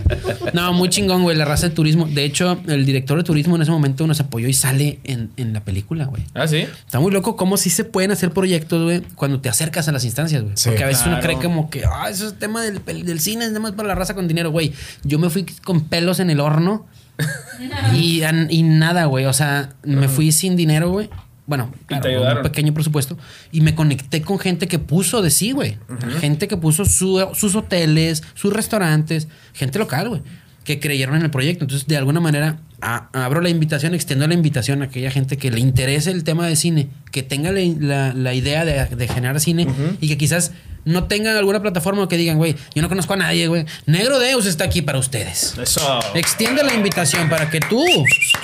[0.53, 2.07] No, muy chingón, güey, la raza de turismo.
[2.07, 5.53] De hecho, el director de turismo en ese momento nos apoyó y sale en, en
[5.55, 6.25] la película, güey.
[6.35, 6.67] Ah, sí.
[6.85, 10.05] Está muy loco cómo sí se pueden hacer proyectos, güey, cuando te acercas a las
[10.05, 10.55] instancias, güey.
[10.57, 13.45] Sí, Porque a veces uno cree como que, ah, eso es tema del, del cine,
[13.45, 14.73] es nada más para la raza con dinero, güey.
[15.05, 16.87] Yo me fui con pelos en el horno
[17.95, 19.27] y, y nada, güey.
[19.27, 21.09] O sea, me fui sin dinero, güey.
[21.47, 23.19] Bueno, claro, un pequeño presupuesto.
[23.51, 25.79] Y me conecté con gente que puso de sí, güey.
[26.21, 30.23] Gente que puso su- sus hoteles, sus restaurantes, gente local, güey.
[30.63, 31.65] Que creyeron en el proyecto.
[31.65, 35.51] Entonces, de alguna manera, a- abro la invitación, extiendo la invitación a aquella gente que
[35.51, 39.41] le interese el tema de cine, que tenga la, la- la idea de, de generar
[39.41, 39.67] cine
[40.01, 40.53] y que quizás
[40.85, 43.67] no tengan alguna plataforma que digan, güey, yo no conozco a nadie, güey.
[43.87, 45.55] Negro Deus está aquí para ustedes.
[45.63, 46.01] Eso.
[46.15, 47.85] Extiende la invitación para que tú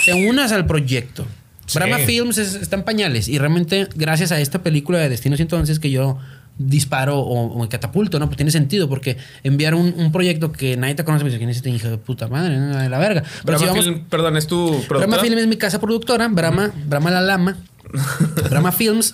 [0.05, 1.27] te unas al proyecto.
[1.67, 1.79] Sí.
[1.79, 5.73] Brahma Films es- está en pañales y realmente gracias a esta película de Destino 111
[5.73, 6.19] es que yo
[6.59, 8.27] disparo o, o me catapulto, ¿no?
[8.27, 11.51] Pues tiene sentido porque enviar un, un proyecto que nadie te conoce, me dice, ¿quién
[11.51, 12.57] es este hijo de puta madre?
[12.59, 12.77] ¿no?
[12.77, 13.23] De la verga.
[13.45, 15.23] Pero Brahma si vamos- Film, perdón, es tu Brahma productora.
[15.23, 17.57] Film es mi casa productora, Brahma, Brahma la Lama.
[18.51, 19.13] Brahma Films.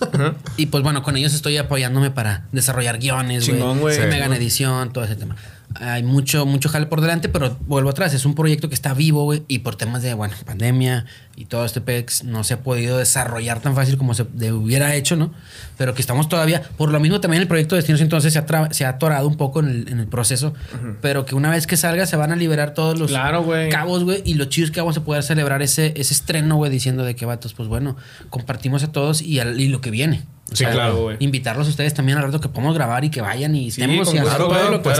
[0.57, 3.97] Y pues bueno, con ellos estoy apoyándome para desarrollar guiones, Chingón, güey.
[3.97, 4.09] güey.
[4.09, 5.35] Mega en edición, todo ese tema.
[5.75, 8.13] Hay mucho, mucho jale por delante, pero vuelvo atrás.
[8.13, 9.43] Es un proyecto que está vivo, güey.
[9.47, 11.05] Y por temas de, bueno, pandemia
[11.35, 14.93] y todo este PEX, no se ha podido desarrollar tan fácil como se de- hubiera
[14.95, 15.33] hecho, ¿no?
[15.77, 16.61] Pero que estamos todavía.
[16.77, 19.27] Por lo mismo, también el proyecto de Destinos entonces se ha, tra- se ha atorado
[19.27, 20.53] un poco en el, en el proceso.
[21.01, 23.69] Pero que una vez que salga, se van a liberar todos los Claro, güey.
[23.69, 24.21] cabos, güey.
[24.25, 27.15] Y lo chido es que vamos a poder celebrar ese, ese estreno, güey, diciendo de
[27.15, 27.95] que vatos, pues bueno,
[28.29, 30.21] compartimos a todos y, al- y lo que viene.
[30.51, 30.97] O Sí, claro.
[31.03, 31.17] güey.
[31.19, 34.07] Invitarlos a ustedes también al rato que podamos grabar y que vayan y Sí, estemos
[34.09, 34.97] con y Claro, todo lo que pues,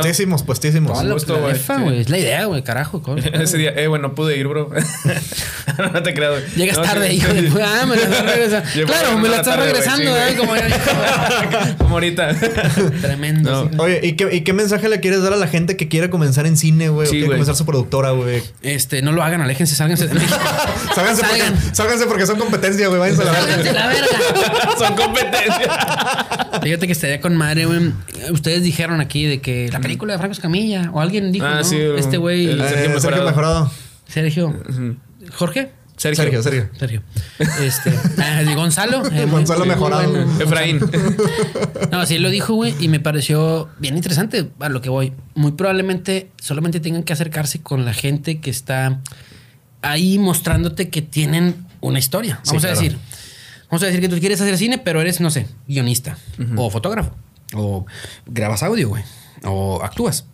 [0.71, 1.73] toda la, gusto, la güey, sí.
[1.81, 1.99] güey.
[2.01, 3.01] Es la idea, güey, carajo.
[3.01, 4.69] co- Ese día, eh, bueno, pude ir, bro.
[5.93, 6.43] no te creas, güey.
[6.55, 7.15] Llegas No, tarde, sí.
[7.17, 7.81] hijo de puta.
[7.81, 8.85] Ah, me la estás regresando.
[8.85, 10.35] Claro, me la estás güey, regresando, sí, ¿eh?
[10.35, 10.35] güey.
[10.37, 12.33] Como Como ahorita.
[13.01, 13.51] Tremendo.
[13.65, 13.69] No.
[13.69, 13.75] sí.
[13.79, 16.45] Oye, ¿y qué, ¿y qué mensaje le quieres dar a la gente que quiere comenzar
[16.45, 17.07] en cine, güey?
[17.07, 17.37] Sí, o quiere güey.
[17.37, 18.41] comenzar su productora, güey.
[18.61, 20.35] Este, no lo hagan, aléjense, sálganse de México.
[20.95, 21.75] Sálganse porque, Salgan.
[21.75, 22.99] sálganse porque son competencia, güey.
[22.99, 23.47] Váyanse a la verga.
[23.47, 24.77] Sálganse la verga.
[24.77, 25.69] Son competencias.
[26.61, 27.91] Fíjate que estaría con madre, güey.
[28.31, 30.52] Ustedes dijeron aquí de que la película de Franco Escamilla,
[30.93, 31.63] o alguien dijo, Ah, ¿no?
[31.63, 33.25] sí, este güey, Eh, Sergio Sergio, Mejorado.
[33.25, 33.71] Mejorado.
[34.07, 34.53] Sergio,
[35.35, 36.23] Jorge, Sergio.
[36.23, 36.69] Sergio, Sergio.
[36.77, 37.01] Sergio,
[37.61, 40.09] este, ah, y Gonzalo, eh, Gonzalo muy Mejorado.
[40.09, 40.39] bueno.
[40.41, 40.79] Efraín.
[41.91, 45.13] No, sí lo dijo, güey, y me pareció bien interesante a lo que voy.
[45.35, 48.99] Muy probablemente solamente tengan que acercarse con la gente que está
[49.81, 52.39] ahí mostrándote que tienen una historia.
[52.43, 52.81] Sí, Vamos a claro.
[52.81, 52.97] decir,
[53.69, 56.17] vamos a decir que tú quieres hacer cine, pero eres, no sé, guionista
[56.55, 57.11] o fotógrafo
[57.55, 57.85] o
[58.25, 59.03] grabas audio, güey,
[59.43, 60.25] o actúas.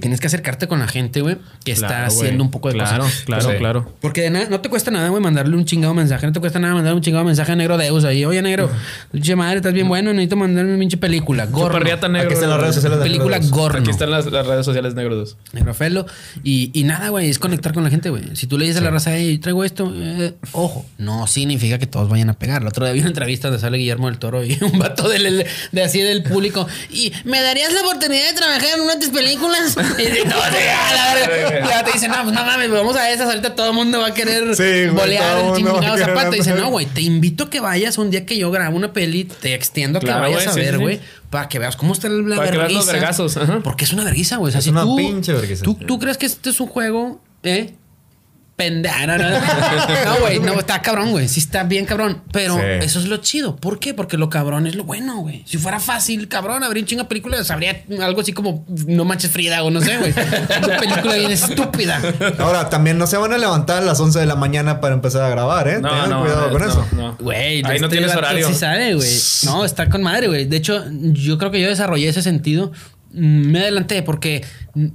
[0.00, 3.04] Tienes que acercarte con la gente, güey, que está Claro, haciendo un poco de Claro,
[3.04, 3.22] cosas.
[3.24, 3.56] claro, Sí.
[3.58, 3.92] claro.
[4.00, 6.26] Porque de nada, no te cuesta nada, güey, mandarle un chingado mensaje.
[6.26, 8.24] No te cuesta nada mandarle un chingado mensaje a Negro Deus ahí.
[8.24, 8.70] Oye, Negro,
[9.12, 10.12] pinche madre, estás bien bueno.
[10.12, 11.46] Necesito mandarme una pinche película.
[11.46, 11.78] Gorro.
[11.78, 11.98] Negro.
[12.22, 13.50] Aquí están las redes sociales de Película Negro Deus.
[13.50, 13.78] Gorno.
[13.80, 15.36] Aquí están las, las redes sociales negros.
[15.52, 16.06] Negro Felo.
[16.42, 18.22] Y, y nada, güey, es conectar con la gente, güey.
[18.34, 21.86] Si tú le dices a la raza, hey, traigo esto, eh, ojo, no significa que
[21.86, 22.62] todos vayan a pegar.
[22.62, 25.44] El otro día vi una entrevista donde sale Guillermo del Toro y un vato del,
[25.72, 26.66] de así del público.
[26.90, 29.67] Y me darías la oportunidad de trabajar en una de tus películas.
[29.98, 30.56] Y dice, no, sí,
[30.90, 31.60] a la verga.
[31.66, 33.26] Y ya te dicen, no, pues no mames, vamos a esas.
[33.28, 36.34] Ahorita todo el mundo va a querer Sí, bolear el chingado zapato.
[36.34, 38.92] Y dice, no, güey, te invito a que vayas un día que yo grabo una
[38.92, 40.80] peli, te extiendo a que Claro, vayas a sí, ver, sí.
[40.80, 41.00] güey.
[41.30, 42.92] Para que veas cómo está la Para que veas los vergüenza.
[42.92, 43.60] vergazos, ajá.
[43.62, 44.48] Porque es una vergüenza, güey.
[44.48, 45.62] O sea, Es si una tú, pinche vergüenza.
[45.64, 47.74] ¿tú, tú crees que este es un juego, ¿eh?
[48.58, 49.06] Pendeja.
[49.06, 49.38] No, no, no.
[49.38, 50.40] No, güey.
[50.40, 51.28] No, está cabrón, güey.
[51.28, 52.24] Sí está bien cabrón.
[52.32, 52.60] Pero Sí.
[52.82, 53.54] eso es lo chido.
[53.54, 53.94] ¿Por qué?
[53.94, 55.44] Porque lo cabrón es lo bueno, güey.
[55.46, 57.48] Si fuera fácil, cabrón, habría un chingo de películas.
[57.52, 60.12] Habría algo así como No Manches Frida o no sé, güey.
[60.64, 62.02] Una película bien estúpida.
[62.40, 65.22] Ahora, también no se van a levantar a las 11 de la mañana para empezar
[65.22, 65.80] a grabar, ¿eh?
[65.80, 66.86] No, Tengan no, cuidado no, con no, eso.
[66.96, 67.16] no.
[67.20, 68.48] Güey, Ahí no este tienes vato horario.
[68.48, 69.08] Sí sabe, güey.
[69.44, 70.46] No, está con madre, güey.
[70.46, 72.72] De hecho, yo creo que yo desarrollé ese sentido.
[73.12, 74.44] Mm, Me adelanté porque
[74.74, 74.86] mm,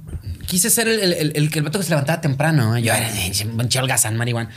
[0.46, 2.76] quise ser el, el, el- el que el vato que se levantaba temprano.
[2.76, 2.82] ¿eh?
[2.82, 3.08] Yo era
[3.44, 4.50] un holgazán, marihuana.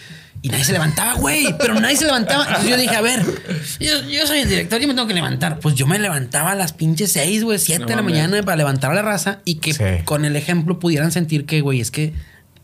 [0.44, 1.48] Y nadie se levantaba, güey.
[1.58, 2.46] Pero nadie se levantaba.
[2.46, 3.22] Entonces yo dije, a ver,
[3.80, 5.60] yo, yo soy el director, yo me tengo que levantar.
[5.60, 8.56] Pues yo me levantaba a las pinches seis, güey, siete No de la mañana para
[8.56, 9.84] levantar a la raza y que Sí.
[10.06, 12.14] con el ejemplo pudieran sentir que, güey, es que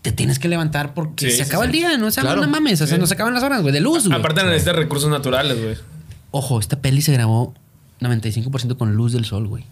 [0.03, 1.67] te tienes que levantar porque Sí, se acaba sí.
[1.69, 2.41] el día, no, o sea, Claro.
[2.41, 4.19] no mames, o sea, no se acaban las horas, güey, de luz, güey.
[4.19, 5.75] Aparte necesitas recursos naturales, güey.
[6.29, 7.55] Ojo, esta peli se grabó
[8.01, 9.65] 95% con luz del sol, güey.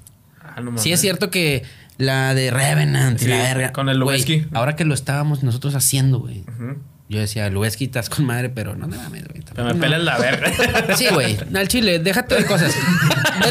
[0.62, 0.78] Ah, no.
[0.78, 1.64] Sí es cierto que
[1.98, 3.72] la de Revenant y la verga.
[3.74, 4.46] con el Lubeski.
[4.54, 6.44] Ahora que lo estábamos nosotros haciendo, güey.
[7.10, 9.44] Yo decía, Lubeski, estás con madre, pero no me mames, güey.
[9.54, 9.80] Pero me No.
[9.82, 10.50] pelas la verga.
[10.96, 11.38] Sí, güey.
[11.54, 12.74] Al chile, déjate de cosas.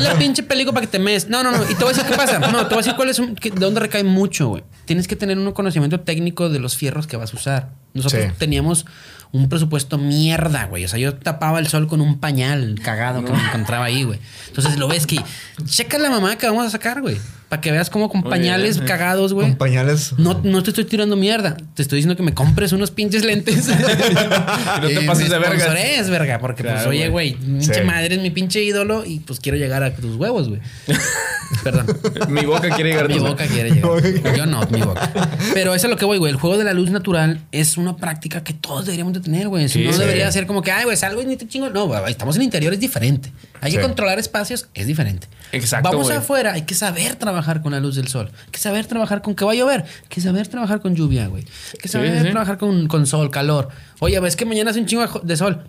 [0.00, 1.28] La pinche película para que te mes.
[1.28, 1.62] No, no, no.
[1.64, 2.38] Y te voy a decir qué pasa.
[2.38, 4.64] No, te voy a decir cuál es un, que- de dónde recae mucho, güey.
[4.86, 7.68] Tienes que tener un conocimiento técnico de los fierros que vas a usar.
[7.92, 8.32] Nosotros Sí.
[8.38, 8.86] teníamos
[9.32, 10.84] un presupuesto mierda, güey.
[10.84, 14.18] O sea, yo tapaba el sol con un pañal cagado que me encontraba ahí, güey.
[14.48, 15.20] Entonces lo ves que
[15.66, 17.16] checa la mamá que vamos a sacar, güey.
[17.48, 18.92] Para que veas cómo con Muy pañales bien, sí.
[18.92, 19.48] cagados, güey.
[19.48, 20.12] Con pañales.
[20.18, 21.56] No, no te estoy tirando mierda.
[21.74, 23.68] Te estoy diciendo que me compres unos pinches lentes.
[24.78, 25.74] y no te pases de verga.
[25.74, 27.80] Es verga, porque pues, Claro, oye, güey, pinche Sí.
[27.82, 30.60] madre es mi pinche ídolo y pues quiero llegar a tus huevos, güey.
[31.64, 31.86] Perdón.
[32.28, 34.36] Mi boca quiere llegar a Mi boca quiere llegar.
[34.36, 35.10] Yo no, mi boca.
[35.52, 36.30] Pero eso es lo que voy, güey.
[36.32, 39.68] El juego de la luz natural es una práctica que todos deberíamos de tener, güey.
[39.68, 39.98] Sí, no sí.
[39.98, 41.70] debería ser como que, ay, güey, salgo y ni te chingo.
[41.70, 43.32] No, estamos en el interior, es diferente.
[43.60, 43.76] Hay Sí.
[43.76, 45.28] que controlar espacios, es diferente.
[45.52, 48.30] Exacto, Vamos afuera, hay que saber trabajar con la luz del sol.
[48.46, 49.82] Hay que saber trabajar con que va a llover.
[49.82, 51.44] Hay que saber trabajar con lluvia, güey.
[51.74, 53.68] Hay que saber trabajar con, con sol, calor.
[53.98, 55.64] Oye, ves que mañana hace un chingo de sol.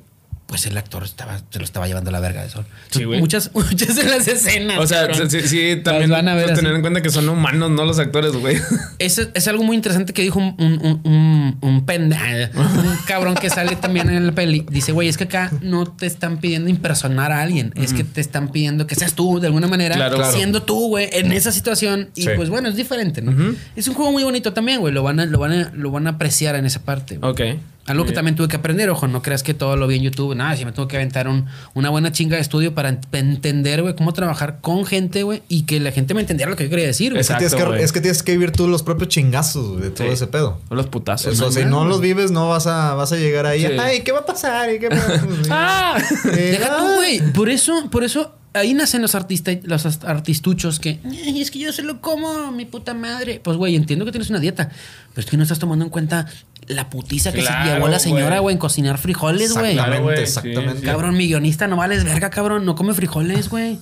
[0.52, 2.66] Pues el actor estaba, se lo estaba llevando la verga de sol.
[2.90, 3.22] Sí, güey.
[3.22, 4.80] muchas, muchas de las escenas.
[4.80, 7.72] O sea, sí, sí, también van a ver pues, tener en cuenta que son humanos,
[7.72, 8.58] no los actores, güey.
[9.00, 13.36] Eso es algo muy interesante que dijo un, un, un, un, un pende- un cabrón
[13.36, 14.66] que sale también en la peli.
[14.70, 17.72] Dice, güey, es que acá no te están pidiendo impersonar a alguien.
[17.78, 20.34] Es que te están pidiendo que seas tú de alguna manera, Claro, claro.
[20.34, 22.10] siendo tú, güey, en esa situación.
[22.14, 23.56] Y pues bueno, es diferente, ¿no?
[23.78, 24.94] Es un juego muy bonito también, güey.
[24.94, 27.18] Lo van a, lo van a, lo van a apreciar en esa parte.
[27.18, 27.32] güey.
[27.32, 27.42] ok.
[27.88, 28.16] Algo que Bien.
[28.16, 30.36] también tuve que aprender, ojo, no creas que todo lo vi en YouTube.
[30.36, 33.82] Nada, sí me tuve que aventar un- una buena chinga de estudio para ent- entender,
[33.82, 36.70] güey, cómo trabajar con gente, güey, y que la gente me entendiera lo que yo
[36.70, 37.22] quería decir, güey.
[37.22, 37.84] Es que, tienes Exacto, que, güey.
[37.84, 40.14] es que tienes que vivir tú los propios chingazos güey, de todo Sí.
[40.14, 40.60] ese pedo.
[40.70, 41.34] Los putazos.
[41.34, 41.52] Eso, ¿no?
[41.52, 43.66] si no los vives, no vas a, vas a llegar ahí.
[43.66, 43.72] Sí.
[43.80, 44.72] Ay, ¿qué va a pasar?
[44.74, 44.98] ¿Y qué va-
[45.50, 45.98] Ah.
[46.26, 46.94] Eh, Deja tú, ah.
[46.98, 47.20] güey.
[47.34, 51.72] Por eso, por eso ahí nacen los artistas, los artistuchos que, "Ay, es que yo
[51.74, 53.40] se lo como, mi puta madre.
[53.44, 54.70] Pues, güey, entiendo que tienes una dieta,
[55.14, 56.26] pero es que no estás tomando en cuenta
[56.68, 58.54] la putiza que Claro, se llevó la señora, güey.
[58.54, 59.72] en cocinar frijoles, güey.
[59.72, 60.80] Exactamente, sí, exactamente.
[60.82, 60.86] sí.
[60.86, 62.66] Cabrón, mi guionista no vales verga, cabrón.
[62.66, 63.80] No come frijoles, güey.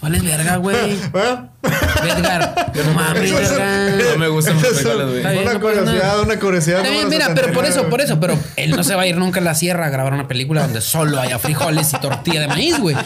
[0.00, 0.76] Vales verga, güey.
[2.04, 3.32] Edgar, no mames.
[3.32, 5.16] No me gustan los frijoles, güey.
[5.18, 6.22] Está bien, Una no pasa curiosidad, nada.
[6.22, 6.76] una curiosidad.
[6.78, 9.02] Está bien, número mira, pero por 79, eso, por eso, pero él no se va
[9.02, 11.98] a ir nunca a la sierra a grabar una película donde solo haya frijoles y
[12.00, 12.96] tortilla de maíz, güey.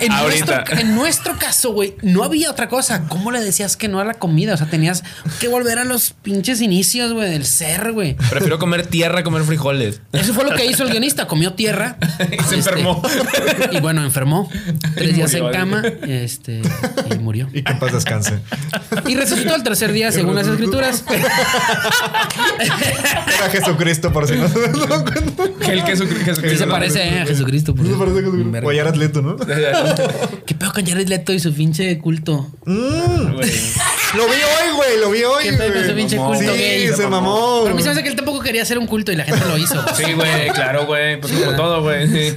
[0.00, 0.56] En, Ahorita.
[0.58, 3.04] nuestro, en nuestro caso, güey, no había otra cosa.
[3.08, 4.54] ¿Cómo le decías que no a la comida?
[4.54, 5.02] O sea, tenías
[5.40, 8.14] que volver a los pinches inicios, güey, del ser, güey.
[8.30, 10.00] Prefiero comer tierra a comer frijoles.
[10.12, 11.96] Eso fue lo que hizo el guionista, comió tierra.
[12.38, 13.02] Y se enfermó.
[13.70, 14.48] Y bueno, enfermó.
[14.94, 16.62] Tres Y días murió, en cama, este,
[17.10, 17.48] y murió.
[17.52, 18.33] Y que en paz descanse.
[19.06, 21.04] Y resucitó el tercer día, según las escrituras.
[23.36, 25.44] Era Jesucristo, por si no se dan cuenta.
[25.70, 25.84] El
[26.50, 27.74] Sí se parece eh, a Jesucristo.
[27.74, 28.66] por se parece a Jesucristo.
[28.66, 29.36] O eras Leto, ¿no?
[30.46, 32.50] ¿Qué pedo con Jared Leto y su pinche culto?
[32.64, 33.50] Güey.
[34.14, 35.00] Lo vi hoy, güey.
[35.00, 35.44] Lo vi hoy.
[35.44, 36.88] ¿Qué pedo con pinche culto Sí, gay?
[36.94, 37.60] se mamó.
[37.62, 39.24] Pero a mí se me hace que él tampoco quería hacer un culto y la
[39.24, 39.84] gente lo hizo.
[39.94, 41.20] Sí, güey, claro, güey.
[41.20, 42.08] Pues como todo, güey.
[42.08, 42.36] Sí.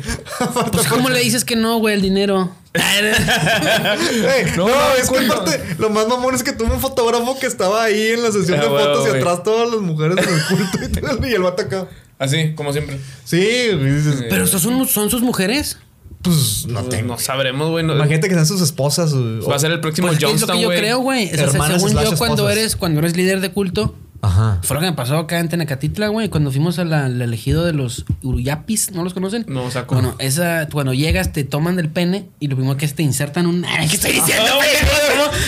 [0.72, 2.52] Pues, ¿cómo le dices que no, güey, el dinero?
[4.57, 7.84] No, No, es que aparte, lo más mamón es que tuvo un fotógrafo que estaba
[7.84, 11.28] ahí en la sesión Ah, de fotos y atrás todas las mujeres en el culto
[11.28, 11.88] y, el vato acá.
[12.20, 12.99] Así, como siempre.
[13.24, 15.78] Sí, dices, Pero estos son, son sus mujeres.
[16.24, 17.13] pues no Pues tengo.
[17.13, 17.86] no sabremos, güey.
[17.86, 19.13] no- Imagínate que sean sus esposas.
[19.15, 21.28] Va a ser el próximo Pues es lo Johnston, que yo creo, güey.
[21.32, 22.57] O sea, según yo, cuando esposas.
[22.57, 24.59] eres, cuando eres líder de culto, Ajá.
[24.63, 26.30] fue lo que me pasó acá en Tenacatitla, güey.
[26.30, 29.45] Cuando fuimos al elegido de los Uruyapis, ¿no los conocen?
[29.47, 30.01] No, o sea, ¿cómo?
[30.01, 33.45] Bueno, esa, cuando llegas, te toman del pene y lo primero que es te insertan
[33.45, 33.65] un.
[33.65, 34.70] Ay, ¿Qué estoy diciendo, güey?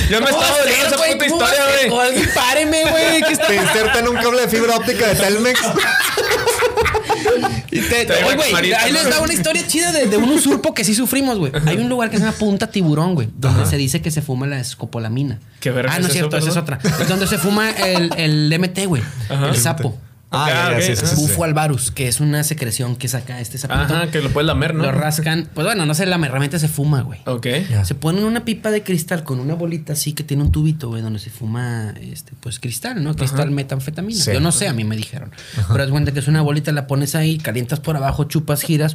[0.10, 2.08] yo me ¿Cómo estaba ser, esa puta ¿Cómo va a historia, güey.
[2.08, 3.22] Alguien Páreme, güey.
[3.24, 5.60] ¿Qué está Te insertan un cable de fibra óptica de Telmex.
[7.72, 10.84] Y te, Oye, güey, ahí les da una historia chida de, de un usurpo que
[10.84, 11.52] sí sufrimos, güey.
[11.66, 14.48] Hay un lugar que se llama Punta Tiburón, güey, donde se dice que se fuma
[14.48, 15.40] la escopolamina.
[15.60, 16.80] ¿Qué verga Ah, no es eso, cierto, esa es otra.
[17.00, 19.04] Es donde se fuma el, el MT, güey.
[19.30, 19.98] El sapo.
[20.32, 21.42] Ah, sí, sí, sí, Bufo sí.
[21.44, 23.82] albarus, que es una secreción que saca este sapito.
[23.82, 24.84] Ajá, que lo puedes lamer, ¿no?
[24.84, 25.50] Lo rascan.
[25.56, 27.20] Pues bueno, no se lame, realmente se fuma, güey.
[27.26, 27.48] Ok.
[27.68, 27.84] Ya.
[27.84, 31.02] Se ponen una pipa de cristal con una bolita así que tiene un tubito, güey,
[31.02, 33.16] donde se fuma, este, pues cristal, ¿no?
[33.16, 34.24] Cristal metanfetamina.
[34.24, 34.32] Sí.
[34.32, 35.32] Yo no sé, a mí me dijeron.
[35.68, 38.94] Pero es cuenta que es una bolita, la pones ahí, calientas por abajo, chupas, giras.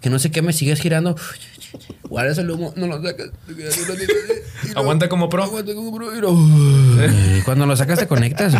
[0.00, 1.16] Que no sé qué me sigues girando.
[2.08, 3.30] Guardas el humo, no lo sacas.
[4.74, 5.44] Aguanta como pro.
[5.44, 6.32] Aguanta como pro, y lo-
[7.38, 8.54] Y Cuando lo sacas te conectas.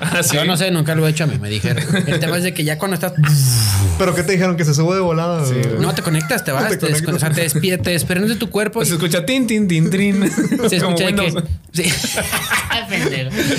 [0.00, 0.36] Ah, sí.
[0.36, 1.84] Yo no sé, nunca lo he hecho a mí, me dijeron.
[2.06, 3.12] El tema es de que ya cuando estás
[3.98, 4.56] Pero ¿qué te dijeron?
[4.56, 5.42] Que se sube de volada.
[5.78, 8.82] no te conectas, te vas, te o sea, te despiertes, te desprendes de tu cuerpo
[8.82, 10.30] y Se escucha tin, tin, tin, trin.
[10.68, 11.42] se Como escucha de que
[11.72, 11.92] sí.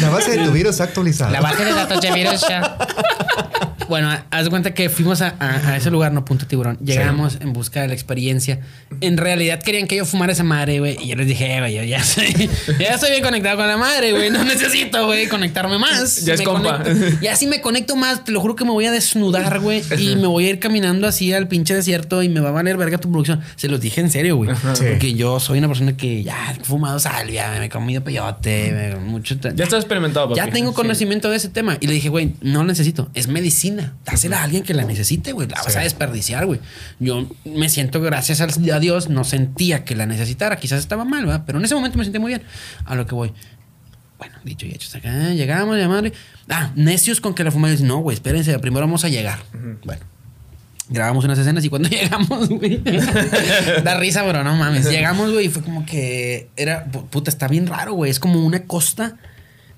[0.02, 1.32] La base de tu virus actualizada.
[1.32, 2.78] La base de datos de virus ya.
[3.90, 6.78] Bueno, haz de cuenta que fuimos a, a- a ese lugar, no Punta Tiburón.
[6.80, 8.60] Llegamos en busca de la experiencia.
[9.02, 10.98] En realidad querían que yo fumara esa madre, güey.
[11.02, 13.78] Y yo les dije, "Eh, güey, yo ya soy, ya estoy bien conectado con la
[13.78, 14.30] madre, güey.
[14.30, 16.26] No necesito, güey, conectarme más.
[16.26, 16.84] Ya es Me compa.
[16.84, 19.82] conecto- Ya si me conecto más, te lo juro que me voy a desnudar, güey.
[19.98, 22.78] Y me voy a ir caminando así al pinche desierto y me va a valer
[22.78, 23.42] verga tu producción.
[23.56, 24.50] Se los dije en serio, güey.
[24.74, 24.84] Sí.
[24.90, 28.96] Porque yo soy una persona que ya he fumado salvia, me he comido peyote, me-
[28.98, 29.36] mucho.
[29.56, 30.38] Ya estás experimentado, papi.
[30.38, 30.76] Ya tengo Sí.
[30.76, 31.78] conocimiento de ese tema.
[31.80, 33.10] Y le dije, güey, no lo necesito.
[33.14, 33.77] Es medicina.
[34.06, 35.48] Dásela a alguien que la necesite, güey.
[35.48, 36.60] La vas a desperdiciar, güey.
[37.00, 38.48] Yo me siento, gracias a
[38.80, 40.58] Dios, no sentía que la necesitara.
[40.58, 41.44] Quizás estaba mal, ¿verdad?
[41.46, 42.44] Pero en ese momento me sentí muy bien.
[42.86, 43.34] A lo que voy.
[44.18, 46.12] Bueno, dicho y hecho, acá llegamos, madre.
[46.50, 47.76] Ah, necios con que la fumada.
[47.82, 49.40] No, güey, espérense, primero vamos a llegar.
[49.86, 50.02] Bueno.
[50.90, 52.82] Grabamos unas escenas y cuando llegamos, güey.
[53.84, 54.90] da risa, pero no mames.
[54.90, 56.86] Llegamos, güey, y fue como que era.
[56.90, 58.10] pu- Puta, está bien raro, güey.
[58.10, 59.18] Es como una costa,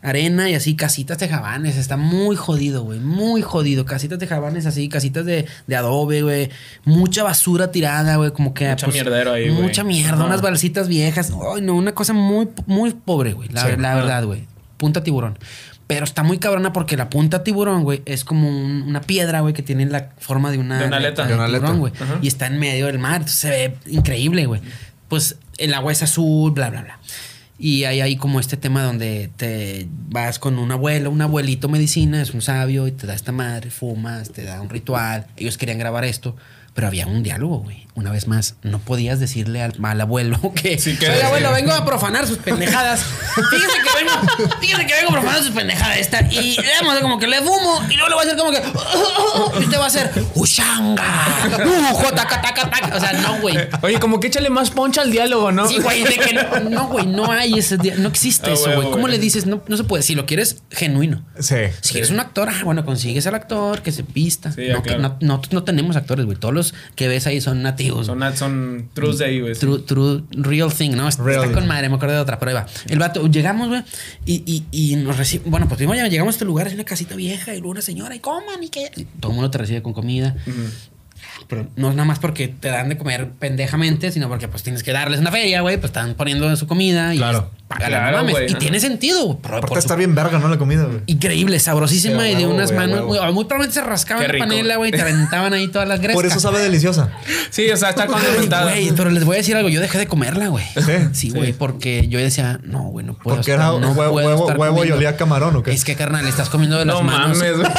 [0.01, 1.75] arena y así, casitas de jabanes.
[1.77, 2.99] Está muy jodido, güey.
[2.99, 3.85] Muy jodido.
[3.85, 6.49] Casitas de jabanes así, casitas de, de adobe, güey.
[6.85, 8.31] Mucha basura tirada, güey.
[8.31, 8.65] Como que.
[8.65, 9.61] pues, Mucha mierdero ahí, güey.
[9.61, 11.31] Mucha mierda, unas balsitas viejas.
[11.55, 13.49] Ay, no, una cosa muy, muy pobre, güey.
[13.49, 13.75] La, Sí.
[13.77, 13.99] la Ajá.
[14.01, 14.47] verdad, güey.
[14.77, 15.37] Punta tiburón.
[15.87, 19.55] Pero está muy cabrona porque la punta tiburón, güey, es como un- una piedra, güey,
[19.55, 21.25] que tiene la forma de una, De una aleta.
[21.25, 22.05] De una tiburón, aleta.
[22.05, 22.19] güey.
[22.21, 23.15] Y está en medio del mar.
[23.15, 24.61] Entonces se ve increíble, güey.
[25.07, 26.99] Pues el agua es azul, bla, bla, bla.
[27.61, 32.21] Y hay ahí como este tema donde te vas con un abuelo, un abuelito medicina,
[32.21, 35.27] es un sabio y te da esta madre, fumas, te da un ritual.
[35.35, 36.37] Ellos querían grabar esto,
[36.73, 37.85] pero había un diálogo, güey.
[37.99, 41.73] Una vez más, no podías decirle al, al abuelo que, Sí, que- "Oiga, abuelo, vengo
[41.73, 43.01] a profanar sus pendejadas.
[43.49, 46.21] Fíjese que vengo, fíjese que vengo a profanar sus pendejadas esta.
[46.31, 48.37] Y le vamos a hacer como que le fumo y luego le voy a hacer
[48.37, 49.59] como que.
[49.59, 51.03] Y usted va a hacer Ushanga.
[51.93, 52.95] Uh, taca, taca.
[52.95, 53.57] O sea, no, güey.
[53.81, 55.67] Oye, como que échale más poncha al diálogo, ¿no?
[55.67, 58.71] Sí, güey, de que no, no, güey, no hay ese día, no existe Ah, eso,
[58.75, 58.89] güey.
[58.91, 59.45] ¿Cómo le dices?
[59.45, 60.03] No, no se puede.
[60.03, 61.21] Si lo quieres genuino.
[61.39, 61.55] Sí.
[61.81, 64.51] Si eres un actor, ah, bueno, consigues al actor que se pista.
[64.51, 66.37] Sí, no, que no, nosotros no tenemos actores, güey.
[66.37, 69.53] Todos los que ves ahí son nativos Son, son truths de ahí, güey.
[69.55, 71.07] True, true, real thing, ¿no?
[71.07, 71.51] Está Real.
[71.51, 72.65] con madre, me acuerdo de otra, va.
[72.87, 73.83] El vato, llegamos, güey,
[74.25, 75.49] y, y, y nos recibe.
[75.49, 77.81] Bueno, pues primero ya llegamos a este lugar, es una casita vieja, y luego una
[77.81, 78.91] señora, y coman, y que.
[78.95, 80.35] y todo el mundo te recibe con comida.
[81.47, 84.83] Pero no es nada más porque te dan de comer pendejamente, sino porque pues tienes
[84.83, 87.49] que darles una feria, güey, pues están poniendo su comida y Claro.
[87.69, 88.31] no mames.
[88.33, 88.51] güey.
[88.51, 90.47] Y tiene sentido, güey, por- Aparte está su- bien verga, ¿no?
[90.47, 90.99] La comida, güey.
[91.07, 93.05] Increíble, sabrosísima Sí, y de huevo, unas güey, manos.
[93.05, 96.15] Muy, probablemente se rascaban la panela, güey, y te aventaban ahí todas las grescas.
[96.15, 97.09] Por eso sabe deliciosa.
[97.49, 98.71] Sí, o sea, está condimentada.
[98.71, 99.69] güey, pero les voy a decir algo.
[99.69, 100.65] Yo dejé de comerla, güey.
[100.75, 100.91] ¿Sí?
[101.13, 103.37] Sí, güey, porque yo decía, no, güey, no puedo.
[103.37, 105.71] Porque estar- era no huevo, puedo huevo, estar huevo y olía camarón, ¿o qué?
[105.71, 107.37] Es que, carnal, estás comiendo de las No manos.
[107.37, 107.71] mames, güey.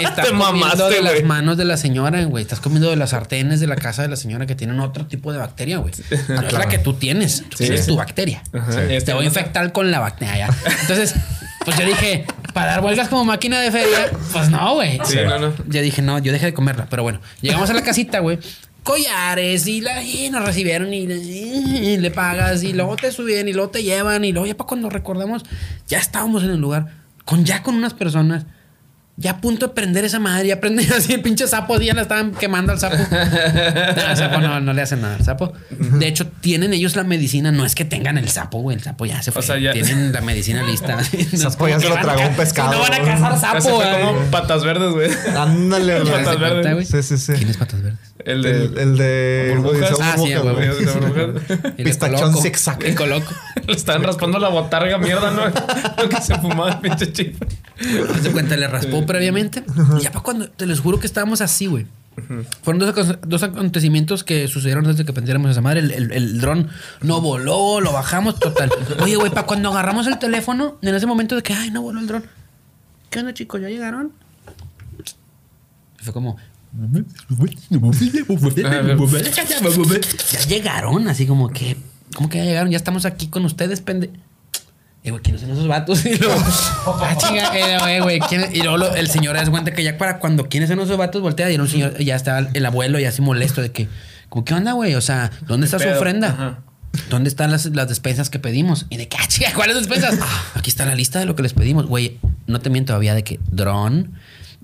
[0.00, 1.24] Estás comiendo de las güey.
[1.24, 2.42] manos de la señora, güey.
[2.42, 5.32] Estás comiendo de las sartenes de la casa de la señora que tienen otro tipo
[5.32, 5.92] de bacteria, güey.
[6.28, 7.44] No es la que tú tienes.
[7.48, 8.42] Tú tienes tu bacteria.
[8.52, 10.48] Te Este, voy a infectar con la bacteria.
[10.82, 11.14] Entonces,
[11.64, 14.98] pues yo dije, para dar vueltas como máquina de feria, pues no, güey.
[15.04, 15.54] Sí, no, no.
[15.68, 16.86] Ya dije, no, yo dejé de comerla.
[16.88, 18.38] Pero bueno, llegamos a la casita, güey.
[18.82, 23.52] Collares y, la, y nos recibieron y, y le pagas y luego te suben y
[23.52, 25.42] luego te llevan y luego ya para cuando recordamos,
[25.88, 26.86] ya estábamos en el lugar
[27.26, 28.44] con ya con unas personas.
[29.20, 32.02] Ya a punto de prender esa madre, ya prendí así el pinche sapo, ya la
[32.02, 32.96] estaban quemando al sapo.
[32.96, 35.52] No, al sapo no, no le hacen nada al sapo.
[35.70, 38.76] De hecho, tienen ellos la medicina, no es que tengan el sapo, güey.
[38.76, 39.40] El sapo ya se fue.
[39.40, 40.98] O sea, ya- Tienen la medicina lista.
[41.12, 44.02] El sapo ya se lo tragó un pescado, No van a cazar sapo, fue güey.
[44.04, 45.10] como patas verdes, güey.
[45.36, 46.12] Ándale, güey.
[46.12, 46.88] Patas ¿Te das verdes.
[46.88, 47.32] Sí, sí, sí.
[47.32, 47.98] ¿Quién es patas verdes?
[48.24, 48.50] El de.
[48.66, 49.92] El, el de Burbujas.
[50.00, 51.82] Ah, sí, güey.
[51.84, 52.42] Pistachón coloco.
[52.42, 52.86] zigzag.
[52.88, 53.32] Y coloco.
[53.66, 55.42] Le estaban raspando la botarga, mierda, ¿no?
[56.02, 57.42] Lo que se fumaba el pinche chip.
[58.14, 59.64] Haz de cuenta, le raspó previamente.
[59.98, 61.86] Y ya para cuando, te les juro que estábamos así, güey.
[62.62, 65.80] Fueron dos, dos acontecimientos que sucedieron desde que prendiéramos esa madre.
[65.80, 66.68] El, el, el dron
[67.00, 68.70] no voló, lo bajamos total.
[69.02, 72.00] Oye, güey, para cuando agarramos el teléfono, en ese momento de que, ay, no voló
[72.00, 72.24] el dron.
[73.10, 73.60] ¿Qué onda, chicos?
[73.60, 74.12] ¿Ya llegaron?
[76.00, 76.36] Y fue como.
[80.32, 81.76] Ya llegaron, así como que.
[82.14, 82.70] ¿Cómo que ya llegaron?
[82.70, 84.10] Ya estamos aquí con ustedes, pende.
[85.08, 86.04] Eh, güey, ¿quiénes son esos vatos?
[86.06, 86.34] Y luego,
[86.86, 87.50] ah, chinga,
[87.90, 90.78] eh, güey, ¿quién- Y luego el señor da cuenta que ya para cuando quiénes son
[90.80, 93.72] esos vatos voltea y era un señor, ya estaba el abuelo ya así molesto de
[93.72, 93.88] que,
[94.28, 94.94] como, ¿qué onda, güey?
[94.94, 96.28] O sea, ¿dónde está su ofrenda?
[96.28, 96.58] Ajá.
[97.10, 98.86] ¿Dónde están las, las despensas que pedimos?
[98.90, 100.18] Y de que, ah, chica, ¿cuáles despensas?
[100.54, 101.86] Aquí está la lista de lo que les pedimos.
[101.86, 104.14] Güey, no te miento, había de que dron,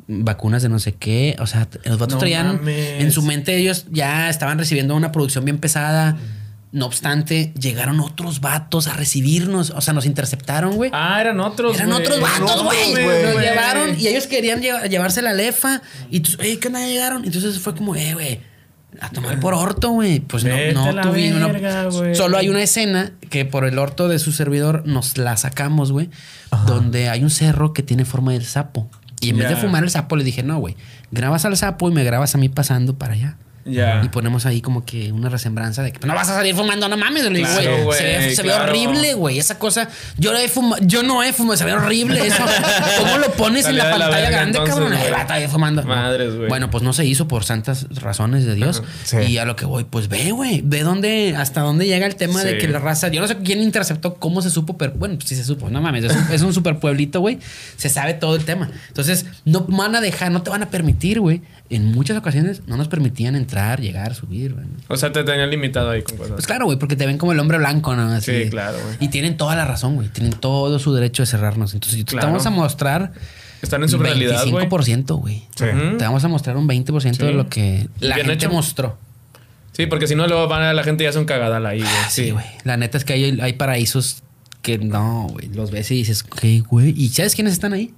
[0.08, 1.36] vacunas de no sé qué.
[1.38, 3.02] O sea, los vatos No traían mames.
[3.02, 6.16] en su mente, ellos ya estaban recibiendo una producción bien pesada.
[6.74, 9.70] No obstante, llegaron otros vatos a recibirnos.
[9.70, 10.90] O sea, nos interceptaron, güey.
[10.92, 11.76] Ah, eran otros.
[11.76, 12.92] Eran otros vatos, güey.
[12.94, 15.82] Nos llevaron y ellos querían lleva- llevarse la lefa.
[16.10, 16.84] Y tú, "Ey, ¿qué onda?
[16.84, 17.24] Llegaron.
[17.24, 18.40] Entonces fue como, eh, güey,
[19.00, 20.18] a tomar por orto, güey.
[20.18, 21.40] Pues no, Vete no tuvimos.
[21.40, 22.14] no-.
[22.16, 26.10] Solo hay una escena que por el orto de su servidor nos la sacamos, güey.
[26.66, 28.90] Donde hay un cerro que tiene forma del sapo.
[29.20, 30.76] Y en vez de fumar el sapo, le dije, no, güey,
[31.12, 33.36] grabas al sapo y me grabas a mí pasando para allá.
[33.64, 34.02] Ya.
[34.04, 36.88] Y ponemos ahí como que una resembranza de que "Pues no vas a salir fumando,
[36.88, 37.24] no mames.
[37.26, 38.64] Claro, güey, se ve, se ve claro.
[38.64, 39.38] horrible, güey.
[39.38, 39.88] Esa cosa,
[40.18, 42.42] yo, he fuma- yo no he fumado, se ve horrible eso.
[43.00, 44.92] ¿Cómo lo pones en la pantalla verga, grande, entonces, cabrón?
[44.92, 45.82] Ahí va, ahí fumando.
[45.82, 45.88] No.
[45.88, 46.48] Madres, güey.
[46.48, 48.82] Bueno, pues no se hizo por santas razones de Dios.
[49.04, 49.16] Sí.
[49.18, 52.42] Y a lo que voy, pues ve, güey, ve dónde, hasta dónde llega el tema
[52.44, 53.08] de que la raza.
[53.08, 55.70] Yo no sé quién interceptó, cómo se supo, pero bueno, pues sí se supo.
[55.70, 57.38] No mames, es un, es un super pueblito, güey.
[57.76, 58.70] Se sabe todo el tema.
[58.88, 61.40] Entonces, no van a dejar, no te van a permitir, güey.
[61.70, 64.66] En muchas ocasiones no nos permitían entrar, llegar, subir, güey.
[64.88, 66.32] O sea, te tenían limitado ahí con cosas.
[66.34, 68.02] Pues claro, güey, porque te ven como el hombre blanco, ¿no?
[68.12, 68.44] Así.
[68.44, 68.96] Sí, claro, güey.
[69.00, 70.08] Y tienen toda la razón, güey.
[70.08, 71.74] Tienen todo su derecho de cerrarnos.
[71.74, 73.12] Entonces, si te vamos a mostrar.
[73.62, 74.66] Están en su realidad, güey.
[74.68, 75.36] 25%, güey.
[75.56, 75.64] Sí.
[75.98, 77.34] Te vamos a mostrar un 20% de Sí.
[77.34, 78.52] lo que la Bien gente hecho.
[78.54, 78.98] mostró.
[79.72, 81.92] Sí, porque si no, luego van a la gente y hace un cagadal ahí, güey.
[82.10, 82.44] Sí, güey.
[82.64, 84.22] La neta es que hay, hay paraísos
[84.62, 85.48] que no, güey.
[85.48, 86.90] Los ves y dices, ¿qué, güey?
[86.96, 87.92] ¿Y sabes quiénes están ahí?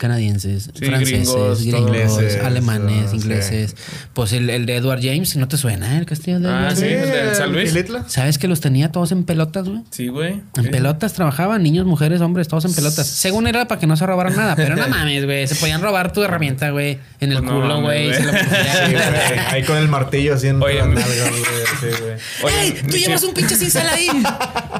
[0.00, 3.16] Canadienses, Sí, franceses, gringos, gringos, ingleses, alemanes, ah, sí.
[3.18, 3.76] ingleses.
[4.14, 6.82] Pues el, el de Edward James, ¿no te suena el castillo de Ah, Edward sí,
[6.88, 7.08] James?
[7.10, 7.74] el de San Luis.
[8.06, 9.82] ¿Sabes que los tenía todos en pelotas, güey?
[9.90, 10.40] Sí, güey.
[10.56, 10.70] En Sí.
[10.70, 13.06] pelotas trabajaban, niños, mujeres, hombres, todos en pelotas.
[13.06, 15.46] Según era para que no se robaran nada, pero no mames, güey.
[15.46, 18.08] Se podían robar tu herramienta, güey, en el Pues no culo, güey.
[18.08, 18.16] la.
[18.16, 19.38] Sí, güey.
[19.50, 21.42] Ahí con el martillo en Oye, las mi- nalgas, güey.
[21.80, 22.14] Sí, güey.
[22.54, 22.82] Oye, ¡Ey!
[22.90, 24.08] Tú llevas un pinche cincel ahí.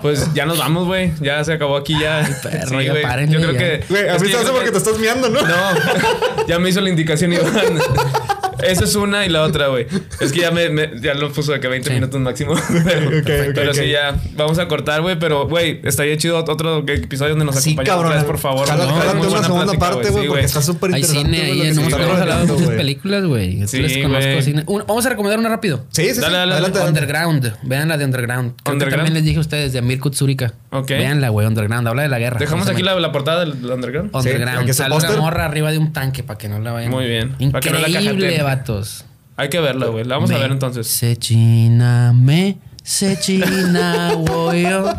[0.01, 1.13] Pues ya nos vamos, güey.
[1.21, 2.27] Ya se acabó aquí ya.
[2.43, 3.59] perro, ya párenle, Yo creo ya.
[3.59, 3.85] que.
[3.89, 5.43] Güey, a mí yo hace porque que- te estás ¿no?
[5.43, 7.53] No, ya me hizo la indicación Iván.
[8.63, 9.87] Esa es una y la otra, güey.
[10.21, 11.95] Es que ya me, me- ya lo puso de que 20 Sí.
[11.95, 12.55] minutos máximo.
[12.85, 13.77] pero ok, pero ok.
[13.77, 15.19] sí, ya vamos a cortar, güey.
[15.19, 18.67] Pero, güey, estaría chido otro episodio donde nos Sí, vez, por favor.
[18.69, 21.37] Jala- jálate Muy una segunda plática, parte, güey, Sí, porque está súper Hay interesante.
[21.37, 23.67] cine güey, ahí, en hemos hablado muchas películas, güey.
[23.67, 24.43] Sí, les conozco güey.
[24.43, 24.63] cine.
[24.67, 25.85] Un- vamos a recomendar una rápido.
[25.91, 26.21] Sí, sí, sí.
[26.21, 27.01] Dale, dale, adelante, adelante.
[27.01, 27.55] Underground.
[27.63, 28.53] Vean la de Underground.
[28.63, 30.55] Creo que también les dije a ustedes de Amir Kutsurika.
[30.71, 30.89] Ok.
[30.89, 31.87] Veanla, güey, Underground.
[31.89, 32.39] Habla de la guerra.
[32.39, 34.11] Dejamos aquí la, la portada del, Underground.
[34.23, 34.73] Sí, Underground.
[34.73, 36.91] Sale una morra arriba de un tanque para que no la vayan.
[36.91, 37.35] Muy bien.
[37.39, 38.43] No Increíble.
[38.51, 39.05] Vatos.
[39.37, 40.05] Hay que verla, güey.
[40.05, 40.87] La vamos a ver entonces.
[40.87, 44.93] Se china me, se china voy yo.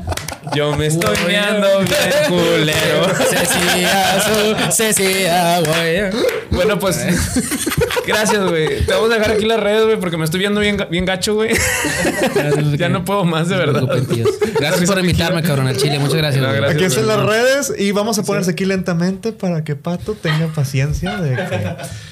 [0.55, 3.13] Yo me estoy meando bien culero.
[3.29, 5.59] Se china su, se china.
[6.49, 6.97] Bueno, pues.
[8.07, 8.85] Gracias, güey.
[8.85, 11.35] Te vamos a dejar aquí las redes, güey, porque me estoy viendo bien, bien gacho,
[11.35, 11.51] güey.
[12.77, 13.83] Ya no puedo más, de verdad.
[14.59, 15.99] Gracias por invitarme, cabrón, al Chile.
[15.99, 16.41] Muchas gracias.
[16.41, 16.75] No, gracias.
[16.75, 21.17] Aquí están las redes y vamos a ponerse aquí lentamente para que Pato tenga paciencia
[21.17, 22.10] de que...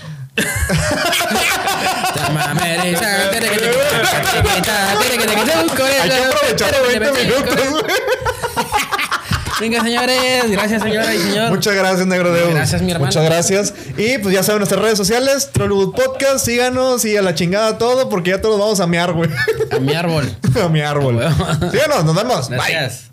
[6.01, 7.69] Hay que aprovechar los 20 minutos.
[7.69, 7.83] güey.
[9.59, 10.51] Venga, señores.
[10.51, 11.49] Gracias, señora y señor.
[11.49, 12.51] Muchas gracias, Negro Deo.
[12.53, 13.07] Gracias, mi hermano.
[13.07, 13.73] Muchas gracias.
[13.97, 18.07] Y pues ya saben nuestras redes sociales, Trollwood Podcast, síganos y a la chingada todo,
[18.07, 19.29] porque ya todos vamos a miar, güey.
[19.71, 20.33] A mi árbol.
[20.63, 21.19] a mi árbol.
[21.71, 22.49] Síganos, nos vemos.
[22.49, 22.57] Bye.
[22.57, 23.11] Gracias.